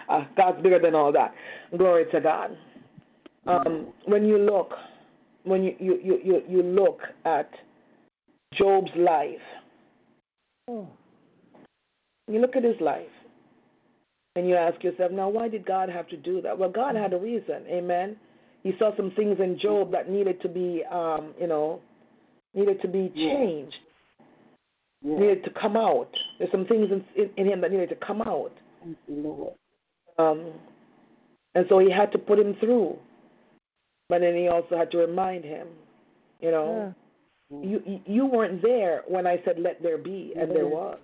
Uh, 0.09 0.25
God's 0.35 0.61
bigger 0.61 0.79
than 0.79 0.95
all 0.95 1.11
that. 1.11 1.33
Glory 1.77 2.05
to 2.11 2.21
God. 2.21 2.57
Um, 3.45 3.87
when 4.05 4.25
you 4.25 4.37
look, 4.37 4.73
when 5.43 5.63
you, 5.63 5.75
you, 5.79 5.99
you, 6.03 6.19
you, 6.23 6.43
you 6.47 6.63
look 6.63 7.01
at 7.25 7.49
Job's 8.53 8.91
life, 8.95 9.39
you 12.27 12.39
look 12.39 12.55
at 12.55 12.63
his 12.63 12.79
life, 12.81 13.07
and 14.35 14.47
you 14.47 14.55
ask 14.55 14.83
yourself, 14.83 15.11
now 15.11 15.29
why 15.29 15.47
did 15.47 15.65
God 15.65 15.89
have 15.89 16.07
to 16.09 16.17
do 16.17 16.41
that? 16.41 16.57
Well, 16.57 16.69
God 16.69 16.95
had 16.95 17.13
a 17.13 17.17
reason. 17.17 17.63
Amen. 17.67 18.15
He 18.63 18.75
saw 18.77 18.95
some 18.95 19.11
things 19.11 19.39
in 19.39 19.57
Job 19.57 19.91
that 19.91 20.09
needed 20.09 20.41
to 20.41 20.49
be, 20.49 20.83
um, 20.91 21.33
you 21.39 21.47
know, 21.47 21.79
needed 22.53 22.81
to 22.81 22.87
be 22.87 23.11
Yeah. 23.15 23.33
changed, 23.33 23.77
Yes. 25.01 25.19
needed 25.19 25.43
to 25.45 25.49
come 25.51 25.75
out. 25.77 26.09
There's 26.37 26.51
some 26.51 26.65
things 26.65 26.91
in, 26.91 27.03
in, 27.15 27.29
in 27.37 27.45
him 27.47 27.61
that 27.61 27.71
needed 27.71 27.89
to 27.89 27.95
come 27.95 28.21
out. 28.21 28.51
Thank 28.83 28.97
you, 29.07 29.15
Lord. 29.15 29.53
Um, 30.17 30.53
and 31.55 31.65
so 31.69 31.79
he 31.79 31.89
had 31.89 32.11
to 32.11 32.17
put 32.19 32.37
him 32.39 32.55
through. 32.55 32.97
But 34.09 34.21
then 34.21 34.35
he 34.35 34.47
also 34.47 34.77
had 34.77 34.91
to 34.91 34.97
remind 34.99 35.43
him, 35.43 35.67
you 36.41 36.51
know, 36.51 36.93
you 37.49 37.81
you- 37.85 38.01
you 38.05 38.25
weren't 38.25 38.61
there 38.61 39.03
when 39.07 39.25
I 39.25 39.41
said 39.43 39.59
let 39.59 39.81
there 39.81 39.97
be, 39.97 40.33
and 40.35 40.51
there 40.51 40.67
was. 40.67 40.99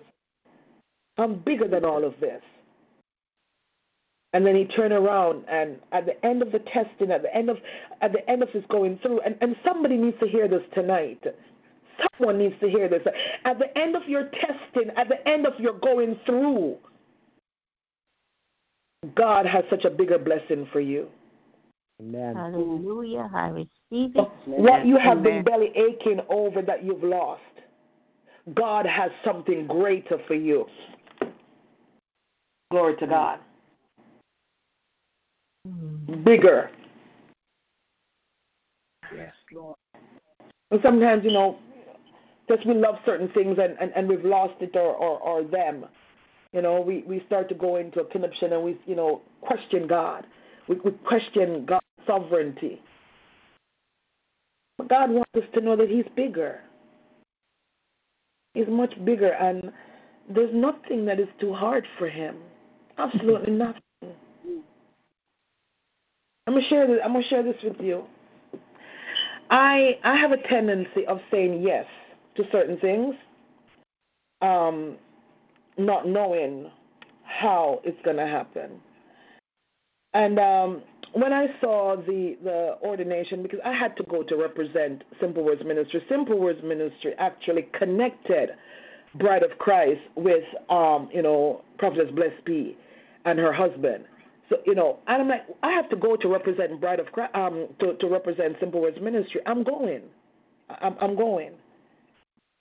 I'm 1.16 1.36
bigger 1.36 1.68
than 1.68 1.84
all 1.84 2.04
of 2.04 2.14
this. 2.20 2.42
And 4.32 4.44
then 4.44 4.56
he 4.56 4.64
turned 4.64 4.92
around 4.92 5.44
and 5.48 5.78
at 5.92 6.06
the 6.06 6.26
end 6.26 6.42
of 6.42 6.50
the 6.50 6.58
testing, 6.58 7.12
at 7.12 7.22
the 7.22 7.34
end 7.34 7.48
of 7.48 7.58
at 8.00 8.12
the 8.12 8.28
end 8.28 8.42
of 8.42 8.50
his 8.50 8.64
going 8.68 8.98
through, 8.98 9.20
and, 9.20 9.36
and 9.40 9.54
somebody 9.64 9.96
needs 9.96 10.18
to 10.18 10.26
hear 10.26 10.48
this 10.48 10.62
tonight. 10.74 11.22
Someone 12.18 12.38
needs 12.38 12.56
to 12.60 12.68
hear 12.68 12.88
this. 12.88 13.02
At 13.44 13.60
the 13.60 13.76
end 13.78 13.94
of 13.94 14.08
your 14.08 14.28
testing, 14.30 14.90
at 14.96 15.08
the 15.08 15.26
end 15.28 15.46
of 15.46 15.58
your 15.60 15.74
going 15.74 16.18
through, 16.26 16.76
God 19.14 19.46
has 19.46 19.64
such 19.70 19.84
a 19.84 19.90
bigger 19.90 20.18
blessing 20.18 20.68
for 20.72 20.80
you. 20.80 21.06
Amen. 22.00 22.34
Hallelujah. 22.34 23.30
I 23.32 23.48
receive 23.48 24.16
it. 24.16 24.28
What 24.46 24.84
you 24.84 24.98
have 24.98 25.22
been 25.22 25.44
belly 25.44 25.70
aching 25.76 26.20
over 26.28 26.60
that 26.62 26.84
you've 26.84 27.04
lost, 27.04 27.42
God 28.52 28.84
has 28.84 29.12
something 29.24 29.68
greater 29.68 30.18
for 30.26 30.34
you. 30.34 30.66
Glory 32.74 32.96
to 32.96 33.06
mm. 33.06 33.10
God. 33.10 33.38
Mm. 35.68 36.24
Bigger. 36.24 36.70
Yes, 39.16 39.32
Lord. 39.52 39.76
And 40.72 40.80
sometimes, 40.82 41.22
you 41.22 41.30
know, 41.30 41.56
just 42.48 42.66
we 42.66 42.74
love 42.74 42.96
certain 43.06 43.28
things 43.28 43.58
and, 43.62 43.76
and, 43.80 43.92
and 43.94 44.08
we've 44.08 44.24
lost 44.24 44.54
it 44.60 44.74
or, 44.74 44.92
or, 44.92 45.20
or 45.20 45.44
them. 45.44 45.84
You 46.52 46.62
know, 46.62 46.80
we, 46.80 47.04
we 47.06 47.22
start 47.28 47.48
to 47.50 47.54
go 47.54 47.76
into 47.76 48.00
a 48.00 48.04
conniption 48.06 48.52
and 48.52 48.64
we, 48.64 48.76
you 48.86 48.96
know, 48.96 49.22
question 49.40 49.86
God. 49.86 50.26
We, 50.68 50.74
we 50.84 50.90
question 51.06 51.64
God's 51.64 51.84
sovereignty. 52.08 52.82
But 54.78 54.88
God 54.88 55.10
wants 55.10 55.30
us 55.36 55.44
to 55.54 55.60
know 55.60 55.76
that 55.76 55.88
He's 55.88 56.06
bigger. 56.16 56.58
He's 58.54 58.66
much 58.66 58.94
bigger, 59.04 59.30
and 59.34 59.70
there's 60.28 60.52
nothing 60.52 61.04
that 61.04 61.20
is 61.20 61.28
too 61.38 61.52
hard 61.52 61.86
for 61.98 62.08
Him. 62.08 62.38
Absolutely 62.98 63.52
nothing. 63.52 63.82
I'm 66.46 66.54
gonna 66.54 66.66
share 66.68 66.86
this. 66.86 66.98
I'm 67.02 67.12
gonna 67.12 67.24
share 67.24 67.42
this 67.42 67.56
with 67.62 67.80
you. 67.80 68.04
I 69.50 69.98
I 70.04 70.16
have 70.16 70.32
a 70.32 70.36
tendency 70.36 71.06
of 71.06 71.20
saying 71.30 71.62
yes 71.62 71.86
to 72.36 72.44
certain 72.50 72.78
things, 72.78 73.14
um, 74.42 74.96
not 75.78 76.06
knowing 76.06 76.70
how 77.22 77.80
it's 77.84 78.00
gonna 78.04 78.26
happen. 78.26 78.80
And 80.12 80.38
um, 80.38 80.82
when 81.12 81.32
I 81.32 81.48
saw 81.60 81.96
the 81.96 82.36
the 82.44 82.76
ordination, 82.82 83.42
because 83.42 83.60
I 83.64 83.72
had 83.72 83.96
to 83.96 84.02
go 84.04 84.22
to 84.22 84.36
represent 84.36 85.02
Simple 85.20 85.44
Words 85.44 85.64
Ministry. 85.64 86.04
Simple 86.08 86.38
Words 86.38 86.62
Ministry 86.62 87.14
actually 87.18 87.68
connected 87.72 88.50
Bride 89.14 89.42
of 89.42 89.56
Christ 89.58 90.00
with 90.14 90.44
um, 90.68 91.08
you 91.12 91.22
know 91.22 91.62
Prophetess 91.78 92.10
Bless 92.12 92.32
P 92.44 92.76
and 93.24 93.38
her 93.38 93.52
husband. 93.52 94.04
So 94.48 94.58
you 94.66 94.74
know, 94.74 94.98
and 95.06 95.22
I'm 95.22 95.28
like, 95.28 95.46
I 95.62 95.72
have 95.72 95.88
to 95.90 95.96
go 95.96 96.16
to 96.16 96.28
represent 96.28 96.80
Bride 96.80 97.00
of 97.00 97.10
Christ, 97.12 97.34
um, 97.34 97.68
to 97.80 97.94
to 97.94 98.08
represent 98.08 98.56
Simple 98.60 98.80
Words 98.80 99.00
Ministry. 99.00 99.40
I'm 99.46 99.62
going, 99.62 100.02
I'm, 100.68 100.96
I'm 101.00 101.16
going. 101.16 101.52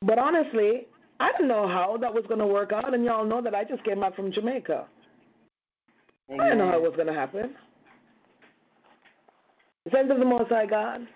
But 0.01 0.17
honestly, 0.17 0.87
I 1.19 1.31
didn't 1.31 1.47
know 1.47 1.67
how 1.67 1.97
that 1.97 2.13
was 2.13 2.25
going 2.27 2.39
to 2.39 2.47
work 2.47 2.71
out, 2.71 2.93
and 2.93 3.03
y'all 3.03 3.25
know 3.25 3.41
that 3.41 3.55
I 3.55 3.63
just 3.63 3.83
came 3.83 3.99
back 4.01 4.15
from 4.15 4.31
Jamaica. 4.31 4.85
I 6.29 6.37
didn't 6.37 6.57
know 6.57 6.67
how 6.67 6.77
it 6.77 6.81
was 6.81 6.95
going 6.95 7.07
to 7.07 7.13
happen. 7.13 7.55
Sense 9.91 10.11
of 10.11 10.19
the 10.19 10.25
Most 10.25 10.49
High 10.49 10.65
God. 10.65 11.07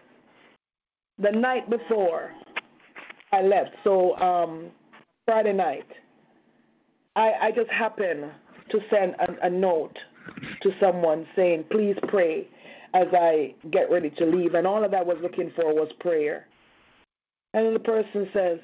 The 1.19 1.31
night 1.31 1.69
before 1.69 2.31
I 3.31 3.41
left, 3.41 3.71
so 3.83 4.15
um, 4.17 4.67
Friday 5.25 5.53
night, 5.53 5.87
I, 7.15 7.33
I 7.41 7.51
just 7.51 7.71
happened 7.71 8.25
to 8.69 8.79
send 8.89 9.15
a, 9.19 9.47
a 9.47 9.49
note 9.49 9.97
to 10.61 10.71
someone 10.79 11.25
saying, 11.35 11.65
please 11.69 11.95
pray 12.07 12.47
as 12.93 13.07
I 13.13 13.55
get 13.71 13.89
ready 13.91 14.09
to 14.11 14.25
leave. 14.25 14.53
And 14.53 14.65
all 14.65 14.83
of 14.83 14.91
that 14.91 15.05
was 15.05 15.17
looking 15.21 15.51
for 15.55 15.73
was 15.73 15.91
prayer. 15.99 16.47
And 17.53 17.65
then 17.65 17.73
the 17.73 17.79
person 17.79 18.29
says, 18.33 18.59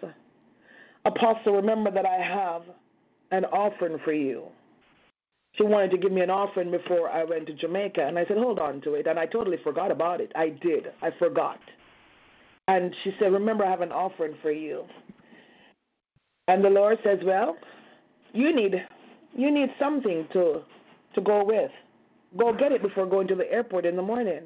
Apostle, 1.06 1.56
remember 1.56 1.92
that 1.92 2.06
I 2.06 2.22
have 2.22 2.64
an 3.32 3.46
offering 3.46 4.00
for 4.04 4.14
you. 4.14 4.44
She 5.54 5.64
wanted 5.64 5.92
to 5.92 5.98
give 5.98 6.12
me 6.12 6.22
an 6.22 6.30
offering 6.30 6.72
before 6.72 7.10
I 7.10 7.24
went 7.24 7.48
to 7.48 7.54
Jamaica. 7.54 8.06
And 8.06 8.18
I 8.18 8.26
said, 8.26 8.38
hold 8.38 8.60
on 8.60 8.82
to 8.82 8.96
it. 8.96 9.06
And 9.06 9.20
I 9.20 9.26
totally 9.26 9.58
forgot 9.64 9.92
about 9.92 10.20
it. 10.20 10.32
I 10.36 10.50
did. 10.50 10.92
I 11.02 11.12
forgot. 11.20 11.60
And 12.68 12.96
she 13.04 13.14
said, 13.20 13.34
remember, 13.34 13.66
I 13.66 13.70
have 13.70 13.82
an 13.82 13.92
offering 13.92 14.36
for 14.42 14.52
you. 14.52 14.86
And 16.48 16.64
the 16.64 16.70
Lord 16.70 16.98
says, 17.04 17.20
well, 17.24 17.58
you 18.34 18.54
need 18.56 18.86
you 19.36 19.52
need 19.52 19.74
something 19.80 20.28
to 20.34 20.62
to 21.16 21.22
go 21.22 21.44
with. 21.44 21.72
Go 22.38 22.54
get 22.54 22.72
it 22.72 22.82
before 22.82 23.06
going 23.06 23.28
to 23.28 23.36
the 23.36 23.52
airport 23.52 23.86
in 23.86 23.96
the 23.96 24.02
morning. 24.02 24.42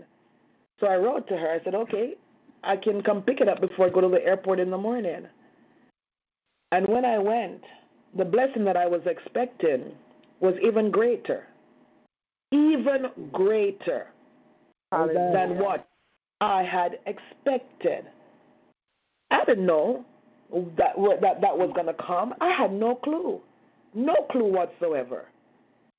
So 0.80 0.88
I 0.88 0.98
wrote 0.98 1.28
to 1.30 1.38
her. 1.38 1.50
I 1.50 1.64
said, 1.64 1.76
okay, 1.76 2.16
I 2.64 2.76
can 2.76 3.02
come 3.02 3.22
pick 3.22 3.40
it 3.40 3.48
up 3.48 3.62
before 3.62 3.88
I 3.88 3.90
go 3.90 4.02
to 4.02 4.10
the 4.10 4.24
airport 4.26 4.60
in 4.60 4.70
the 4.70 4.78
morning. 4.78 5.26
And 6.72 6.88
when 6.88 7.06
I 7.06 7.18
went, 7.18 7.64
the 8.16 8.26
blessing 8.26 8.66
that 8.66 8.76
I 8.76 8.88
was 8.88 9.02
expecting 9.06 9.92
was 10.42 10.56
even 10.62 10.92
greater. 10.92 11.48
Even 12.52 13.08
greater 13.32 14.08
than 14.92 15.58
what 15.58 15.88
I 16.42 16.64
had 16.64 17.00
expected. 17.06 18.06
I 19.32 19.44
didn't 19.46 19.66
know 19.66 20.06
that 20.78 20.96
that, 21.22 21.42
that 21.42 21.58
was 21.58 21.72
going 21.74 21.88
to 21.88 21.94
come. 21.94 22.34
I 22.40 22.50
had 22.50 22.72
no 22.72 22.96
clue. 22.96 23.42
No 23.98 24.14
clue 24.30 24.46
whatsoever. 24.52 25.26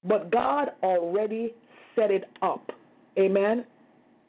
But 0.05 0.31
God 0.31 0.71
already 0.85 1.53
set 1.97 2.13
it 2.13 2.31
up. 2.43 2.71
Amen. 3.19 3.65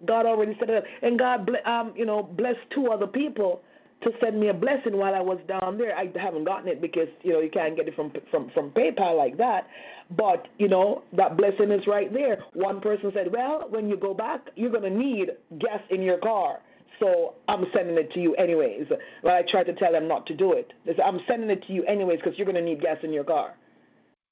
God 0.05 0.25
already 0.25 0.57
set 0.59 0.71
it 0.71 0.77
up, 0.77 0.83
and 1.03 1.19
God, 1.19 1.51
um, 1.65 1.93
you 1.95 2.05
know, 2.05 2.23
blessed 2.23 2.61
two 2.71 2.87
other 2.87 3.05
people 3.05 3.61
to 4.01 4.11
send 4.21 4.39
me 4.39 4.47
a 4.47 4.53
blessing 4.53 4.97
while 4.97 5.13
I 5.13 5.19
was 5.19 5.37
down 5.47 5.77
there. 5.77 5.95
I 5.95 6.09
haven't 6.17 6.45
gotten 6.45 6.67
it 6.67 6.81
because 6.81 7.09
you 7.21 7.33
know 7.33 7.41
you 7.41 7.49
can't 7.49 7.75
get 7.75 7.87
it 7.87 7.95
from 7.95 8.11
from 8.31 8.49
from 8.51 8.71
PayPal 8.71 9.15
like 9.15 9.37
that. 9.37 9.67
But 10.09 10.47
you 10.57 10.67
know 10.67 11.03
that 11.13 11.37
blessing 11.37 11.69
is 11.69 11.85
right 11.85 12.11
there. 12.11 12.43
One 12.53 12.81
person 12.81 13.11
said, 13.13 13.31
"Well, 13.31 13.67
when 13.69 13.87
you 13.87 13.97
go 13.97 14.15
back, 14.15 14.49
you're 14.55 14.71
gonna 14.71 14.89
need 14.89 15.31
gas 15.59 15.81
in 15.91 16.01
your 16.01 16.17
car." 16.17 16.61
So 16.99 17.35
I'm 17.47 17.65
sending 17.73 17.97
it 17.97 18.11
to 18.13 18.19
you 18.19 18.35
anyways. 18.35 18.87
But 19.23 19.31
I 19.31 19.43
tried 19.49 19.65
to 19.65 19.73
tell 19.73 19.91
them 19.91 20.07
not 20.07 20.25
to 20.27 20.35
do 20.35 20.53
it. 20.53 20.73
Said, 20.85 20.99
I'm 20.99 21.19
sending 21.27 21.49
it 21.49 21.63
to 21.67 21.73
you 21.73 21.83
anyways 21.85 22.19
because 22.23 22.37
you're 22.37 22.47
gonna 22.47 22.61
need 22.61 22.81
gas 22.81 22.97
in 23.03 23.13
your 23.13 23.23
car. 23.23 23.55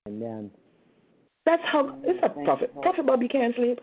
Amen. 0.08 0.52
That's 1.46 1.64
how 1.66 1.98
it's 2.04 2.20
a 2.24 2.30
prophet. 2.30 2.74
Prophet 2.82 3.06
Bobby 3.06 3.28
can't 3.28 3.56
sleep. 3.56 3.80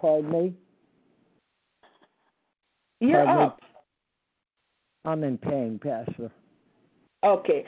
Pardon 0.00 0.30
me. 0.30 0.54
You're 3.00 3.24
Pardon 3.24 3.48
me? 3.48 3.52
I'm 5.06 5.24
in 5.24 5.38
pain, 5.38 5.80
Pastor. 5.82 6.30
Okay. 7.24 7.64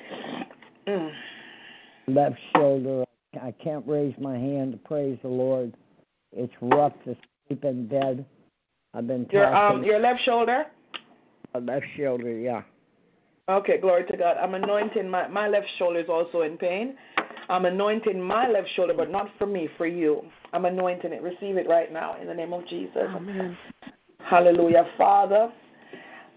Mm. 0.86 1.12
Left 2.08 2.36
shoulder. 2.54 3.04
I 3.40 3.52
can't 3.52 3.86
raise 3.86 4.14
my 4.18 4.34
hand 4.34 4.72
to 4.72 4.78
praise 4.78 5.18
the 5.22 5.28
Lord. 5.28 5.72
It's 6.36 6.52
rough 6.60 6.92
to 7.04 7.16
sleep 7.46 7.64
in 7.64 7.86
bed. 7.86 8.26
I've 8.95 9.07
been 9.07 9.26
Your 9.30 9.55
um 9.55 9.82
your 9.82 9.99
left 9.99 10.20
shoulder. 10.22 10.66
my 11.55 11.61
left 11.61 11.86
shoulder. 11.97 12.38
Yeah. 12.38 12.62
Okay, 13.49 13.78
glory 13.78 14.05
to 14.05 14.16
God. 14.16 14.36
I'm 14.36 14.55
anointing 14.55 15.09
my 15.09 15.28
my 15.28 15.49
left 15.49 15.66
shoulder 15.78 16.01
is 16.01 16.09
also 16.09 16.43
in 16.43 16.57
pain. 16.59 16.97
I'm 17.49 17.64
anointing 17.64 18.20
my 18.20 18.49
left 18.49 18.68
shoulder, 18.76 18.95
but 18.95 19.11
not 19.11 19.28
for 19.38 19.47
me, 19.47 19.68
for 19.76 19.86
you. 19.86 20.22
I'm 20.53 20.64
anointing 20.64 21.12
it. 21.12 21.22
Receive 21.22 21.57
it 21.57 21.68
right 21.68 21.93
now 21.93 22.20
in 22.20 22.26
the 22.26 22.34
name 22.34 22.53
of 22.53 22.66
Jesus. 22.66 23.09
Amen. 23.09 23.57
Hallelujah. 24.20 24.86
Father, 24.97 25.53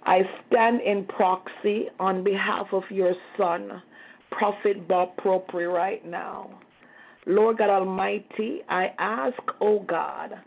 I 0.03 0.28
stand 0.47 0.82
in 0.82 1.06
proxy 1.06 1.89
on 1.99 2.24
behalf 2.24 2.68
of 2.72 2.84
your 2.89 3.14
son, 3.38 3.82
Prophet 4.32 4.88
Bob 4.88 5.16
Propri, 5.18 5.72
right 5.72 6.06
now. 6.06 6.49
Lord 7.28 7.57
God 7.57 7.69
Almighty, 7.69 8.61
I 8.69 8.93
ask, 8.99 9.41
oh 9.59 9.80
God, 9.80 10.39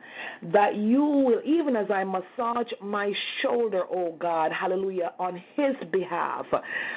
that 0.42 0.76
you 0.76 1.04
will, 1.04 1.40
even 1.44 1.74
as 1.74 1.90
I 1.90 2.04
massage 2.04 2.72
my 2.80 3.12
shoulder, 3.40 3.82
oh 3.90 4.14
God, 4.18 4.52
hallelujah, 4.52 5.12
on 5.18 5.42
his 5.56 5.74
behalf, 5.90 6.46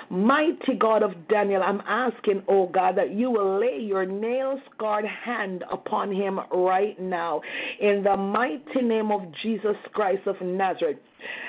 mighty 0.10 0.76
God 0.76 1.02
of 1.02 1.28
Daniel, 1.28 1.64
I'm 1.64 1.82
asking, 1.88 2.44
oh 2.48 2.68
God, 2.68 2.96
that 2.98 3.12
you 3.12 3.32
will 3.32 3.60
lay 3.60 3.80
your 3.80 4.06
nail 4.06 4.62
scarred 4.74 5.06
hand 5.06 5.64
upon 5.72 6.12
him 6.12 6.40
right 6.52 7.00
now. 7.00 7.42
In 7.80 8.04
the 8.04 8.16
mighty 8.16 8.82
name 8.82 9.12
of 9.12 9.32
Jesus 9.42 9.78
Christ 9.94 10.28
of 10.28 10.40
Nazareth. 10.42 10.98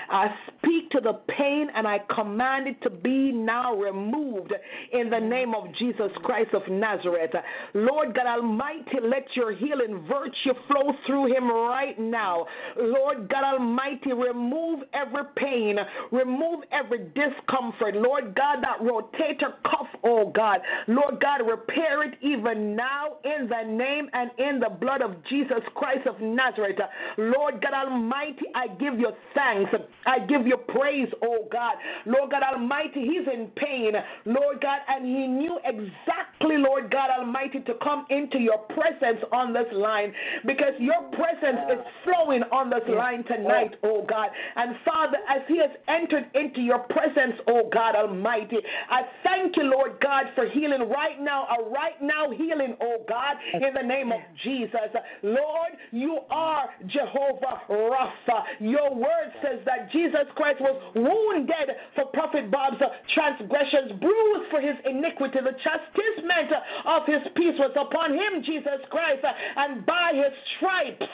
I 0.09 0.35
speak 0.49 0.91
to 0.91 1.01
the 1.01 1.15
pain 1.29 1.71
and 1.75 1.87
I 1.87 2.01
command 2.01 2.69
it 2.69 2.83
to 2.83 2.91
be 2.91 3.33
now 3.33 3.75
removed 3.75 4.53
in 4.93 5.11
the 5.11 5.21
name 5.21 5.55
of 5.55 5.73
Jesus 5.73 6.13
Christ 6.23 6.55
of 6.55 6.69
Nazareth. 6.69 7.35
Lord 7.75 8.15
God 8.15 8.27
Almighty, 8.27 8.99
let 9.01 9.35
your 9.37 9.53
healing 9.53 10.05
virtue 10.09 10.55
flow 10.67 10.95
through 11.07 11.27
him 11.27 11.51
right 11.51 11.99
now. 11.99 12.47
Lord 12.77 13.29
God 13.29 13.45
Almighty, 13.45 14.13
remove 14.13 14.83
every 14.93 15.25
pain, 15.37 15.79
remove 16.11 16.65
every 16.71 17.07
discomfort. 17.15 17.97
Lord 17.97 18.35
God, 18.35 18.63
that 18.63 18.81
rotator 18.81 19.55
cuff, 19.65 19.89
oh 20.05 20.31
God. 20.31 20.61
Lord 20.89 21.21
God, 21.21 21.47
repair 21.47 22.03
it 22.03 22.15
even 22.21 22.77
now 22.77 23.17
in 23.25 23.49
the 23.49 23.63
name 23.63 24.11
and 24.13 24.31
in 24.39 24.61
the 24.61 24.69
blood 24.69 25.03
of 25.03 25.23
Jesus 25.25 25.61
Christ 25.75 26.07
of 26.07 26.21
Nazareth. 26.21 26.81
Lord 27.17 27.61
God 27.61 27.73
Almighty, 27.73 28.47
I 28.55 28.69
give 28.69 28.99
you 28.99 29.13
thanks. 29.35 29.62
I 30.07 30.21
give 30.21 30.47
you 30.47 30.57
praise, 30.57 31.09
oh 31.23 31.49
God. 31.51 31.77
Lord 32.07 32.31
God 32.31 32.43
Almighty, 32.43 33.03
he's 33.07 33.27
in 33.33 33.49
pain, 33.57 33.95
Lord 34.25 34.61
God, 34.61 34.81
and 34.89 35.05
he 35.05 35.27
knew 35.27 35.59
exactly, 35.65 36.59
Lord 36.59 36.91
God 36.91 37.11
Almighty, 37.11 37.61
to 37.61 37.75
come 37.75 38.07
into 38.11 38.39
your 38.39 38.59
presence 38.59 39.23
on 39.33 39.53
this 39.53 39.67
line 39.73 40.13
because 40.45 40.75
your 40.79 41.03
presence 41.13 41.61
is 41.71 41.79
flowing 42.05 42.43
on 42.45 42.71
this 42.71 42.83
line 42.89 43.25
tonight, 43.25 43.77
oh 43.83 44.05
God. 44.05 44.31
And 44.57 44.77
Father, 44.85 45.19
as 45.29 45.43
he 45.49 45.59
has 45.59 45.71
entered 45.89 46.27
into 46.35 46.61
your 46.61 46.81
presence, 46.81 47.37
oh 47.47 47.69
God 47.73 47.95
Almighty, 47.95 48.59
I 48.89 49.03
thank 49.23 49.57
you, 49.57 49.65
Lord 49.65 50.01
God, 50.01 50.27
for 50.35 50.47
healing 50.47 50.89
right 50.89 51.21
now, 51.21 51.47
a 51.47 51.71
right 51.71 52.01
now 52.01 52.31
healing, 52.31 52.77
oh 52.81 53.05
God, 53.09 53.37
in 53.55 53.75
the 53.75 53.83
name 53.83 54.13
of 54.13 54.21
Jesus. 54.43 54.81
Lord, 55.23 55.73
you 55.91 56.21
are 56.31 56.69
Jehovah 56.87 57.63
Rapha. 57.69 58.45
Your 58.61 58.95
word 58.95 59.33
says 59.43 59.52
that 59.65 59.91
Jesus 59.91 60.27
Christ 60.35 60.61
was 60.61 60.81
wounded 60.95 61.77
for 61.95 62.07
Prophet 62.07 62.51
Bob's 62.51 62.83
transgressions, 63.15 63.93
bruised 64.01 64.51
for 64.51 64.61
his 64.61 64.77
iniquity. 64.85 65.39
The 65.41 65.57
chastisement 65.63 66.53
of 66.85 67.07
his 67.07 67.23
peace 67.35 67.59
was 67.59 67.73
upon 67.77 68.15
him, 68.15 68.43
Jesus 68.43 68.81
Christ, 68.91 69.25
and 69.57 69.85
by 69.87 70.13
his 70.15 70.33
stripes, 70.57 71.07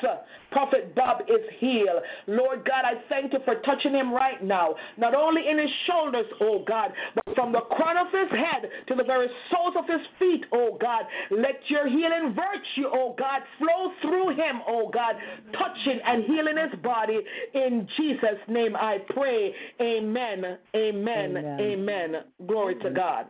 Prophet 0.51 0.95
Bob 0.95 1.23
is 1.29 1.47
healed. 1.59 2.03
Lord 2.27 2.65
God, 2.65 2.85
I 2.85 2.95
thank 3.09 3.33
you 3.33 3.41
for 3.45 3.57
touching 3.57 3.93
him 3.93 4.13
right 4.13 4.43
now, 4.43 4.77
not 4.97 5.15
only 5.15 5.49
in 5.49 5.59
his 5.59 5.71
shoulders, 5.87 6.27
oh 6.41 6.65
God, 6.67 6.93
but 7.15 7.35
from 7.35 7.53
the 7.53 7.61
crown 7.61 7.97
of 7.97 8.09
his 8.13 8.31
head 8.31 8.71
to 8.87 8.95
the 8.95 9.05
very 9.05 9.29
soles 9.51 9.75
of 9.77 9.87
his 9.87 10.07
feet, 10.19 10.47
oh 10.53 10.77
God. 10.81 11.05
Let 11.31 11.61
your 11.69 11.87
healing 11.87 12.35
virtue, 12.35 12.89
oh 12.93 13.15
God, 13.19 13.43
flow 13.59 13.93
through 14.03 14.31
him, 14.31 14.61
oh 14.67 14.89
God, 14.89 15.17
touching 15.53 16.01
and 16.05 16.25
healing 16.25 16.57
his 16.57 16.79
body. 16.81 17.21
In 17.55 17.89
Jesus' 17.97 18.28
name 18.49 18.77
I 18.77 18.99
pray. 19.11 19.55
Amen. 19.81 20.59
Amen. 20.75 21.37
Amen. 21.37 21.61
Amen. 21.61 22.17
Glory 22.47 22.75
to 22.77 22.91
God. 22.91 23.27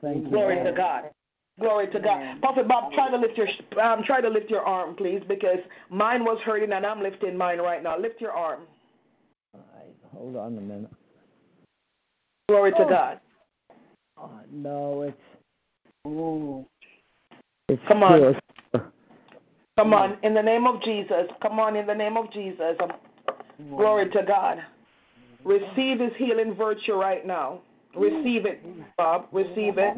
Thank 0.00 0.24
you. 0.24 0.30
Glory 0.30 0.62
to 0.64 0.72
God. 0.72 1.04
Glory 1.60 1.86
to 1.88 2.00
God. 2.00 2.40
Prophet 2.40 2.66
Bob, 2.66 2.92
try 2.92 3.10
to 3.10 3.16
lift 3.16 3.38
your 3.38 3.48
um, 3.80 4.02
try 4.02 4.20
to 4.20 4.28
lift 4.28 4.50
your 4.50 4.62
arm, 4.62 4.96
please, 4.96 5.22
because 5.28 5.58
mine 5.88 6.24
was 6.24 6.38
hurting 6.40 6.72
and 6.72 6.84
I'm 6.84 7.00
lifting 7.02 7.36
mine 7.36 7.58
right 7.58 7.82
now. 7.82 7.96
Lift 7.96 8.20
your 8.20 8.32
arm. 8.32 8.62
All 9.54 9.60
right, 9.76 9.94
hold 10.12 10.36
on 10.36 10.58
a 10.58 10.60
minute. 10.60 10.90
Glory 12.48 12.72
to 12.72 12.84
God. 12.88 13.20
Oh, 14.18 14.30
no, 14.50 15.02
it's. 15.02 15.16
Ooh. 16.06 16.66
It's 17.68 17.82
Come 17.88 18.02
on. 18.02 18.18
still- 18.18 18.34
Come 19.76 19.92
on, 19.92 20.18
in 20.22 20.34
the 20.34 20.42
name 20.42 20.68
of 20.68 20.80
Jesus. 20.82 21.26
Come 21.42 21.58
on, 21.58 21.74
in 21.74 21.86
the 21.86 21.94
name 21.94 22.16
of 22.16 22.30
Jesus. 22.30 22.76
Glory 23.70 24.08
to 24.10 24.22
God. 24.22 24.62
Receive 25.44 26.00
his 26.00 26.12
healing 26.16 26.54
virtue 26.54 26.94
right 26.94 27.26
now. 27.26 27.60
Receive 27.96 28.46
it, 28.46 28.64
Bob. 28.96 29.26
Receive 29.32 29.78
it. 29.78 29.96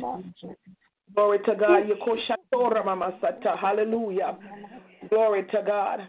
Glory 1.14 1.38
to 1.40 1.54
God. 1.54 1.84
Yokoshatora 1.84 2.84
mama 2.84 3.18
sata. 3.22 3.56
Hallelujah. 3.56 4.36
Glory 5.08 5.44
to 5.44 5.62
God. 5.66 6.08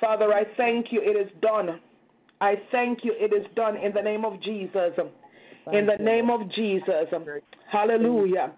Father, 0.00 0.32
I 0.32 0.46
thank 0.56 0.90
you. 0.92 1.00
It 1.00 1.16
is 1.16 1.30
done. 1.40 1.80
I 2.40 2.60
thank 2.72 3.04
you. 3.04 3.12
It 3.14 3.32
is 3.32 3.46
done 3.54 3.76
in 3.76 3.92
the 3.92 4.02
name 4.02 4.24
of 4.24 4.40
Jesus. 4.40 4.94
In 5.72 5.86
the 5.86 5.96
name 5.96 6.30
of 6.30 6.48
Jesus. 6.50 7.06
Hallelujah. 7.68 8.52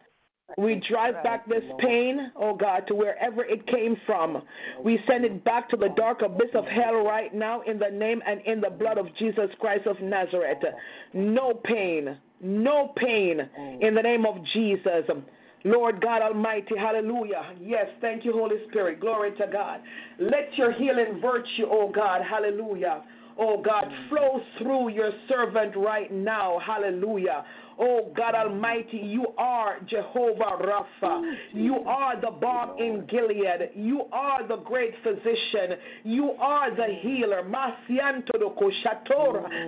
We 0.59 0.76
drive 0.76 1.22
back 1.22 1.49
this 1.49 1.64
pain, 1.78 2.30
oh 2.36 2.55
God, 2.55 2.86
to 2.88 2.95
wherever 2.95 3.45
it 3.45 3.66
came 3.66 3.97
from. 4.07 4.42
We 4.84 5.03
send 5.07 5.24
it 5.24 5.42
back 5.42 5.68
to 5.70 5.76
the 5.76 5.88
dark 5.88 6.22
abyss 6.22 6.51
of 6.55 6.66
hell 6.66 7.03
right 7.03 7.34
now 7.34 7.62
in 7.62 7.78
the 7.78 7.88
name 7.88 8.22
and 8.26 8.40
in 8.42 8.61
the 8.61 8.70
blood 8.70 8.99
of 8.99 9.12
Jesus 9.16 9.51
Christ 9.59 9.86
of 9.86 10.01
Nazareth. 10.01 10.62
No 11.12 11.55
pain, 11.55 12.18
no 12.40 12.92
pain 12.95 13.49
in 13.80 13.95
the 13.95 14.03
name 14.03 14.26
of 14.26 14.45
Jesus. 14.45 15.07
Lord 15.64 16.03
God 16.03 16.20
Almighty, 16.20 16.76
hallelujah. 16.76 17.53
Yes, 17.59 17.88
thank 18.03 18.24
you, 18.24 18.32
Holy 18.32 18.57
Spirit. 18.68 19.01
Glory 19.01 19.32
to 19.38 19.47
God. 19.51 19.80
Let 20.18 20.57
your 20.59 20.70
healing 20.70 21.20
virtue, 21.22 21.66
oh 21.70 21.90
God, 21.90 22.20
hallelujah. 22.20 23.03
Oh 23.36 23.61
God, 23.61 23.90
flow 24.09 24.42
through 24.59 24.90
your 24.90 25.11
servant 25.28 25.74
right 25.74 26.12
now. 26.12 26.59
Hallelujah. 26.61 27.45
Oh 27.79 28.12
God 28.16 28.35
Almighty, 28.35 28.99
you 28.99 29.27
are 29.39 29.79
Jehovah 29.87 30.59
Rapha. 30.62 31.37
You 31.53 31.81
are 31.81 32.20
the 32.20 32.31
balm 32.31 32.79
in 32.79 33.07
Gilead. 33.07 33.70
You 33.75 34.05
are 34.12 34.47
the 34.47 34.57
great 34.59 34.95
physician. 35.03 35.79
You 36.05 36.33
are 36.33 36.75
the 36.75 36.87
healer. 36.87 37.43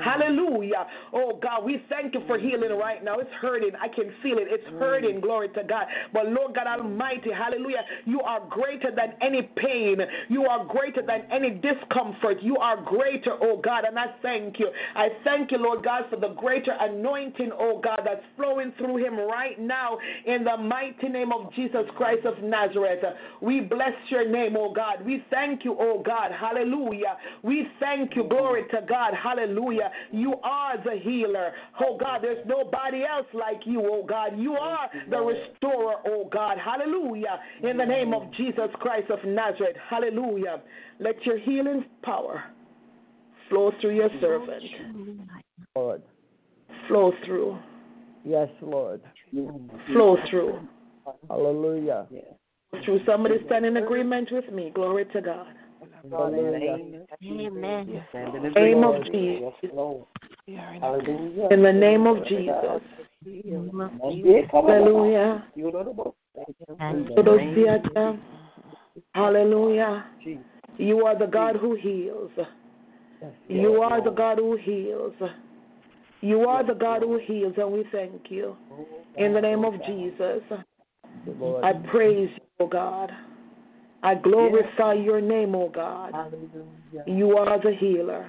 Hallelujah. 0.03 0.87
Oh 1.13 1.39
God, 1.43 1.65
we 1.65 1.83
thank 1.89 2.15
you 2.15 2.23
for 2.27 2.39
healing 2.39 2.77
right 2.79 3.03
now. 3.03 3.19
It's 3.19 3.33
hurting. 3.33 3.73
I 3.81 3.89
can 3.89 4.13
feel 4.23 4.39
it. 4.39 4.49
It's 4.49 4.67
hurting. 4.79 5.21
Glory 5.21 5.49
to 5.51 5.65
God. 5.65 5.87
But 6.13 6.29
Lord 6.29 6.55
God 6.55 6.67
Almighty, 6.67 7.33
hallelujah, 7.33 7.85
you 8.05 8.21
are 8.23 8.41
greater 8.49 8.91
than 8.91 9.15
any 9.21 9.43
pain. 9.43 10.01
You 10.29 10.47
are 10.47 10.65
greater 10.65 11.03
than 11.03 11.23
any 11.31 11.51
discomfort. 11.51 12.43
You 12.43 12.57
are 12.59 12.81
greater, 12.81 13.37
oh 13.41 13.57
God. 13.57 13.85
And 13.85 13.99
I 13.99 14.15
thank 14.23 14.59
you. 14.59 14.71
I 14.95 15.11
thank 15.25 15.51
you, 15.51 15.59
Lord 15.59 15.83
God, 15.83 16.07
for 16.11 16.17
the 16.17 16.31
greater 16.35 16.77
anointing, 16.79 17.51
oh 17.59 17.81
God 17.81 17.96
God, 17.97 18.07
that's 18.07 18.25
flowing 18.37 18.73
through 18.79 18.97
him 18.97 19.19
right 19.19 19.59
now 19.59 19.99
in 20.25 20.45
the 20.45 20.57
mighty 20.57 21.09
name 21.09 21.33
of 21.33 21.53
Jesus 21.53 21.87
Christ 21.97 22.25
of 22.27 22.43
Nazareth. 22.43 23.05
We 23.41 23.61
bless 23.61 23.95
your 24.09 24.29
name, 24.29 24.57
oh 24.59 24.73
God. 24.73 25.05
We 25.05 25.25
thank 25.31 25.65
you, 25.65 25.77
oh 25.79 26.03
God. 26.03 26.33
Hallelujah. 26.33 27.17
We 27.43 27.69
thank 27.81 28.17
you. 28.17 28.25
Glory 28.25 28.65
to 28.71 28.83
God. 28.89 29.15
Hallelujah. 29.15 29.91
You 30.11 30.35
are 30.43 30.77
the 30.83 30.97
healer. 30.97 31.53
Oh 31.81 31.97
God, 31.97 32.23
there's 32.23 32.45
nobody 32.47 33.05
else 33.05 33.27
like 33.33 33.67
you, 33.67 33.83
oh 33.83 34.05
God. 34.05 34.39
You 34.39 34.55
are 34.55 34.91
the 35.11 35.21
restorer, 35.21 35.97
oh 36.07 36.29
God. 36.31 36.59
Hallelujah. 36.59 37.41
In 37.63 37.77
the 37.77 37.87
name 37.87 38.13
of 38.13 38.31
Jesus 38.33 38.69
Christ 38.75 39.11
of 39.11 39.25
Nazareth. 39.25 39.77
Hallelujah. 39.89 40.61
Let 40.99 41.25
your 41.25 41.39
healing 41.39 41.85
power 42.03 42.45
flow 43.49 43.73
through 43.81 43.95
your 43.95 44.11
servant. 44.21 44.63
Lord. 45.75 46.03
Flow 46.89 47.13
through. 47.25 47.59
Yes, 48.27 48.49
Lord. 48.61 49.01
Flow 49.93 50.19
through. 50.29 50.59
Hallelujah. 51.29 52.09
Through 52.85 53.01
somebody 53.07 53.39
stand 53.47 53.67
in 53.67 53.77
agreement 53.77 54.33
with 54.33 54.51
me. 54.51 54.71
Glory 54.71 55.05
to 55.13 55.21
God. 55.21 55.47
Hallelujah. 56.11 57.05
Amen. 57.23 58.03
Name 58.57 58.83
of 58.83 59.05
Jesus. 59.13 59.55
In 61.51 61.63
the 61.63 61.73
name 61.73 62.07
of 62.07 62.25
Jesus. 62.25 62.83
Hallelujah. 64.59 65.47
Hallelujah. 69.15 70.05
You 70.79 71.07
are 71.07 71.17
the 71.17 71.27
God 71.27 71.57
who 71.57 71.77
heals. 71.77 72.33
You 73.49 73.83
are 73.83 74.03
the 74.03 74.11
God 74.11 74.39
who 74.39 74.57
heals. 74.57 75.15
You 76.27 76.49
are 76.49 76.65
the 76.65 76.75
God 76.75 77.03
who 77.03 77.19
heals, 77.19 77.55
and 77.57 77.71
we 77.71 77.85
thank 77.93 78.33
you. 78.33 78.57
In 79.17 79.33
the 79.33 79.41
name 79.41 79.65
of 79.65 79.75
Jesus, 79.85 80.43
I 81.63 81.73
praise 81.89 82.31
you, 82.35 82.65
O 82.65 82.67
God. 82.67 83.13
I 84.03 84.17
glorify 84.17 84.95
your 84.95 85.21
name, 85.21 85.55
O 85.55 85.69
God. 85.69 86.17
You 87.07 87.39
are 87.39 87.61
the 87.61 87.73
healer. 87.73 88.29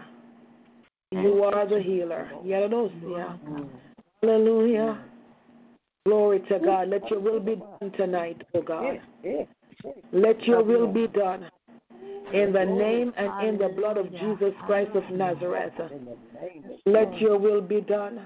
You 1.11 1.43
are 1.43 1.65
the 1.67 1.81
healer. 1.81 2.31
Yeah. 2.45 3.33
Hallelujah. 4.21 4.99
Glory 6.05 6.39
to 6.49 6.59
God. 6.59 6.89
Let 6.89 7.09
your 7.09 7.19
will 7.19 7.39
be 7.39 7.55
done 7.55 7.91
tonight, 7.97 8.43
O 8.53 8.61
God. 8.61 9.01
Let 10.11 10.43
your 10.43 10.63
will 10.63 10.87
be 10.87 11.07
done 11.07 11.49
in 12.33 12.53
the 12.53 12.65
name 12.65 13.13
and 13.17 13.47
in 13.47 13.57
the 13.57 13.69
blood 13.69 13.97
of 13.97 14.11
Jesus 14.11 14.53
Christ 14.65 14.91
of 14.95 15.09
Nazareth. 15.09 15.73
Let 16.85 17.19
your 17.19 17.37
will 17.37 17.61
be 17.61 17.81
done. 17.81 18.21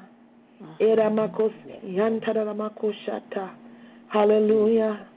Hallelujah. 4.10 5.08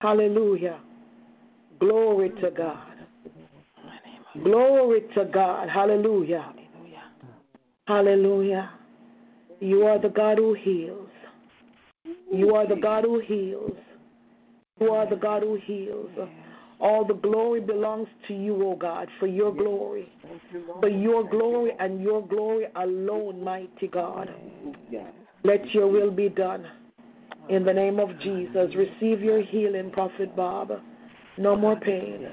Hallelujah. 0.00 0.80
Glory 1.78 2.30
to 2.40 2.50
God. 2.50 2.94
Glory 4.42 5.02
to 5.14 5.24
God. 5.24 5.68
Hallelujah. 5.68 6.52
Hallelujah. 7.86 8.70
You 9.60 9.86
are 9.86 9.98
the 9.98 10.08
God 10.08 10.38
who 10.38 10.54
heals. 10.54 11.08
You 12.32 12.54
are 12.54 12.66
the 12.66 12.76
God 12.76 13.04
who 13.04 13.18
heals. 13.18 13.76
You 14.80 14.92
are 14.92 15.08
the 15.08 15.16
God 15.16 15.42
who 15.42 15.56
heals. 15.56 16.10
All 16.80 17.04
the 17.04 17.14
glory 17.14 17.60
belongs 17.60 18.08
to 18.28 18.34
you, 18.34 18.64
O 18.64 18.76
God, 18.76 19.08
for 19.18 19.26
your 19.26 19.52
glory. 19.52 20.12
For 20.80 20.88
your 20.88 21.28
glory 21.28 21.72
and 21.80 22.00
your 22.00 22.24
glory 22.26 22.66
alone, 22.76 23.42
mighty 23.42 23.88
God. 23.88 24.32
Let 25.42 25.74
your 25.74 25.88
will 25.88 26.10
be 26.10 26.28
done. 26.28 26.66
In 27.48 27.64
the 27.64 27.72
name 27.72 27.98
of 27.98 28.18
Jesus, 28.20 28.74
receive 28.74 29.22
your 29.22 29.40
healing, 29.40 29.90
Prophet 29.90 30.36
Bob. 30.36 30.72
No 31.36 31.56
more 31.56 31.76
pain. 31.76 32.28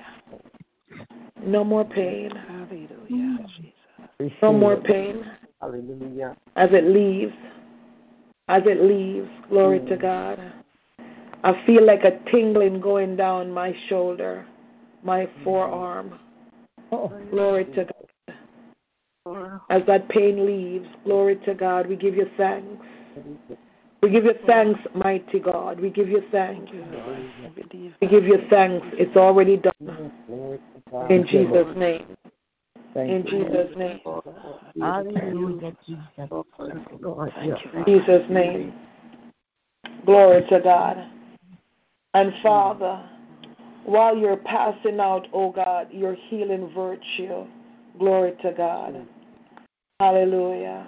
No 1.43 1.63
more 1.63 1.85
pain. 1.85 2.31
Mm. 3.11 3.47
No 4.41 4.53
more 4.53 4.77
pain. 4.77 5.25
Hallelujah. 5.61 6.35
As 6.55 6.69
it 6.71 6.85
leaves. 6.85 7.33
As 8.47 8.63
it 8.65 8.81
leaves. 8.81 9.29
Glory 9.49 9.79
to 9.87 9.95
God. 9.95 10.39
I 11.45 11.63
feel 11.67 11.85
like 11.85 12.03
a 12.03 12.17
tingling 12.31 12.81
going 12.81 13.15
down 13.15 13.51
my 13.51 13.75
shoulder, 13.87 14.47
my 15.03 15.29
forearm. 15.43 16.17
Glory 17.29 17.65
to 17.65 17.85
God. 17.85 19.61
As 19.69 19.83
that 19.85 20.09
pain 20.09 20.43
leaves, 20.43 20.87
glory 21.03 21.35
to 21.45 21.53
God, 21.53 21.87
we 21.87 21.97
give 21.97 22.15
you 22.15 22.27
thanks. 22.35 22.83
We 24.01 24.09
give 24.09 24.25
you 24.25 24.33
thanks, 24.47 24.79
mighty 24.95 25.39
God. 25.39 25.79
We 25.79 25.91
give 25.91 26.09
you 26.09 26.23
thanks. 26.31 26.71
We 28.01 28.07
give 28.07 28.23
you 28.23 28.39
thanks. 28.49 28.87
It's 28.93 29.15
already 29.15 29.57
done. 29.57 30.11
In 31.11 31.27
Jesus' 31.27 31.77
name. 31.77 32.07
In 32.95 33.23
Jesus' 33.27 33.75
name. 33.77 33.99
Hallelujah, 34.81 35.75
Jesus. 35.85 36.03
Jesus' 37.85 38.29
name. 38.31 38.73
Glory 40.05 40.43
to 40.49 40.59
God. 40.59 41.11
And 42.15 42.31
Father, 42.41 43.03
while 43.83 44.15
you're 44.15 44.37
passing 44.37 45.01
out, 45.01 45.27
oh 45.33 45.51
God, 45.51 45.89
your 45.91 46.15
healing 46.15 46.71
virtue, 46.73 47.45
glory 47.99 48.31
to 48.41 48.53
God. 48.53 49.05
Hallelujah. 49.99 50.87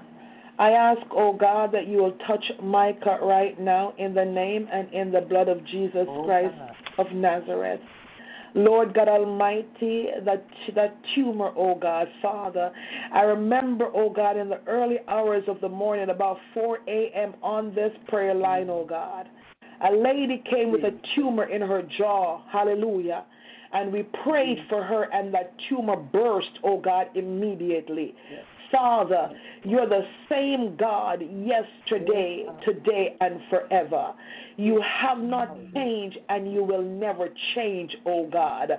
I 0.58 0.72
ask, 0.72 1.02
oh 1.12 1.34
God, 1.34 1.74
that 1.74 1.88
you 1.88 1.98
will 1.98 2.18
touch 2.26 2.46
Micah 2.64 3.20
right 3.22 3.60
now 3.60 3.94
in 3.98 4.14
the 4.14 4.24
name 4.24 4.70
and 4.72 4.90
in 4.94 5.12
the 5.12 5.20
blood 5.20 5.50
of 5.50 5.66
Jesus 5.66 6.08
oh, 6.08 6.24
Christ 6.24 6.56
of 6.98 7.12
Nazareth. 7.12 7.82
Lord 8.56 8.94
God 8.94 9.10
Almighty, 9.10 10.08
that, 10.24 10.48
that 10.76 10.96
tumor, 11.14 11.52
oh 11.58 11.76
God, 11.76 12.08
Father. 12.22 12.72
I 13.12 13.24
remember, 13.24 13.92
oh 13.94 14.10
God, 14.10 14.38
in 14.38 14.48
the 14.48 14.62
early 14.66 15.00
hours 15.10 15.44
of 15.50 15.60
the 15.60 15.68
morning, 15.68 16.10
about 16.10 16.40
4 16.54 16.80
a.m. 16.88 17.36
on 17.44 17.76
this 17.76 17.92
prayer 18.08 18.34
line, 18.34 18.70
oh 18.70 18.86
God. 18.86 19.28
A 19.82 19.92
lady 19.92 20.40
came 20.40 20.72
with 20.72 20.84
a 20.84 20.94
tumor 21.16 21.46
in 21.46 21.62
her 21.62 21.84
jaw. 21.84 22.42
Hallelujah. 22.50 23.26
And 23.74 23.92
we 23.92 24.04
prayed 24.04 24.66
for 24.70 24.82
her, 24.82 25.04
and 25.14 25.34
that 25.34 25.54
tumor 25.68 25.98
burst, 25.98 26.60
oh 26.64 26.80
God, 26.80 27.10
immediately. 27.16 28.16
Father, 28.72 29.30
you're 29.64 29.88
the 29.88 30.08
same 30.30 30.76
God 30.78 31.22
yesterday, 31.22 32.46
today, 32.64 33.16
and 33.22 33.42
forever. 33.50 34.14
You 34.58 34.82
have 34.82 35.20
not 35.20 35.56
changed 35.76 36.18
and 36.30 36.52
you 36.52 36.64
will 36.64 36.82
never 36.82 37.30
change, 37.54 37.96
oh 38.08 38.26
God. 38.28 38.72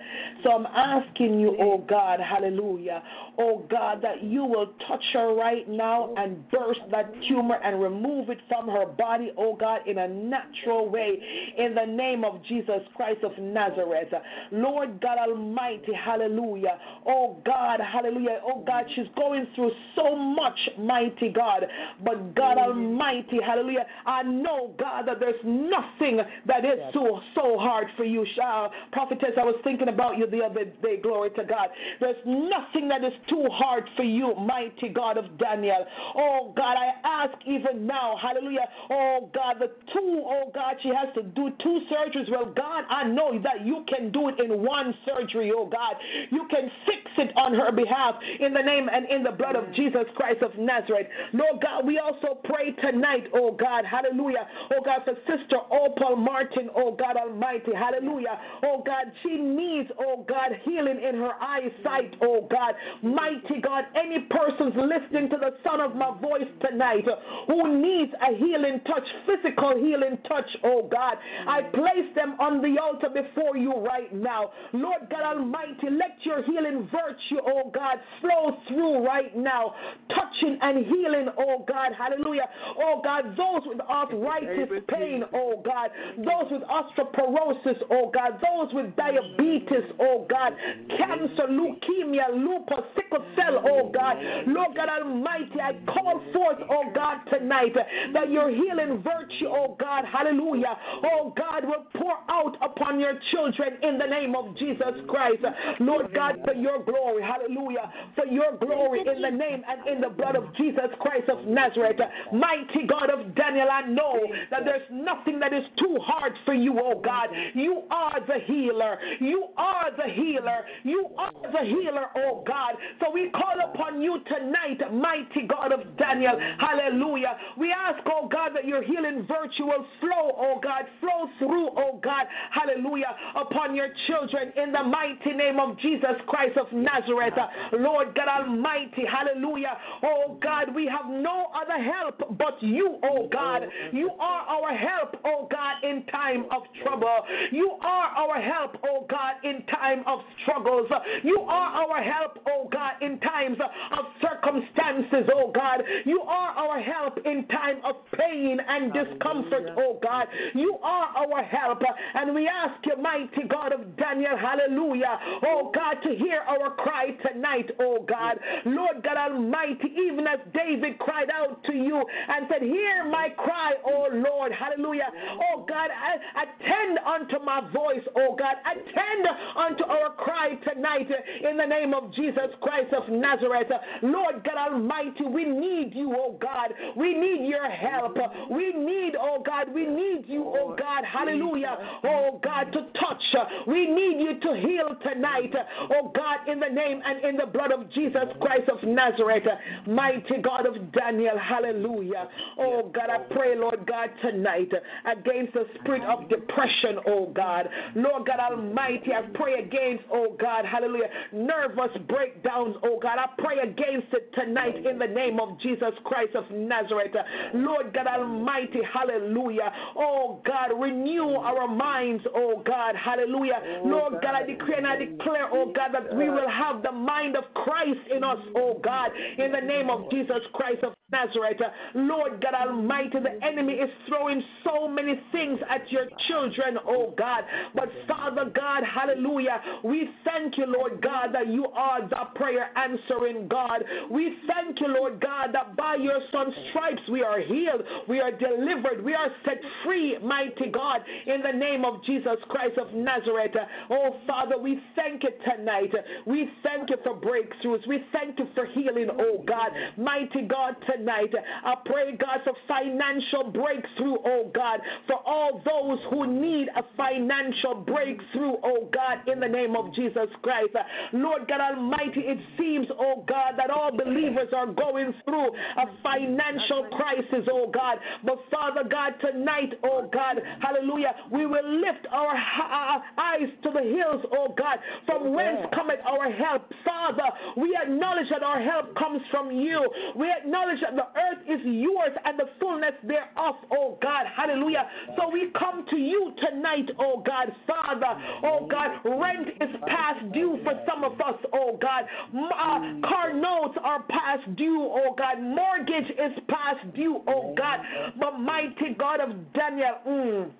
So 0.42 0.52
I'm 0.52 0.66
asking 0.66 1.38
you, 1.38 1.56
oh 1.60 1.78
God, 1.78 2.18
hallelujah, 2.18 3.02
oh 3.38 3.64
God, 3.70 4.02
that 4.02 4.24
you 4.24 4.44
will 4.44 4.72
touch 4.88 5.04
her 5.12 5.34
right 5.34 5.68
now 5.68 6.12
and 6.16 6.48
burst 6.50 6.80
that 6.90 7.12
tumor 7.28 7.60
and 7.62 7.80
remove 7.80 8.28
it 8.28 8.40
from 8.48 8.66
her 8.68 8.86
body, 8.86 9.30
oh 9.36 9.54
God, 9.54 9.86
in 9.86 9.98
a 9.98 10.08
natural 10.08 10.88
way, 10.88 11.54
in 11.56 11.76
the 11.76 11.86
name 11.86 12.24
of 12.24 12.42
Jesus 12.42 12.82
Christ 12.96 13.22
of 13.22 13.38
Nazareth. 13.38 14.12
Lord 14.50 15.00
God 15.00 15.18
Almighty, 15.18 15.92
hallelujah, 15.92 16.78
oh 17.06 17.40
God, 17.46 17.80
hallelujah, 17.80 18.40
oh 18.44 18.64
God, 18.66 18.86
she's 18.96 19.06
going 19.16 19.46
through 19.54 19.70
so 19.94 20.16
much, 20.16 20.58
mighty 20.76 21.28
God, 21.28 21.68
but 22.04 22.34
God 22.34 22.58
Almighty, 22.58 23.40
hallelujah, 23.40 23.86
I 24.04 24.24
know, 24.24 24.74
God, 24.76 25.06
that 25.06 25.20
there's 25.20 25.40
nothing 25.70 26.20
that 26.46 26.64
is 26.64 26.80
so 26.92 27.20
so 27.34 27.58
hard 27.58 27.88
for 27.96 28.04
you. 28.04 28.26
Uh, 28.42 28.68
prophetess, 28.92 29.32
I 29.38 29.44
was 29.44 29.56
thinking 29.64 29.88
about 29.88 30.18
you 30.18 30.26
the 30.26 30.44
other 30.44 30.64
day. 30.64 30.96
Glory 30.98 31.30
to 31.30 31.44
God. 31.44 31.70
There's 32.00 32.16
nothing 32.24 32.88
that 32.88 33.04
is 33.04 33.14
too 33.28 33.46
hard 33.50 33.88
for 33.96 34.02
you, 34.02 34.34
mighty 34.34 34.88
God 34.88 35.16
of 35.18 35.38
Daniel. 35.38 35.86
Oh 36.14 36.52
God, 36.56 36.76
I 36.76 36.94
ask 37.04 37.34
even 37.46 37.86
now, 37.86 38.16
hallelujah. 38.16 38.68
Oh 38.90 39.30
God, 39.34 39.56
the 39.60 39.70
two, 39.92 40.22
oh 40.24 40.50
God, 40.54 40.76
she 40.80 40.88
has 40.88 41.08
to 41.14 41.22
do 41.22 41.50
two 41.62 41.80
surgeries. 41.90 42.30
Well, 42.30 42.46
God, 42.46 42.84
I 42.88 43.04
know 43.04 43.38
that 43.42 43.64
you 43.64 43.84
can 43.86 44.10
do 44.10 44.28
it 44.28 44.40
in 44.40 44.62
one 44.62 44.94
surgery, 45.06 45.52
oh 45.54 45.66
God. 45.66 45.96
You 46.30 46.46
can 46.48 46.70
fix 46.86 47.10
it 47.18 47.36
on 47.36 47.54
her 47.54 47.72
behalf 47.72 48.16
in 48.40 48.54
the 48.54 48.62
name 48.62 48.88
and 48.92 49.06
in 49.06 49.22
the 49.22 49.32
blood 49.32 49.56
of 49.56 49.72
Jesus 49.72 50.04
Christ 50.14 50.42
of 50.42 50.56
Nazareth. 50.58 51.08
Lord 51.32 51.60
God, 51.62 51.86
we 51.86 51.98
also 51.98 52.38
pray 52.44 52.72
tonight, 52.72 53.28
oh 53.34 53.52
God, 53.52 53.84
hallelujah. 53.84 54.46
Oh 54.72 54.82
God, 54.84 55.02
for 55.04 55.14
Sister 55.26 55.57
Opal 55.70 56.16
Martin, 56.16 56.70
oh 56.74 56.92
God 56.92 57.16
Almighty, 57.16 57.74
hallelujah. 57.74 58.38
Oh 58.62 58.82
God, 58.84 59.12
she 59.22 59.36
needs, 59.36 59.90
oh 59.98 60.24
God, 60.28 60.52
healing 60.62 61.00
in 61.00 61.16
her 61.16 61.32
eyesight, 61.40 62.16
oh 62.20 62.46
God. 62.50 62.74
Mighty 63.02 63.60
God, 63.60 63.86
any 63.94 64.20
persons 64.20 64.74
listening 64.76 65.30
to 65.30 65.36
the 65.36 65.54
sound 65.64 65.82
of 65.82 65.94
my 65.94 66.16
voice 66.20 66.48
tonight 66.60 67.06
who 67.46 67.80
needs 67.80 68.12
a 68.20 68.34
healing 68.34 68.80
touch, 68.86 69.06
physical 69.26 69.76
healing 69.76 70.18
touch, 70.26 70.56
oh 70.64 70.88
God. 70.88 71.18
I 71.46 71.62
place 71.62 72.14
them 72.14 72.36
on 72.40 72.62
the 72.62 72.80
altar 72.80 73.08
before 73.10 73.56
you 73.56 73.74
right 73.74 74.12
now. 74.12 74.50
Lord 74.72 75.08
God 75.10 75.36
Almighty, 75.38 75.90
let 75.90 76.18
your 76.22 76.42
healing 76.42 76.88
virtue, 76.90 77.40
oh 77.46 77.70
God, 77.74 78.00
flow 78.20 78.58
through 78.68 79.06
right 79.06 79.36
now, 79.36 79.74
touching 80.08 80.58
and 80.60 80.84
healing, 80.84 81.28
oh 81.38 81.64
God. 81.66 81.92
Hallelujah. 81.92 82.48
Oh 82.78 83.00
God, 83.02 83.36
those 83.36 83.62
with 83.66 83.80
arthritis 83.80 84.82
pain, 84.88 85.24
oh 85.32 85.47
Oh 85.48 85.62
God, 85.64 85.90
those 86.18 86.50
with 86.50 86.62
osteoporosis, 86.62 87.82
oh 87.90 88.10
God, 88.10 88.40
those 88.42 88.74
with 88.74 88.94
diabetes, 88.96 89.84
oh 89.98 90.26
God, 90.28 90.54
cancer, 90.96 91.46
leukemia, 91.48 92.28
lupus, 92.34 92.84
sickle 92.94 93.24
cell, 93.34 93.62
oh 93.66 93.90
God. 93.90 94.18
Lord 94.46 94.76
God 94.76 94.88
Almighty, 94.88 95.60
I 95.60 95.74
call 95.86 96.20
forth, 96.32 96.58
oh 96.68 96.90
God, 96.94 97.20
tonight 97.30 97.74
that 98.12 98.30
your 98.30 98.50
healing 98.50 99.02
virtue, 99.02 99.48
oh 99.48 99.76
God, 99.78 100.04
hallelujah, 100.04 100.76
oh 101.04 101.32
God, 101.36 101.64
will 101.64 101.86
pour 101.94 102.18
out 102.28 102.56
upon 102.60 103.00
your 103.00 103.18
children 103.30 103.78
in 103.82 103.98
the 103.98 104.06
name 104.06 104.34
of 104.34 104.54
Jesus 104.56 105.00
Christ. 105.08 105.44
Lord 105.80 106.12
God, 106.14 106.40
for 106.44 106.54
your 106.54 106.82
glory, 106.84 107.22
hallelujah, 107.22 107.90
for 108.14 108.26
your 108.26 108.56
glory 108.58 109.00
in 109.00 109.22
the 109.22 109.30
name 109.30 109.62
and 109.68 109.86
in 109.86 110.00
the 110.00 110.10
blood 110.10 110.36
of 110.36 110.52
Jesus 110.54 110.88
Christ 111.00 111.28
of 111.28 111.46
Nazareth. 111.46 112.00
Mighty 112.32 112.86
God 112.86 113.10
of 113.10 113.34
Daniel, 113.34 113.68
I 113.70 113.82
know 113.82 114.26
that 114.50 114.64
there's 114.64 114.82
nothing 114.90 115.37
that 115.40 115.52
is 115.52 115.64
too 115.78 115.98
hard 116.00 116.34
for 116.44 116.54
you, 116.54 116.78
oh 116.80 117.00
God. 117.00 117.30
You 117.54 117.82
are 117.90 118.20
the 118.26 118.38
healer. 118.38 118.98
You 119.20 119.46
are 119.56 119.90
the 119.96 120.10
healer. 120.12 120.64
You 120.84 121.08
are 121.16 121.32
the 121.52 121.64
healer, 121.64 122.06
oh 122.16 122.42
God. 122.46 122.76
So 123.00 123.10
we 123.10 123.30
call 123.30 123.60
upon 123.64 124.00
you 124.00 124.20
tonight, 124.26 124.80
mighty 124.92 125.46
God 125.46 125.72
of 125.72 125.96
Daniel. 125.96 126.38
Hallelujah. 126.58 127.36
We 127.56 127.72
ask, 127.72 128.02
oh 128.06 128.28
God, 128.28 128.54
that 128.54 128.66
your 128.66 128.82
healing 128.82 129.26
virtue 129.26 129.66
will 129.66 129.86
flow, 130.00 130.34
oh 130.36 130.60
God, 130.62 130.86
flow 131.00 131.28
through, 131.38 131.68
oh 131.76 132.00
God. 132.02 132.26
Hallelujah. 132.50 133.16
Upon 133.34 133.74
your 133.74 133.88
children 134.06 134.52
in 134.56 134.72
the 134.72 134.82
mighty 134.82 135.32
name 135.32 135.58
of 135.58 135.78
Jesus 135.78 136.16
Christ 136.26 136.56
of 136.56 136.72
Nazareth. 136.72 137.34
Lord 137.72 138.14
God 138.14 138.28
Almighty. 138.28 139.04
Hallelujah. 139.04 139.76
Oh 140.02 140.38
God, 140.40 140.74
we 140.74 140.86
have 140.86 141.06
no 141.08 141.50
other 141.54 141.82
help 141.82 142.36
but 142.38 142.62
you, 142.62 142.98
oh 143.02 143.28
God. 143.28 143.68
You 143.92 144.10
are 144.18 144.40
our 144.42 144.74
help, 144.74 145.16
oh 145.28 145.48
God, 145.50 145.84
in 145.84 146.04
time 146.06 146.46
of 146.50 146.62
trouble. 146.82 147.24
You 147.50 147.72
are 147.80 148.08
our 148.08 148.40
help, 148.40 148.78
oh 148.84 149.06
God, 149.08 149.34
in 149.44 149.64
time 149.66 150.02
of 150.06 150.20
struggles. 150.42 150.90
You 151.22 151.40
are 151.40 151.86
our 151.86 152.02
help, 152.02 152.38
oh 152.48 152.68
God, 152.70 152.94
in 153.00 153.18
times 153.20 153.58
of 153.60 154.06
circumstances, 154.20 155.30
oh 155.32 155.52
God. 155.52 155.84
You 156.04 156.22
are 156.22 156.50
our 156.50 156.80
help 156.80 157.18
in 157.24 157.46
time 157.48 157.78
of 157.84 157.96
pain 158.12 158.60
and 158.66 158.92
discomfort, 158.92 159.70
oh 159.76 159.98
God. 160.02 160.28
You 160.54 160.78
are 160.82 161.08
our 161.16 161.42
help, 161.42 161.82
and 162.14 162.34
we 162.34 162.48
ask 162.48 162.84
you, 162.86 162.96
mighty 162.96 163.44
God 163.44 163.72
of 163.72 163.96
Daniel, 163.96 164.36
hallelujah, 164.36 165.18
oh 165.44 165.70
God, 165.74 165.94
to 166.02 166.14
hear 166.14 166.40
our 166.46 166.70
cry 166.70 167.10
tonight, 167.26 167.70
oh 167.78 168.04
God. 168.08 168.38
Lord 168.64 169.02
God 169.02 169.16
Almighty, 169.16 169.92
even 169.96 170.26
as 170.26 170.38
David 170.54 170.98
cried 170.98 171.30
out 171.30 171.62
to 171.64 171.74
you 171.74 172.04
and 172.28 172.46
said, 172.50 172.62
Hear 172.62 173.04
my 173.04 173.30
cry, 173.30 173.74
oh 173.84 174.08
Lord, 174.12 174.52
hallelujah. 174.52 175.07
Oh 175.14 175.64
God, 175.68 175.90
attend 176.36 176.98
unto 176.98 177.38
my 177.44 177.60
voice, 177.72 178.06
oh 178.16 178.36
God. 178.36 178.56
Attend 178.64 179.28
unto 179.56 179.84
our 179.84 180.10
cry 180.14 180.54
tonight 180.56 181.08
in 181.42 181.56
the 181.56 181.66
name 181.66 181.94
of 181.94 182.12
Jesus 182.12 182.50
Christ 182.60 182.92
of 182.92 183.08
Nazareth. 183.08 183.70
Lord 184.02 184.44
God 184.44 184.72
Almighty, 184.72 185.24
we 185.24 185.44
need 185.44 185.94
you, 185.94 186.14
oh 186.16 186.38
God. 186.40 186.74
We 186.96 187.14
need 187.14 187.48
your 187.48 187.68
help. 187.68 188.16
We 188.50 188.72
need, 188.72 189.16
oh 189.18 189.42
God, 189.44 189.72
we 189.72 189.86
need 189.86 190.24
you, 190.26 190.44
oh 190.46 190.76
God, 190.78 191.04
hallelujah, 191.04 192.00
oh 192.04 192.40
God, 192.42 192.72
to 192.72 192.86
touch. 192.98 193.22
We 193.66 193.86
need 193.86 194.20
you 194.20 194.40
to 194.40 194.56
heal 194.56 194.96
tonight, 195.02 195.54
oh 195.90 196.12
God, 196.14 196.48
in 196.48 196.60
the 196.60 196.68
name 196.68 197.02
and 197.04 197.24
in 197.24 197.36
the 197.36 197.46
blood 197.46 197.72
of 197.72 197.90
Jesus 197.90 198.28
Christ 198.40 198.68
of 198.68 198.82
Nazareth. 198.82 199.46
Mighty 199.86 200.38
God 200.38 200.66
of 200.66 200.92
Daniel, 200.92 201.38
hallelujah. 201.38 202.28
Oh 202.58 202.90
God, 202.94 203.10
I 203.10 203.18
pray, 203.18 203.56
Lord 203.56 203.86
God, 203.86 204.10
tonight 204.20 204.72
against 205.04 205.54
the 205.54 205.66
spirit 205.74 206.02
of 206.02 206.28
depression, 206.28 206.98
oh 207.06 207.26
God. 207.26 207.68
Lord 207.94 208.26
God 208.26 208.40
Almighty, 208.40 209.12
I 209.12 209.22
pray 209.34 209.62
against, 209.62 210.04
oh 210.12 210.36
God, 210.38 210.64
hallelujah, 210.64 211.10
nervous 211.32 211.96
breakdowns, 212.08 212.76
oh 212.82 212.98
God. 212.98 213.18
I 213.18 213.28
pray 213.42 213.58
against 213.58 214.12
it 214.12 214.32
tonight 214.34 214.84
in 214.84 214.98
the 214.98 215.06
name 215.06 215.40
of 215.40 215.58
Jesus 215.58 215.92
Christ 216.04 216.34
of 216.34 216.50
Nazareth. 216.50 217.14
Lord 217.54 217.92
God 217.92 218.06
Almighty, 218.06 218.82
hallelujah. 218.82 219.72
Oh 219.96 220.40
God, 220.44 220.72
renew 220.78 221.30
our 221.30 221.68
minds, 221.68 222.24
oh 222.34 222.62
God, 222.64 222.96
hallelujah. 222.96 223.80
Lord 223.84 224.14
God, 224.22 224.34
I 224.34 224.44
decree 224.44 224.74
and 224.76 224.86
I 224.86 224.96
declare, 224.96 225.48
oh 225.50 225.72
God, 225.72 225.92
that 225.92 226.14
we 226.14 226.28
will 226.28 226.48
have 226.48 226.82
the 226.82 226.92
mind 226.92 227.36
of 227.36 227.44
Christ 227.54 228.00
in 228.10 228.24
us, 228.24 228.38
oh 228.54 228.80
God, 228.82 229.12
in 229.38 229.52
the 229.52 229.60
name 229.60 229.90
of 229.90 230.10
Jesus 230.10 230.40
Christ 230.52 230.82
of 230.82 230.97
Nazareth. 231.10 231.60
Lord 231.94 232.42
God 232.42 232.54
Almighty, 232.54 233.18
the 233.20 233.42
enemy 233.42 233.74
is 233.74 233.90
throwing 234.06 234.42
so 234.62 234.86
many 234.86 235.20
things 235.32 235.58
at 235.68 235.90
your 235.90 236.04
children, 236.26 236.78
oh 236.86 237.14
God. 237.16 237.44
But 237.74 237.90
Father 238.06 238.50
God, 238.54 238.84
hallelujah, 238.84 239.62
we 239.82 240.10
thank 240.24 240.58
you, 240.58 240.66
Lord 240.66 241.00
God, 241.00 241.32
that 241.32 241.48
you 241.48 241.66
are 241.68 242.06
the 242.06 242.28
prayer 242.34 242.70
answering 242.76 243.48
God. 243.48 243.84
We 244.10 244.36
thank 244.46 244.80
you, 244.80 244.88
Lord 244.88 245.18
God, 245.18 245.54
that 245.54 245.76
by 245.76 245.94
your 245.94 246.20
son's 246.30 246.54
stripes 246.68 247.02
we 247.10 247.22
are 247.22 247.40
healed, 247.40 247.84
we 248.06 248.20
are 248.20 248.32
delivered, 248.32 249.02
we 249.02 249.14
are 249.14 249.28
set 249.46 249.62
free, 249.84 250.18
mighty 250.22 250.70
God, 250.70 251.02
in 251.26 251.40
the 251.40 251.52
name 251.52 251.86
of 251.86 252.04
Jesus 252.04 252.36
Christ 252.48 252.76
of 252.76 252.92
Nazareth. 252.92 253.56
Oh 253.88 254.16
Father, 254.26 254.58
we 254.60 254.82
thank 254.94 255.22
you 255.22 255.30
tonight. 255.42 255.94
We 256.26 256.50
thank 256.62 256.90
you 256.90 256.98
for 257.02 257.14
breakthroughs. 257.14 257.86
We 257.88 258.04
thank 258.12 258.38
you 258.38 258.48
for 258.54 258.66
healing, 258.66 259.08
oh 259.18 259.42
God. 259.46 259.70
Mighty 259.96 260.42
God, 260.42 260.76
tonight, 260.82 260.97
I 261.06 261.76
pray, 261.84 262.16
God, 262.16 262.40
for 262.44 262.54
financial 262.66 263.50
breakthrough, 263.50 264.16
oh 264.24 264.50
God, 264.54 264.80
for 265.06 265.16
all 265.24 265.62
those 265.64 266.00
who 266.10 266.26
need 266.26 266.68
a 266.74 266.84
financial 266.96 267.74
breakthrough, 267.74 268.56
oh 268.62 268.88
God, 268.92 269.28
in 269.28 269.40
the 269.40 269.48
name 269.48 269.76
of 269.76 269.92
Jesus 269.92 270.28
Christ. 270.42 270.74
Lord 271.12 271.48
God 271.48 271.60
Almighty, 271.60 272.20
it 272.20 272.38
seems, 272.58 272.86
oh 272.98 273.24
God, 273.26 273.54
that 273.56 273.70
all 273.70 273.96
believers 273.96 274.48
are 274.54 274.66
going 274.66 275.14
through 275.24 275.48
a 275.76 275.86
financial 276.02 276.84
crisis, 276.92 277.48
oh 277.50 277.70
God. 277.70 277.98
But 278.24 278.38
Father 278.50 278.84
God, 278.88 279.14
tonight, 279.20 279.74
oh 279.82 280.08
God, 280.12 280.42
hallelujah, 280.60 281.14
we 281.30 281.46
will 281.46 281.68
lift 281.68 282.06
our, 282.10 282.28
our 282.28 282.96
uh, 282.96 282.98
uh, 282.98 283.00
eyes 283.16 283.48
to 283.62 283.70
the 283.70 283.82
hills, 283.82 284.24
oh 284.32 284.54
God, 284.56 284.78
from 285.06 285.34
whence 285.34 285.66
cometh 285.72 286.00
our 286.04 286.30
help. 286.30 286.72
Father, 286.84 287.30
we 287.56 287.76
acknowledge 287.80 288.28
that 288.30 288.42
our 288.42 288.60
help 288.60 288.94
comes 288.96 289.22
from 289.30 289.50
you. 289.50 289.88
We 290.16 290.30
acknowledge 290.30 290.80
that 290.80 290.87
the 290.96 291.06
earth 291.16 291.38
is 291.48 291.60
yours 291.64 292.10
and 292.24 292.38
the 292.38 292.48
fullness 292.60 292.92
thereof, 293.02 293.56
oh 293.70 293.98
God. 294.00 294.26
Hallelujah. 294.26 294.88
So 295.16 295.30
we 295.30 295.50
come 295.50 295.84
to 295.90 295.96
you 295.96 296.32
tonight, 296.38 296.90
oh 296.98 297.22
God. 297.24 297.54
Father, 297.66 298.20
oh 298.42 298.66
God, 298.66 299.00
rent 299.04 299.48
is 299.60 299.76
past 299.86 300.30
due 300.32 300.58
for 300.64 300.80
some 300.88 301.04
of 301.04 301.20
us, 301.20 301.36
oh 301.52 301.76
God. 301.80 302.06
Uh, 302.34 303.06
car 303.06 303.32
notes 303.32 303.78
are 303.82 304.02
past 304.04 304.54
due, 304.56 304.82
oh 304.82 305.14
God. 305.16 305.40
Mortgage 305.40 306.10
is 306.10 306.38
past 306.48 306.92
due, 306.94 307.22
oh 307.26 307.54
God. 307.56 307.80
But 308.18 308.38
mighty 308.38 308.94
God 308.94 309.20
of 309.20 309.52
Daniel, 309.52 309.98
mm, 310.06 310.50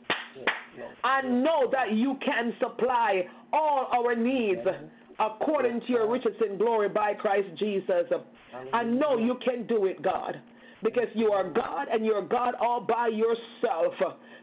I 1.05 1.22
know 1.22 1.68
that 1.72 1.93
you 1.93 2.16
can 2.20 2.55
supply 2.61 3.26
all 3.53 3.89
our 3.93 4.14
needs 4.14 4.61
according 5.18 5.81
to 5.83 5.87
your 5.89 6.11
riches 6.11 6.37
in 6.47 6.59
glory 6.59 6.89
by 6.89 7.14
Christ 7.14 7.49
Jesus. 7.57 8.05
I 8.72 8.82
know 8.82 9.18
you 9.18 9.36
can 9.36 9.66
do 9.66 9.86
it, 9.86 10.03
God, 10.03 10.40
because 10.83 11.09
you 11.14 11.33
are 11.33 11.49
God 11.51 11.89
and 11.91 12.05
you're 12.05 12.22
God 12.22 12.55
all 12.61 12.81
by 12.81 13.09
yourself. 13.09 13.95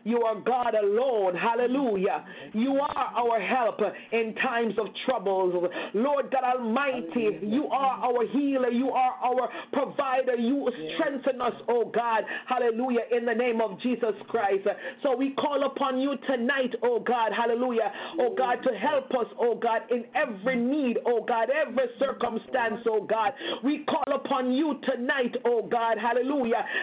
You 0.04 0.22
are 0.24 0.36
God 0.36 0.76
alone. 0.76 1.36
Hallelujah. 1.36 2.26
You 2.54 2.80
are 2.80 3.12
our 3.16 3.40
help 3.40 3.82
in 4.12 4.36
times 4.36 4.78
of 4.78 4.88
troubles. 5.06 5.72
Lord 5.94 6.30
God 6.32 6.44
Almighty, 6.44 7.40
you 7.42 7.68
are 7.68 8.04
our 8.04 8.26
healer. 8.28 8.70
You 8.70 8.92
are 8.92 9.16
our 9.24 9.50
provider. 9.74 10.36
You 10.36 10.70
strengthen 10.94 11.42
us, 11.42 11.54
oh 11.68 11.86
God. 11.86 12.26
Hallelujah. 12.46 13.02
In 13.12 13.26
the 13.26 13.34
name 13.34 13.62
of 13.62 13.80
Jesus 13.80 14.14
Christ. 14.28 14.68
So 15.02 15.16
we 15.16 15.32
call 15.32 15.64
upon 15.64 16.00
you 16.00 16.18
tonight, 16.28 16.76
oh 16.84 17.00
God. 17.00 17.32
Hallelujah. 17.32 17.92
Oh 18.20 18.36
God, 18.36 18.62
to 18.64 18.78
help 18.78 19.12
us, 19.16 19.28
oh 19.40 19.56
God, 19.56 19.84
in 19.90 20.06
every 20.14 20.56
need, 20.56 21.00
oh 21.06 21.24
God, 21.24 21.50
every 21.50 21.86
circumstance, 21.98 22.82
oh 22.88 23.02
God. 23.02 23.34
We 23.64 23.86
call 23.86 24.14
upon 24.14 24.52
you 24.52 24.80
tonight, 24.84 25.38
oh 25.46 25.64
God. 25.64 25.98
Hallelujah. 25.98 26.25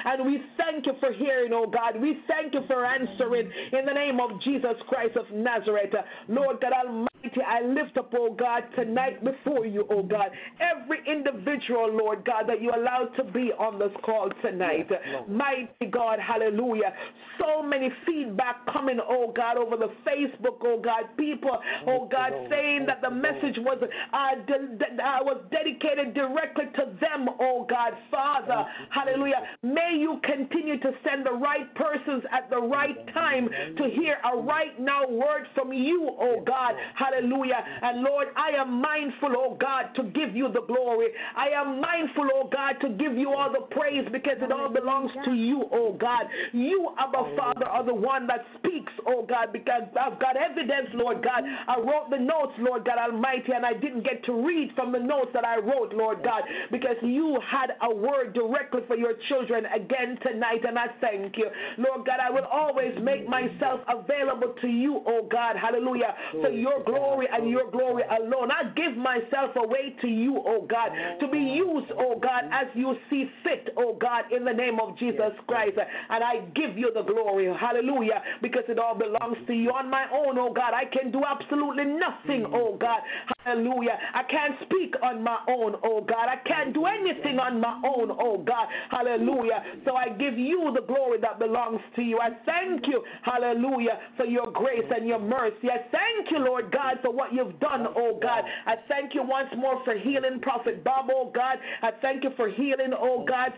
And 0.05 0.25
we 0.27 0.43
thank 0.57 0.87
you 0.87 0.95
for 1.01 1.13
hearing, 1.13 1.53
oh 1.53 1.67
God. 1.67 2.01
We 2.01 2.21
thank 2.27 2.55
you 2.55 2.63
for 2.67 2.85
answering 2.85 3.51
in 3.73 3.87
the 3.87 3.93
name 3.93 4.21
of 4.21 4.41
Jesus 4.41 4.75
Christ 4.89 5.17
of 5.17 5.31
Nazareth. 5.31 5.95
Lord 6.29 6.61
God 6.61 6.73
Almighty, 6.73 7.12
I 7.47 7.61
lift 7.63 7.97
up, 7.99 8.13
oh 8.17 8.33
God, 8.33 8.65
tonight 8.75 9.23
before 9.25 9.65
you, 9.67 9.87
oh 9.91 10.03
God, 10.03 10.31
every 10.61 11.01
individual, 11.07 11.91
Lord 11.93 12.25
God, 12.25 12.49
that 12.49 12.61
you 12.61 12.71
allowed 12.75 13.15
to 13.17 13.25
be 13.25 13.53
on 13.53 13.79
this 13.79 13.93
call 14.03 14.31
tonight. 14.43 14.87
Yes, 14.91 15.01
Mighty 15.29 15.87
God, 15.91 16.19
hallelujah. 16.19 16.93
So 17.41 17.63
many 17.63 17.91
feedback 18.07 18.67
coming, 18.67 18.99
oh 19.07 19.33
God, 19.33 19.57
over 19.57 19.77
the 19.77 19.91
Facebook, 20.07 20.57
oh 20.63 20.81
God, 20.81 21.05
people, 21.17 21.61
oh 21.87 22.09
God, 22.11 22.33
saying 22.51 22.87
that 22.87 23.03
the 23.03 23.11
message 23.11 23.59
was 23.59 23.79
uh, 24.13 24.35
de- 24.47 24.77
de- 24.77 25.03
uh, 25.05 25.23
was 25.23 25.41
dedicated 25.51 26.15
directly 26.15 26.67
to 26.75 26.89
them, 27.01 27.29
oh 27.41 27.65
God, 27.69 27.95
Father, 28.11 28.67
hallelujah. 28.91 29.47
May 29.63 29.97
you 29.97 30.21
continue 30.23 30.79
to 30.81 30.93
send 31.05 31.25
the 31.27 31.33
right 31.33 31.73
persons 31.75 32.25
at 32.31 32.51
the 32.51 32.61
right 32.61 33.07
time 33.15 33.49
to 33.77 33.89
hear 33.89 34.19
a 34.25 34.37
right 34.37 34.79
now 34.81 35.07
word 35.09 35.47
from 35.55 35.73
you, 35.73 36.11
oh 36.19 36.41
God, 36.45 36.75
hallelujah. 36.95 37.12
And 37.13 38.03
Lord, 38.03 38.29
I 38.37 38.51
am 38.51 38.81
mindful, 38.81 39.35
oh 39.37 39.57
God, 39.59 39.91
to 39.95 40.05
give 40.05 40.35
you 40.35 40.49
the 40.49 40.63
glory. 40.63 41.09
I 41.37 41.51
am 41.51 41.81
mindful, 41.81 42.29
oh 42.35 42.49
God, 42.53 42.81
to 42.81 42.89
give 42.89 43.17
you 43.17 43.33
all 43.33 43.53
the 43.53 43.61
praise 43.61 44.07
because 44.11 44.39
it 44.41 44.51
all 44.53 44.69
belongs 44.69 45.13
to 45.25 45.33
you, 45.33 45.69
oh 45.73 45.93
God. 45.93 46.29
You, 46.53 46.91
Abba 46.99 47.37
Father, 47.37 47.69
are 47.69 47.85
the 47.85 47.95
one 47.95 48.27
that 48.27 48.45
speaks, 48.59 48.93
oh 49.07 49.25
God, 49.25 49.53
because 49.53 49.83
I've 50.01 50.19
got 50.19 50.37
evidence, 50.37 50.89
Lord 50.95 51.23
God. 51.23 51.45
I 51.69 51.79
wrote 51.79 52.11
the 52.11 52.19
notes, 52.19 52.55
Lord 52.59 52.85
God 52.85 52.99
Almighty, 52.99 53.53
and 53.53 53.65
I 53.67 53.75
didn't 53.75 54.03
get 54.03 54.25
to 54.25 54.33
read 54.33 54.73
from 54.75 54.93
the 54.93 54.99
notes 54.99 55.31
that 55.35 55.45
I 55.45 55.59
wrote, 55.59 55.93
Lord 55.93 56.23
God, 56.23 56.43
because 56.71 56.97
you 57.03 57.39
had 57.45 57.75
a 57.83 57.95
word 57.95 58.33
directly 58.35 58.83
for 58.87 58.97
your 58.97 59.15
children 59.29 59.67
again 59.67 60.19
tonight, 60.23 60.65
and 60.67 60.79
I 60.79 60.89
thank 61.01 61.37
you. 61.37 61.49
Lord 61.77 62.07
God, 62.07 62.21
I 62.21 62.31
will 62.31 62.47
always 62.47 62.99
make 63.01 63.29
myself 63.29 63.81
available 63.89 64.55
to 64.61 64.69
you, 64.69 65.03
oh 65.07 65.27
God, 65.31 65.57
hallelujah, 65.57 66.15
for 66.31 66.49
your 66.49 66.83
glory 66.85 67.02
and 67.03 67.49
your 67.49 67.71
glory 67.71 68.03
alone. 68.11 68.51
I 68.51 68.71
give 68.75 68.97
myself 68.97 69.57
away 69.57 69.97
to 70.01 70.09
you, 70.09 70.43
oh 70.45 70.67
God, 70.69 70.91
to 71.21 71.29
be 71.29 71.39
used, 71.39 71.93
oh 71.99 72.19
God, 72.19 72.45
as 72.51 72.67
you 72.75 72.97
see 73.11 73.31
fit, 73.43 73.73
oh 73.77 73.95
God, 73.95 74.25
in 74.33 74.45
the 74.45 74.53
name 74.53 74.79
of 74.81 74.97
Jesus 74.97 75.33
Christ. 75.47 75.79
And 76.11 76.25
I 76.25 76.41
give 76.55 76.79
you 76.79 76.93
the 76.93 77.03
glory, 77.03 77.53
hallelujah, 77.55 78.23
because 78.41 78.65
it 78.69 78.79
all 78.79 78.95
belongs 78.95 79.39
to 79.47 79.55
you. 79.55 79.71
On 79.71 79.91
my 79.91 80.07
own, 80.13 80.39
oh 80.39 80.53
God, 80.53 80.75
I 80.75 80.85
can 80.85 81.11
do 81.11 81.23
absolutely 81.25 81.85
nothing, 81.85 82.47
oh 82.53 82.77
God, 82.77 83.01
hallelujah. 83.45 83.99
I 84.15 84.23
can't 84.25 84.57
speak 84.63 84.95
on 85.03 85.23
my 85.23 85.39
own, 85.49 85.77
oh 85.83 86.01
God. 86.03 86.29
I 86.29 86.37
can't 86.37 86.73
do 86.73 86.87
anything 86.87 87.39
on 87.39 87.61
my 87.61 87.81
own, 87.85 88.15
oh 88.19 88.39
God, 88.39 88.69
hallelujah. 88.91 89.65
So 89.85 89.97
I 89.97 90.11
give 90.11 90.39
you 90.39 90.73
the 90.75 90.83
glory 90.83 91.19
that 91.21 91.39
belongs 91.39 91.81
to 91.97 92.03
you. 92.03 92.19
I 92.21 92.31
thank 92.47 92.87
you, 92.87 93.05
hallelujah, 93.23 93.99
for 94.17 94.25
your 94.25 94.51
grace 94.51 94.91
and 94.95 95.07
your 95.07 95.19
mercy. 95.19 95.71
I 95.71 95.85
thank 95.91 96.31
you, 96.31 96.39
Lord 96.39 96.71
God, 96.71 96.99
for 97.03 97.11
what 97.11 97.33
you've 97.33 97.59
done, 97.61 97.87
oh 97.97 98.19
God. 98.21 98.45
I 98.67 98.77
thank 98.89 99.15
you 99.15 99.23
once 99.23 99.49
more 99.57 99.83
for 99.85 99.95
healing 99.95 100.41
Prophet 100.41 100.85
Bob, 100.85 101.07
oh 101.11 101.31
God. 101.35 101.59
I 101.83 101.93
thank 102.03 102.25
you 102.25 102.31
for 102.37 102.49
healing, 102.49 102.93
oh 102.99 103.25
God, 103.25 103.53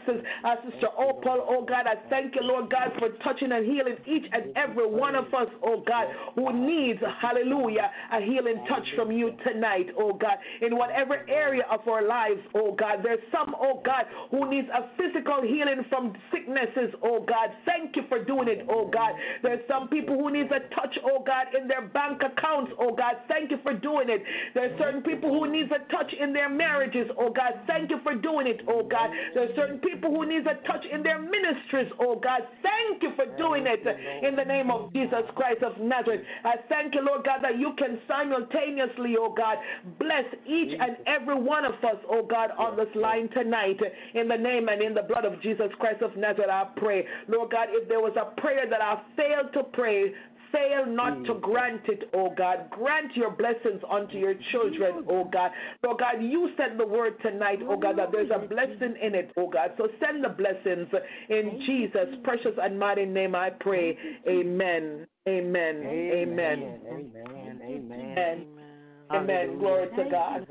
uh, 0.44 0.56
Sister 0.70 0.88
Opal, 0.96 1.46
oh 1.48 1.64
God. 1.64 1.86
I 1.86 1.96
thank 2.08 2.34
you, 2.34 2.42
Lord 2.42 2.70
God, 2.70 2.92
for 2.98 3.10
touching 3.22 3.52
and 3.52 3.66
healing 3.66 3.96
each 4.06 4.26
and 4.32 4.56
every 4.56 4.86
one 4.86 5.14
of 5.14 5.32
us, 5.34 5.48
oh 5.62 5.82
God, 5.86 6.08
who 6.34 6.52
needs, 6.52 7.00
hallelujah, 7.20 7.90
a 8.12 8.20
healing 8.20 8.64
touch 8.68 8.86
from 8.96 9.10
you 9.10 9.34
tonight, 9.44 9.73
oh 9.96 10.12
God, 10.12 10.38
in 10.60 10.76
whatever 10.76 11.24
area 11.28 11.64
of 11.70 11.86
our 11.88 12.02
lives, 12.02 12.40
oh 12.54 12.72
God. 12.72 13.00
There's 13.02 13.20
some, 13.32 13.54
oh 13.58 13.80
God, 13.84 14.06
who 14.30 14.48
needs 14.48 14.68
a 14.72 14.88
physical 14.96 15.42
healing 15.42 15.84
from 15.88 16.14
sicknesses, 16.32 16.94
oh 17.02 17.20
God. 17.20 17.50
Thank 17.64 17.96
you 17.96 18.04
for 18.08 18.22
doing 18.22 18.48
it, 18.48 18.66
oh 18.68 18.88
God. 18.88 19.12
There's 19.42 19.66
some 19.68 19.88
people 19.88 20.16
who 20.16 20.30
needs 20.30 20.50
a 20.52 20.60
touch, 20.74 20.98
oh 21.04 21.22
God, 21.24 21.46
in 21.58 21.68
their 21.68 21.82
bank 21.82 22.22
accounts, 22.22 22.72
oh 22.78 22.94
God. 22.94 23.16
Thank 23.28 23.50
you 23.50 23.58
for 23.62 23.74
doing 23.74 24.08
it. 24.08 24.22
There's 24.54 24.76
certain 24.78 25.02
people 25.02 25.30
who 25.30 25.50
needs 25.50 25.70
a 25.72 25.80
touch 25.90 26.12
in 26.12 26.32
their 26.32 26.48
marriages, 26.48 27.10
oh 27.18 27.30
God. 27.30 27.60
Thank 27.66 27.90
you 27.90 28.00
for 28.02 28.14
doing 28.14 28.46
it, 28.46 28.62
oh 28.68 28.82
God. 28.82 29.10
There's 29.34 29.54
certain 29.56 29.78
people 29.78 30.14
who 30.14 30.26
needs 30.26 30.46
a 30.46 30.54
touch 30.66 30.84
in 30.86 31.02
their 31.02 31.18
ministries, 31.18 31.92
oh 32.00 32.16
God. 32.16 32.46
Thank 32.62 33.02
you 33.02 33.12
for 33.16 33.26
doing 33.36 33.64
it 33.66 33.86
in 34.22 34.36
the 34.36 34.44
name 34.44 34.70
of 34.70 34.92
Jesus 34.92 35.24
Christ 35.34 35.62
of 35.62 35.78
Nazareth. 35.78 36.22
I 36.44 36.56
thank 36.68 36.94
you, 36.94 37.02
Lord 37.02 37.24
God, 37.24 37.40
that 37.42 37.58
you 37.58 37.72
can 37.74 37.98
simultaneously, 38.08 39.16
oh 39.18 39.32
God, 39.32 39.58
bless 39.98 40.24
each 40.46 40.76
and 40.78 40.96
every 41.06 41.34
one 41.34 41.64
of 41.64 41.74
us, 41.84 41.96
oh 42.08 42.22
God, 42.22 42.50
on 42.58 42.76
this 42.76 42.94
line 42.94 43.28
tonight. 43.30 43.80
In 44.14 44.28
the 44.28 44.36
name 44.36 44.68
and 44.68 44.82
in 44.82 44.94
the 44.94 45.02
blood 45.02 45.24
of 45.24 45.40
Jesus 45.40 45.70
Christ 45.78 46.02
of 46.02 46.16
Nazareth, 46.16 46.50
I 46.50 46.66
pray. 46.76 47.06
Lord 47.28 47.50
God, 47.50 47.68
if 47.70 47.88
there 47.88 48.00
was 48.00 48.16
a 48.16 48.40
prayer 48.40 48.68
that 48.68 48.82
I 48.82 49.00
failed 49.16 49.52
to 49.54 49.64
pray, 49.64 50.12
fail 50.54 50.86
not 50.86 51.24
to 51.24 51.34
grant 51.34 51.88
it, 51.88 52.08
oh 52.14 52.32
God. 52.36 52.70
Grant 52.70 53.16
your 53.16 53.30
blessings 53.30 53.82
unto 53.90 54.16
your 54.16 54.34
children, 54.52 55.04
oh 55.08 55.24
God. 55.24 55.50
Lord 55.82 55.98
God, 55.98 56.22
you 56.22 56.50
said 56.56 56.78
the 56.78 56.86
word 56.86 57.20
tonight, 57.20 57.60
oh 57.66 57.76
God, 57.76 57.98
that 57.98 58.12
there's 58.12 58.30
a 58.30 58.38
blessing 58.38 58.94
in 59.00 59.14
it, 59.14 59.32
O 59.36 59.48
God. 59.48 59.72
So 59.76 59.88
send 60.02 60.24
the 60.24 60.28
blessings 60.28 60.88
in 61.28 61.60
Jesus' 61.66 62.16
precious 62.22 62.54
and 62.62 62.78
mighty 62.78 63.04
name, 63.04 63.34
I 63.34 63.50
pray. 63.50 63.98
Amen. 64.28 65.06
Amen. 65.26 65.82
Amen. 65.86 66.80
Amen. 66.86 67.60
Amen. 67.62 68.63
Amen. 69.10 69.58
Glory 69.58 69.88
to 69.96 70.10
God. 70.10 70.46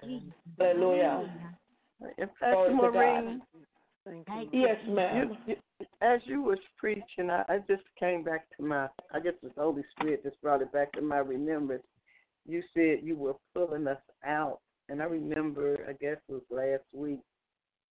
Hallelujah. 0.59 1.29
Pastor 2.39 2.73
Maureen, 2.73 3.41
yes, 4.51 4.77
ma'am. 4.87 5.37
You, 5.47 5.55
you, 5.79 5.85
as 6.01 6.21
you 6.25 6.41
was 6.41 6.59
preaching, 6.77 7.29
I, 7.29 7.43
I 7.47 7.59
just 7.67 7.83
came 7.97 8.23
back 8.23 8.45
to 8.57 8.63
my. 8.63 8.87
I 9.13 9.19
guess 9.19 9.33
the 9.41 9.51
Holy 9.57 9.83
Spirit 9.91 10.23
just 10.23 10.41
brought 10.41 10.61
it 10.61 10.71
back 10.73 10.91
to 10.93 11.01
my 11.01 11.19
remembrance. 11.19 11.83
You 12.45 12.61
said 12.73 12.99
you 13.03 13.15
were 13.15 13.35
pulling 13.55 13.87
us 13.87 14.01
out, 14.25 14.59
and 14.89 15.01
I 15.01 15.05
remember. 15.05 15.77
I 15.87 15.93
guess 15.93 16.17
it 16.27 16.33
was 16.33 16.41
last 16.51 16.83
week 16.93 17.21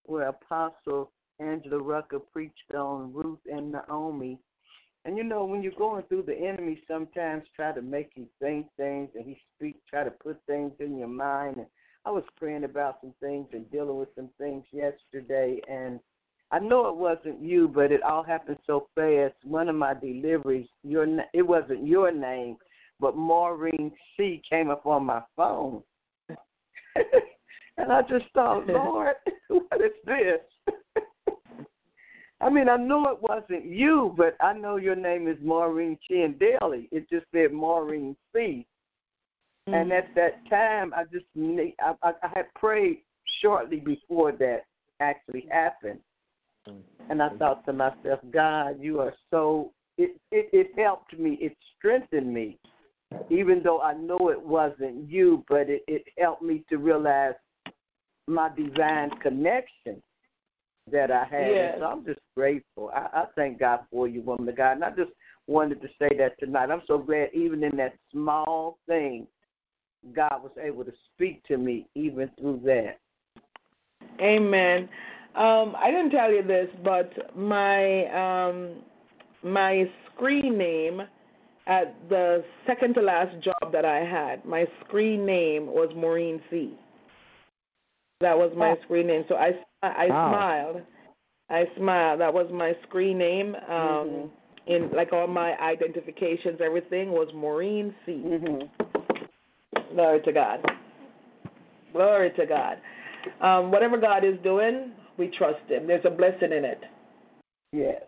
where 0.04 0.28
Apostle 0.28 1.10
Angela 1.40 1.78
Rucker 1.78 2.18
preached 2.18 2.74
on 2.74 3.12
Ruth 3.12 3.38
and 3.50 3.72
Naomi. 3.72 4.38
And 5.04 5.16
you 5.16 5.24
know, 5.24 5.44
when 5.44 5.62
you're 5.62 5.72
going 5.72 6.04
through, 6.04 6.22
the 6.22 6.38
enemy 6.38 6.80
sometimes 6.86 7.44
try 7.56 7.72
to 7.72 7.82
make 7.82 8.12
you 8.14 8.26
think 8.40 8.66
things, 8.76 9.08
and 9.14 9.24
he 9.24 9.40
speak, 9.56 9.76
try 9.88 10.04
to 10.04 10.10
put 10.10 10.38
things 10.46 10.72
in 10.78 10.96
your 10.96 11.08
mind. 11.08 11.56
And 11.56 11.66
I 12.04 12.10
was 12.10 12.24
praying 12.36 12.64
about 12.64 12.98
some 13.00 13.12
things 13.20 13.48
and 13.52 13.68
dealing 13.70 13.98
with 13.98 14.10
some 14.14 14.30
things 14.38 14.64
yesterday, 14.72 15.60
and 15.68 15.98
I 16.52 16.58
know 16.58 16.86
it 16.88 16.96
wasn't 16.96 17.40
you, 17.40 17.66
but 17.66 17.90
it 17.90 18.02
all 18.02 18.22
happened 18.22 18.58
so 18.66 18.88
fast. 18.94 19.34
One 19.42 19.68
of 19.68 19.74
my 19.74 19.94
deliveries, 19.94 20.68
your 20.84 21.06
it 21.32 21.42
wasn't 21.42 21.86
your 21.86 22.12
name, 22.12 22.56
but 23.00 23.16
Maureen 23.16 23.90
C 24.16 24.42
came 24.48 24.70
up 24.70 24.86
on 24.86 25.04
my 25.04 25.22
phone, 25.34 25.82
and 27.76 27.90
I 27.90 28.02
just 28.02 28.26
thought, 28.34 28.66
Lord, 28.68 29.16
what 29.48 29.80
is 29.80 29.92
this? 30.04 30.40
I 32.42 32.50
mean, 32.50 32.68
I 32.68 32.76
knew 32.76 33.08
it 33.08 33.22
wasn't 33.22 33.66
you, 33.66 34.12
but 34.16 34.36
I 34.40 34.52
know 34.52 34.76
your 34.76 34.96
name 34.96 35.28
is 35.28 35.36
Maureen 35.40 35.96
Daly. 36.08 36.88
It 36.90 37.08
just 37.08 37.26
said 37.32 37.52
Maureen 37.52 38.16
C. 38.34 38.66
Mm-hmm. 39.68 39.74
And 39.74 39.92
at 39.92 40.12
that 40.16 40.40
time, 40.50 40.92
I 40.94 41.04
just 41.04 41.26
I, 41.38 41.94
I, 42.02 42.12
I 42.20 42.28
had 42.34 42.52
prayed 42.54 42.98
shortly 43.40 43.78
before 43.78 44.32
that 44.32 44.64
actually 44.98 45.46
happened, 45.52 46.00
and 47.08 47.22
I 47.22 47.28
thought 47.30 47.64
to 47.66 47.72
myself, 47.72 48.18
God, 48.32 48.78
you 48.80 49.00
are 49.00 49.14
so. 49.30 49.70
It 49.98 50.16
it, 50.32 50.48
it 50.52 50.70
helped 50.76 51.16
me. 51.16 51.34
It 51.34 51.56
strengthened 51.78 52.34
me, 52.34 52.58
even 53.30 53.62
though 53.62 53.80
I 53.80 53.92
know 53.92 54.30
it 54.30 54.42
wasn't 54.42 55.08
you, 55.08 55.44
but 55.48 55.70
it, 55.70 55.82
it 55.86 56.06
helped 56.18 56.42
me 56.42 56.64
to 56.68 56.78
realize 56.78 57.34
my 58.26 58.50
divine 58.56 59.10
connection 59.10 60.02
that 60.90 61.10
I 61.10 61.24
had. 61.24 61.50
Yes. 61.50 61.76
So 61.78 61.86
I'm 61.86 62.04
just 62.04 62.20
grateful. 62.36 62.90
I, 62.94 63.08
I 63.12 63.24
thank 63.36 63.60
God 63.60 63.80
for 63.90 64.08
you, 64.08 64.22
woman 64.22 64.48
of 64.48 64.56
God. 64.56 64.72
And 64.72 64.84
I 64.84 64.90
just 64.90 65.12
wanted 65.46 65.80
to 65.82 65.88
say 65.98 66.16
that 66.18 66.38
tonight. 66.38 66.70
I'm 66.70 66.82
so 66.86 66.98
glad, 66.98 67.30
even 67.34 67.62
in 67.62 67.76
that 67.76 67.94
small 68.10 68.78
thing, 68.86 69.26
God 70.12 70.42
was 70.42 70.52
able 70.60 70.84
to 70.84 70.92
speak 71.14 71.44
to 71.44 71.56
me 71.56 71.86
even 71.94 72.30
through 72.38 72.62
that. 72.64 72.98
Amen. 74.20 74.88
Um, 75.34 75.74
I 75.78 75.90
didn't 75.90 76.10
tell 76.10 76.30
you 76.30 76.42
this, 76.42 76.68
but 76.84 77.36
my 77.36 78.06
um, 78.06 78.82
my 79.42 79.90
screen 80.14 80.58
name 80.58 81.02
at 81.66 81.94
the 82.08 82.44
second 82.66 82.94
to 82.94 83.00
last 83.00 83.38
job 83.40 83.72
that 83.72 83.84
I 83.84 84.04
had, 84.04 84.44
my 84.44 84.66
screen 84.84 85.24
name 85.24 85.66
was 85.66 85.90
Maureen 85.96 86.42
C. 86.50 86.74
That 88.20 88.36
was 88.36 88.52
my 88.56 88.70
oh. 88.70 88.78
screen 88.82 89.06
name. 89.06 89.24
So 89.28 89.36
I 89.36 89.52
I 89.82 90.06
wow. 90.08 90.30
smiled. 90.30 90.82
I 91.50 91.68
smiled. 91.76 92.20
That 92.20 92.32
was 92.32 92.50
my 92.52 92.76
screen 92.82 93.18
name. 93.18 93.54
Um, 93.54 93.62
mm-hmm. 93.70 94.26
In 94.64 94.90
like 94.92 95.12
all 95.12 95.26
my 95.26 95.58
identifications, 95.60 96.60
everything 96.60 97.10
was 97.10 97.28
Maureen 97.34 97.92
C. 98.06 98.12
Mm-hmm. 98.12 99.94
Glory 99.94 100.20
to 100.20 100.32
God. 100.32 100.72
Glory 101.92 102.30
to 102.30 102.46
God. 102.46 102.78
Um, 103.40 103.72
whatever 103.72 103.98
God 103.98 104.24
is 104.24 104.38
doing, 104.44 104.92
we 105.16 105.28
trust 105.28 105.68
Him. 105.68 105.88
There's 105.88 106.04
a 106.04 106.10
blessing 106.10 106.52
in 106.52 106.64
it. 106.64 106.84
Yes. 107.72 108.02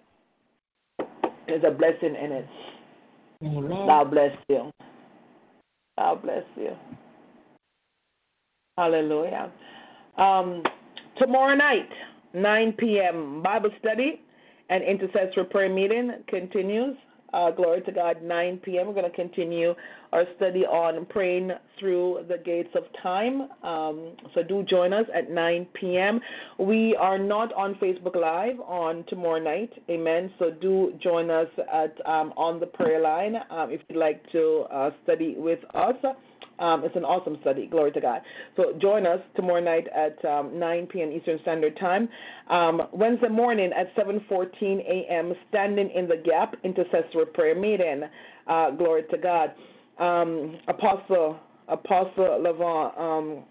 There's 1.48 1.64
a 1.64 1.72
blessing 1.72 2.14
in 2.14 2.32
it. 2.32 2.48
Amen. 3.42 3.86
God 3.86 4.10
bless 4.10 4.36
you. 4.48 4.70
God 5.98 6.22
bless 6.22 6.44
you. 6.56 6.76
Hallelujah. 8.78 9.51
Um, 10.16 10.62
tomorrow 11.16 11.55
night, 11.55 11.91
9 12.32 12.73
p.m. 12.74 13.43
Bible 13.43 13.70
study 13.78 14.23
and 14.69 14.82
intercessory 14.82 15.45
prayer 15.45 15.69
meeting 15.69 16.12
continues. 16.27 16.97
Uh, 17.32 17.51
glory 17.51 17.81
to 17.82 17.93
God, 17.93 18.23
9 18.23 18.59
p.m. 18.59 18.86
We're 18.86 18.95
going 18.95 19.11
to 19.11 19.16
continue 19.16 19.74
our 20.15 20.24
study 20.36 20.65
on 20.65 21.05
praying 21.07 21.51
through 21.78 22.24
the 22.28 22.39
gates 22.39 22.70
of 22.77 22.85
time. 23.03 23.49
Um, 23.65 24.12
so 24.32 24.45
do 24.45 24.62
join 24.62 24.93
us 24.93 25.07
at 25.12 25.28
9 25.28 25.66
p.m. 25.74 26.20
We 26.59 26.95
are 26.97 27.19
not 27.19 27.53
on 27.55 27.74
Facebook 27.74 28.15
Live 28.15 28.61
on 28.61 29.05
tomorrow 29.09 29.41
night. 29.43 29.73
Amen. 29.91 30.32
So 30.39 30.53
do 30.53 30.95
join 31.01 31.31
us 31.31 31.49
at 31.73 31.95
um, 32.07 32.32
on 32.36 32.61
the 32.61 32.66
prayer 32.66 33.01
line 33.01 33.36
um, 33.51 33.73
if 33.73 33.81
you'd 33.89 33.99
like 33.99 34.31
to 34.31 34.66
uh, 34.70 34.91
study 35.03 35.35
with 35.36 35.59
us. 35.74 35.97
Um, 36.61 36.85
it's 36.85 36.95
an 36.95 37.05
awesome 37.05 37.36
study. 37.41 37.66
Glory 37.66 37.91
to 37.93 38.01
God. 38.01 38.23
So 38.55 38.74
join 38.78 39.07
us 39.07 39.20
tomorrow 39.35 39.61
night 39.61 39.89
at 39.89 40.24
um, 40.24 40.57
9 40.57 40.86
p.m. 40.86 41.11
Eastern 41.11 41.41
Standard 41.41 41.77
Time. 41.77 42.09
Um, 42.49 42.82
Wednesday 42.93 43.28
morning 43.28 43.73
at 43.73 43.95
7:14 43.97 44.78
a.m. 44.86 45.35
Standing 45.49 45.91
in 45.91 46.07
the 46.07 46.16
Gap 46.16 46.55
Intercessory 46.62 47.27
Prayer 47.27 47.57
Meeting. 47.57 48.05
Uh, 48.47 48.70
glory 48.70 49.03
to 49.11 49.19
God. 49.19 49.53
Um, 49.98 50.58
Apostle 50.68 51.38
Apostle 51.68 52.40
Levon 52.42 53.00
um, 53.00 53.44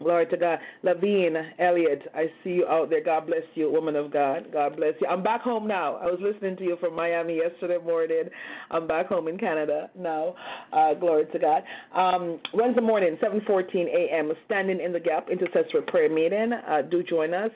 Glory 0.00 0.26
to 0.26 0.36
God. 0.36 0.60
Lavine, 0.84 1.50
Elliot, 1.58 2.08
I 2.14 2.30
see 2.44 2.50
you 2.50 2.68
out 2.68 2.88
there. 2.88 3.02
God 3.02 3.26
bless 3.26 3.42
you, 3.56 3.68
woman 3.68 3.96
of 3.96 4.12
God. 4.12 4.46
God 4.52 4.76
bless 4.76 4.94
you. 5.00 5.08
I'm 5.08 5.24
back 5.24 5.40
home 5.40 5.66
now. 5.66 5.96
I 5.96 6.04
was 6.06 6.20
listening 6.20 6.56
to 6.58 6.62
you 6.62 6.76
from 6.76 6.94
Miami 6.94 7.38
yesterday 7.38 7.78
morning. 7.84 8.26
I'm 8.70 8.86
back 8.86 9.08
home 9.08 9.26
in 9.26 9.36
Canada 9.38 9.90
now. 9.98 10.36
Uh, 10.72 10.94
glory 10.94 11.26
to 11.32 11.38
God. 11.40 11.64
Um, 11.92 12.38
Wednesday 12.54 12.80
morning, 12.80 13.16
7.14 13.20 13.86
a.m., 13.88 14.32
Standing 14.46 14.78
in 14.78 14.92
the 14.92 15.00
Gap 15.00 15.30
Intercessory 15.30 15.82
Prayer 15.82 16.08
Meeting. 16.08 16.52
Uh, 16.52 16.82
do 16.82 17.02
join 17.02 17.34
us 17.34 17.50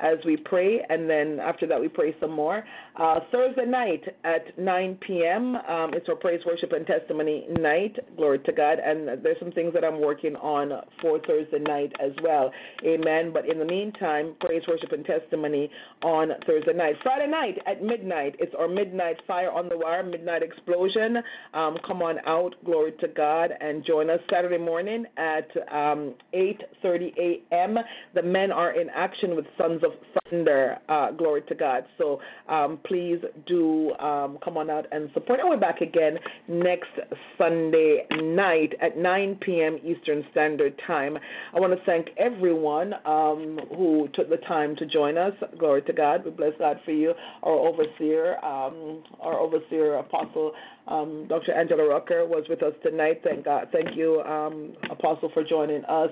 as 0.00 0.18
we 0.24 0.36
pray, 0.36 0.84
and 0.90 1.08
then 1.08 1.38
after 1.38 1.64
that 1.68 1.80
we 1.80 1.86
pray 1.86 2.16
some 2.20 2.32
more. 2.32 2.64
Uh, 2.96 3.18
Thursday 3.32 3.64
night 3.64 4.04
at 4.22 4.56
9 4.56 4.94
p.m., 5.00 5.56
um, 5.56 5.92
it's 5.94 6.08
our 6.08 6.14
Praise, 6.14 6.44
Worship, 6.46 6.72
and 6.72 6.86
Testimony 6.86 7.44
night. 7.50 7.98
Glory 8.16 8.38
to 8.40 8.52
God. 8.52 8.78
And 8.78 9.20
there's 9.24 9.38
some 9.40 9.50
things 9.50 9.74
that 9.74 9.84
I'm 9.84 10.00
working 10.00 10.36
on 10.36 10.72
for 11.00 11.18
Thursday 11.18 11.58
night 11.58 11.92
as 11.98 12.12
well. 12.22 12.52
Amen. 12.84 13.32
But 13.32 13.48
in 13.48 13.58
the 13.58 13.64
meantime, 13.64 14.36
praise, 14.38 14.62
worship, 14.68 14.92
and 14.92 15.04
testimony 15.04 15.70
on 16.02 16.34
Thursday 16.46 16.72
night. 16.72 16.94
Friday 17.02 17.26
night 17.26 17.60
at 17.66 17.82
midnight, 17.82 18.36
it's 18.38 18.54
our 18.54 18.68
midnight 18.68 19.20
fire 19.26 19.50
on 19.50 19.68
the 19.68 19.76
wire, 19.76 20.04
midnight 20.04 20.44
explosion. 20.44 21.18
Um, 21.52 21.76
come 21.84 22.00
on 22.00 22.20
out, 22.26 22.54
glory 22.64 22.92
to 23.00 23.08
God, 23.08 23.54
and 23.60 23.84
join 23.84 24.08
us 24.08 24.20
Saturday 24.30 24.58
morning 24.58 25.04
at 25.16 25.50
um, 25.72 26.14
8:30 26.32 27.16
a.m. 27.18 27.78
The 28.14 28.22
men 28.22 28.52
are 28.52 28.70
in 28.70 28.88
action 28.90 29.34
with 29.34 29.46
Sons 29.58 29.82
of 29.82 29.92
Thunder. 30.30 30.78
Uh, 30.88 31.10
glory 31.10 31.42
to 31.42 31.56
God. 31.56 31.86
So 31.98 32.20
um, 32.48 32.78
please 32.84 33.18
do 33.46 33.92
um, 33.94 34.38
come 34.44 34.58
on 34.58 34.68
out 34.68 34.86
and 34.92 35.10
support. 35.14 35.40
And 35.40 35.48
we're 35.48 35.56
back 35.56 35.80
again 35.80 36.18
next 36.48 36.90
Sunday 37.38 38.06
night 38.10 38.74
at 38.80 38.98
9 38.98 39.36
p.m. 39.36 39.78
Eastern 39.82 40.24
Standard 40.30 40.78
Time. 40.86 41.18
I 41.54 41.60
want 41.60 41.72
to 41.72 41.82
thank 41.86 42.10
everyone 42.18 42.94
um, 43.06 43.58
who 43.74 44.08
took 44.12 44.28
the 44.28 44.36
time 44.36 44.76
to 44.76 44.86
join 44.86 45.16
us. 45.16 45.32
Glory 45.58 45.82
to 45.82 45.92
God. 45.94 46.24
We 46.24 46.30
bless 46.30 46.52
God 46.58 46.78
for 46.84 46.92
you. 46.92 47.14
Our 47.42 47.52
overseer, 47.52 48.36
um, 48.44 49.02
our 49.20 49.38
overseer 49.38 49.94
apostle, 49.94 50.52
um, 50.86 51.26
Dr. 51.28 51.52
Angela 51.52 51.88
Rucker, 51.88 52.26
was 52.26 52.44
with 52.48 52.62
us 52.62 52.74
tonight. 52.82 53.20
Thank 53.24 53.44
God. 53.44 53.68
Thank 53.72 53.96
you, 53.96 54.22
um, 54.22 54.74
apostle, 54.90 55.30
for 55.32 55.42
joining 55.42 55.84
us. 55.84 56.10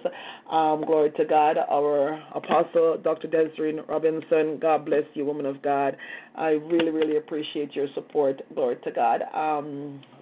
Um, 0.50 0.82
glory 0.84 1.10
to 1.12 1.24
God. 1.24 1.58
Our 1.70 2.22
apostle, 2.34 2.98
Dr. 3.02 3.28
Desiree 3.28 3.78
Robinson. 3.88 4.58
God 4.58 4.84
bless 4.84 5.04
you, 5.14 5.24
woman 5.24 5.46
of 5.46 5.60
God. 5.62 5.96
I 6.34 6.52
really, 6.52 6.90
really 6.90 7.16
appreciate 7.16 7.74
your 7.76 7.86
support. 7.94 8.40
Glory 8.54 8.76
to 8.84 8.90
God. 8.90 9.22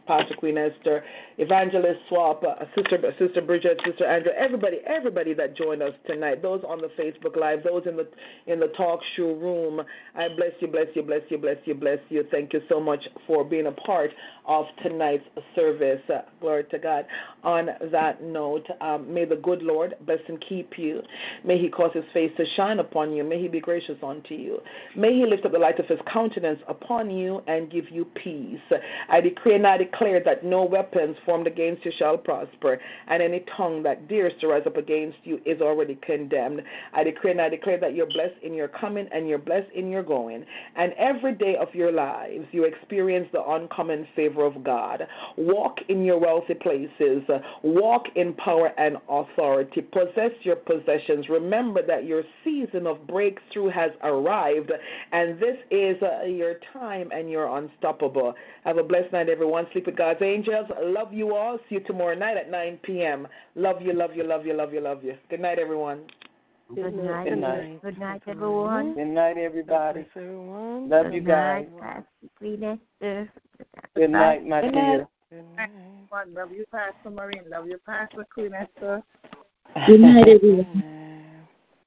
Pastor 0.06 0.34
Queen 0.34 0.58
Esther, 0.58 1.04
Evangelist 1.38 2.00
Swap, 2.08 2.42
uh, 2.44 2.64
Sister 2.76 3.14
Sister 3.18 3.40
Bridget, 3.42 3.80
Sister 3.84 4.04
Andrew, 4.04 4.32
everybody, 4.36 4.78
everybody 4.86 5.34
that 5.34 5.56
joined 5.56 5.82
us 5.82 5.92
tonight. 6.06 6.42
Those 6.42 6.62
on 6.66 6.78
the 6.78 6.88
Facebook 6.98 7.36
Live, 7.36 7.62
those 7.62 7.86
in 7.86 7.96
the 7.96 8.08
in 8.46 8.60
the 8.60 8.68
talk 8.68 9.00
show 9.16 9.34
room. 9.34 9.82
I 10.14 10.28
bless 10.28 10.52
you, 10.60 10.68
bless 10.68 10.86
you, 10.94 11.02
bless 11.02 11.22
you, 11.28 11.38
bless 11.38 11.56
you, 11.64 11.74
bless 11.74 11.98
you. 12.08 12.24
Thank 12.30 12.52
you 12.52 12.62
so 12.68 12.80
much 12.80 13.06
for 13.26 13.44
being 13.44 13.66
a 13.66 13.72
part 13.72 14.10
of 14.46 14.66
tonight's 14.82 15.24
service. 15.54 16.00
Uh, 16.12 16.22
glory 16.40 16.64
to 16.70 16.78
God. 16.78 17.06
On 17.44 17.70
that 17.90 18.22
note, 18.22 18.66
um, 18.80 19.12
may 19.12 19.24
the 19.24 19.36
good 19.36 19.62
Lord 19.62 19.96
bless 20.06 20.20
and 20.28 20.40
keep 20.40 20.78
you. 20.78 21.02
May 21.44 21.58
He 21.58 21.68
cause 21.68 21.92
His 21.94 22.04
face 22.12 22.32
to 22.36 22.46
shine 22.56 22.78
upon 22.78 23.12
you. 23.12 23.24
May 23.24 23.40
He 23.40 23.48
be 23.48 23.60
gracious 23.60 23.96
unto 24.02 24.34
you. 24.34 24.60
May 24.96 25.14
He 25.14 25.26
lift 25.26 25.44
up 25.44 25.52
the 25.52 25.58
light 25.58 25.78
of 25.78 25.86
His 25.86 26.00
countenance 26.06 26.60
upon 26.68 27.10
you 27.10 27.42
and 27.46 27.70
give 27.70 27.90
you 27.90 28.04
peace. 28.04 28.60
I 29.08 29.20
decree 29.20 29.54
and 29.54 29.66
I 29.66 29.78
that 29.98 30.44
no 30.44 30.64
weapons 30.64 31.16
formed 31.24 31.46
against 31.46 31.84
you 31.84 31.92
shall 31.96 32.16
prosper, 32.16 32.80
and 33.08 33.22
any 33.22 33.40
tongue 33.56 33.82
that 33.82 34.08
dares 34.08 34.32
to 34.40 34.48
rise 34.48 34.66
up 34.66 34.76
against 34.76 35.18
you 35.24 35.40
is 35.44 35.60
already 35.60 35.96
condemned. 35.96 36.62
I 36.92 37.04
decree 37.04 37.32
and 37.32 37.40
I 37.40 37.48
declare 37.48 37.78
that 37.78 37.94
you're 37.94 38.06
blessed 38.06 38.42
in 38.42 38.54
your 38.54 38.68
coming 38.68 39.08
and 39.12 39.28
you're 39.28 39.38
blessed 39.38 39.70
in 39.72 39.90
your 39.90 40.02
going. 40.02 40.44
And 40.76 40.92
every 40.94 41.34
day 41.34 41.56
of 41.56 41.74
your 41.74 41.92
lives, 41.92 42.46
you 42.52 42.64
experience 42.64 43.28
the 43.32 43.44
uncommon 43.44 44.06
favor 44.16 44.44
of 44.44 44.62
God. 44.64 45.06
Walk 45.36 45.80
in 45.88 46.04
your 46.04 46.18
wealthy 46.18 46.54
places, 46.54 47.22
walk 47.62 48.08
in 48.16 48.32
power 48.34 48.72
and 48.78 48.96
authority, 49.08 49.82
possess 49.82 50.32
your 50.42 50.56
possessions. 50.56 51.28
Remember 51.28 51.82
that 51.86 52.04
your 52.04 52.22
season 52.44 52.86
of 52.86 53.06
breakthrough 53.06 53.68
has 53.68 53.90
arrived, 54.02 54.72
and 55.12 55.38
this 55.38 55.58
is 55.70 56.00
uh, 56.02 56.24
your 56.24 56.54
time 56.72 57.10
and 57.12 57.30
you're 57.30 57.56
unstoppable. 57.56 58.34
Have 58.64 58.78
a 58.78 58.82
blessed 58.82 59.12
night, 59.12 59.28
everyone. 59.28 59.66
Sleep 59.72 59.79
with 59.86 59.96
God's 59.96 60.22
angels. 60.22 60.66
Love 60.82 61.12
you 61.12 61.34
all. 61.34 61.58
See 61.68 61.76
you 61.76 61.80
tomorrow 61.80 62.14
night 62.14 62.36
at 62.36 62.50
9 62.50 62.78
p.m. 62.82 63.28
Love 63.54 63.82
you, 63.82 63.92
love 63.92 64.14
you, 64.14 64.24
love 64.24 64.46
you, 64.46 64.54
love 64.54 64.72
you, 64.72 64.80
love 64.80 65.04
you. 65.04 65.16
Good 65.28 65.40
night, 65.40 65.58
everyone. 65.58 66.02
Good 66.74 66.94
night. 66.94 67.24
Good 67.28 67.38
night, 67.38 67.80
Good 67.82 67.98
night 67.98 68.22
everyone. 68.26 68.94
Good 68.94 69.08
night, 69.08 69.36
everybody. 69.38 70.06
everyone. 70.14 70.88
Love 70.88 71.06
Good 71.06 71.14
you 71.14 71.20
guys. 71.20 71.66
night, 71.72 71.80
Pastor 71.80 72.28
Queen 72.38 72.62
Esther. 72.62 73.32
Good 73.96 74.10
night, 74.10 74.46
my 74.46 74.60
Good 74.60 74.72
dear. 74.72 74.98
night. 74.98 75.06
Good 75.30 75.44
night. 75.56 76.28
Love 76.32 76.52
you, 76.52 76.64
Pastor 76.72 77.10
Maureen. 77.10 77.42
Love 77.50 77.66
you, 77.66 77.78
Pastor 77.84 78.26
Queen 78.32 78.52
Esther. 78.54 79.02
Good 79.86 80.00
night, 80.00 80.28
everyone. 80.28 80.84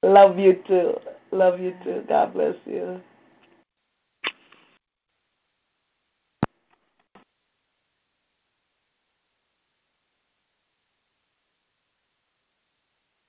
Love 0.02 0.38
you 0.38 0.62
too. 0.66 0.94
Love 1.32 1.60
you 1.60 1.74
too. 1.82 2.04
God 2.08 2.34
bless 2.34 2.54
you. 2.66 3.00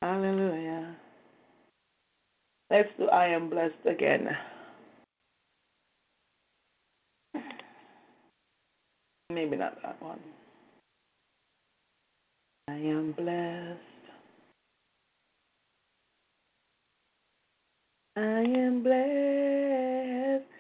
Hallelujah. 0.06 0.96
Let's 2.70 2.90
do 2.96 3.08
I 3.10 3.26
am 3.30 3.50
blessed 3.50 3.86
again. 3.86 4.38
Maybe 9.32 9.56
not 9.56 9.82
that 9.82 10.00
one. 10.00 10.20
I 12.68 12.74
am 12.74 13.14
blessed. 13.14 13.80
I 18.16 18.42
am 18.42 18.84
blessed. 18.84 20.55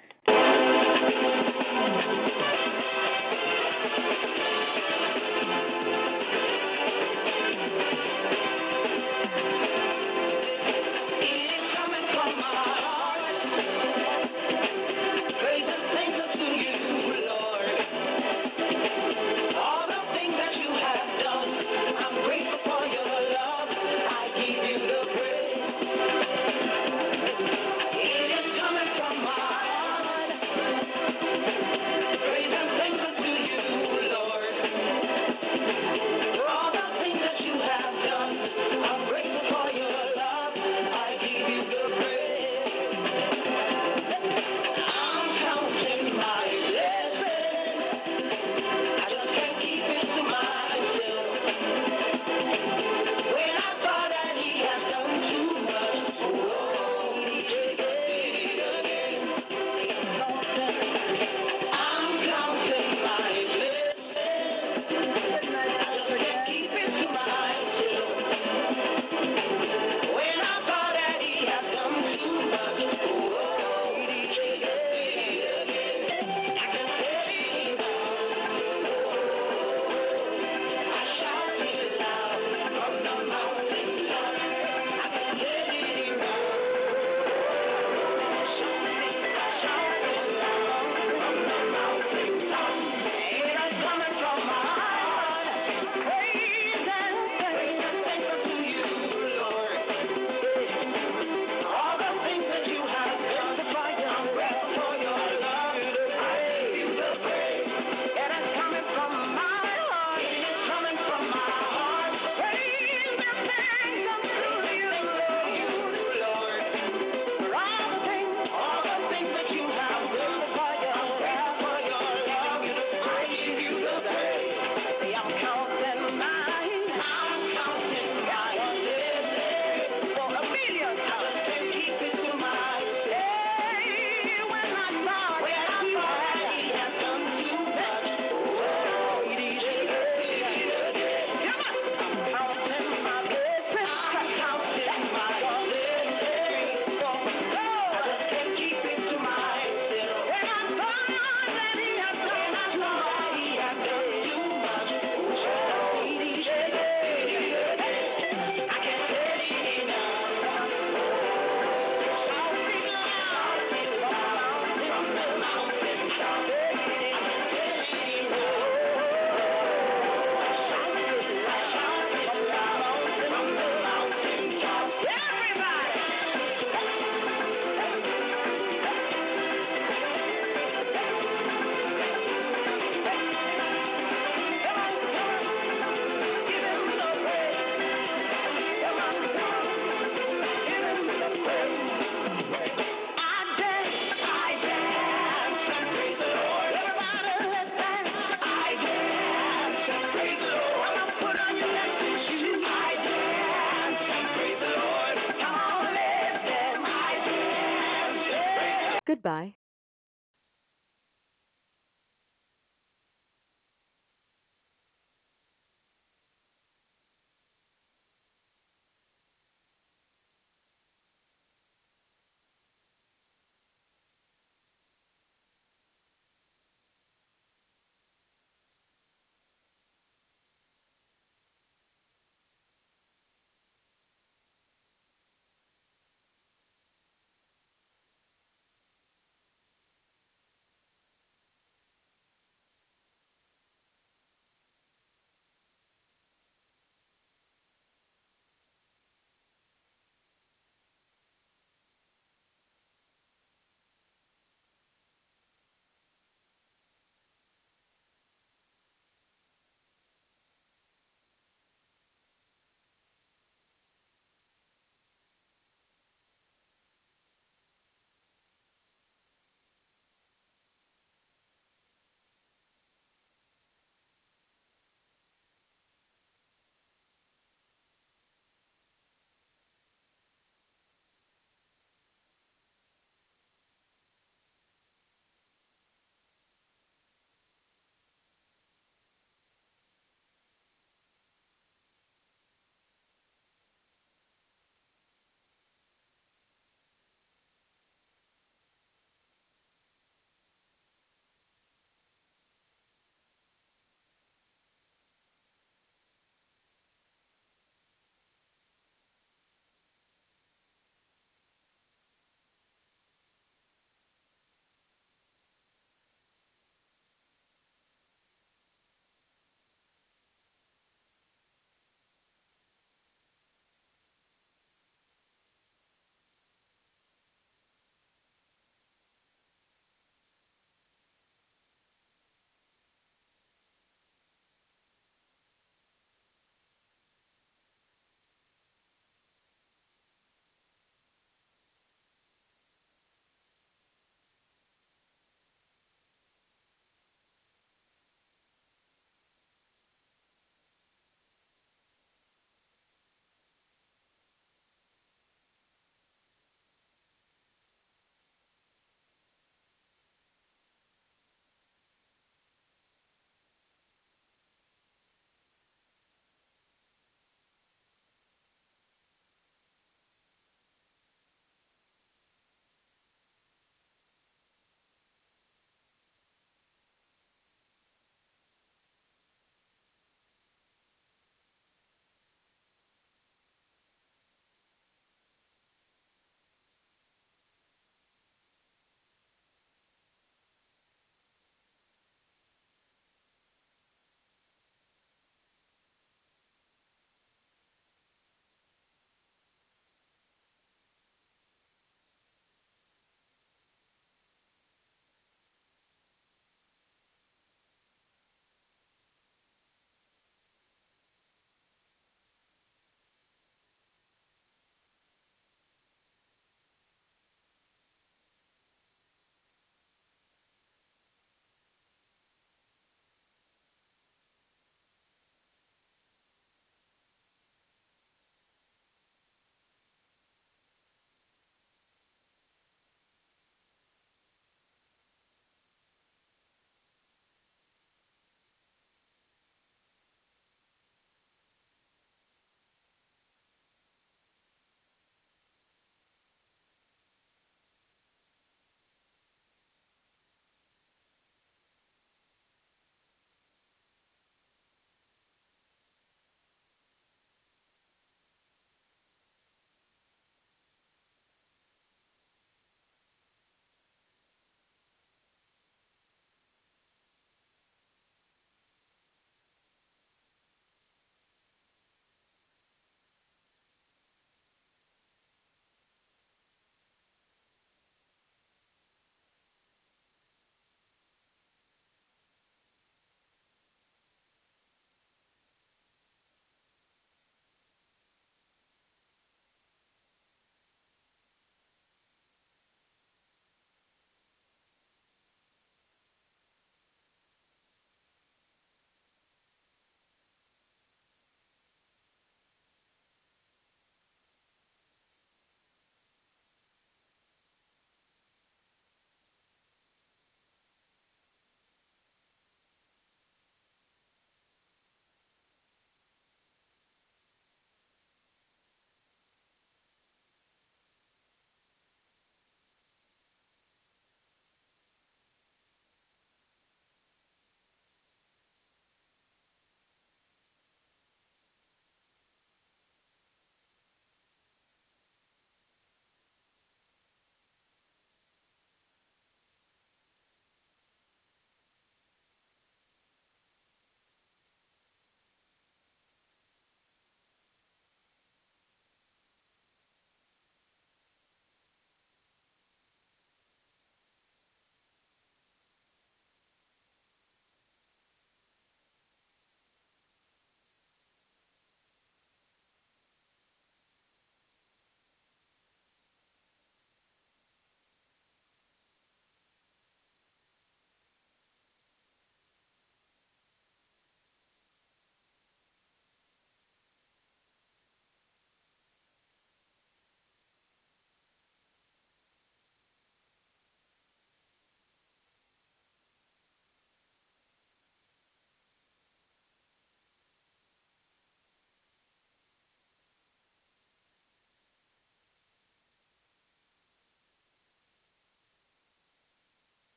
Goodbye. 209.26 209.56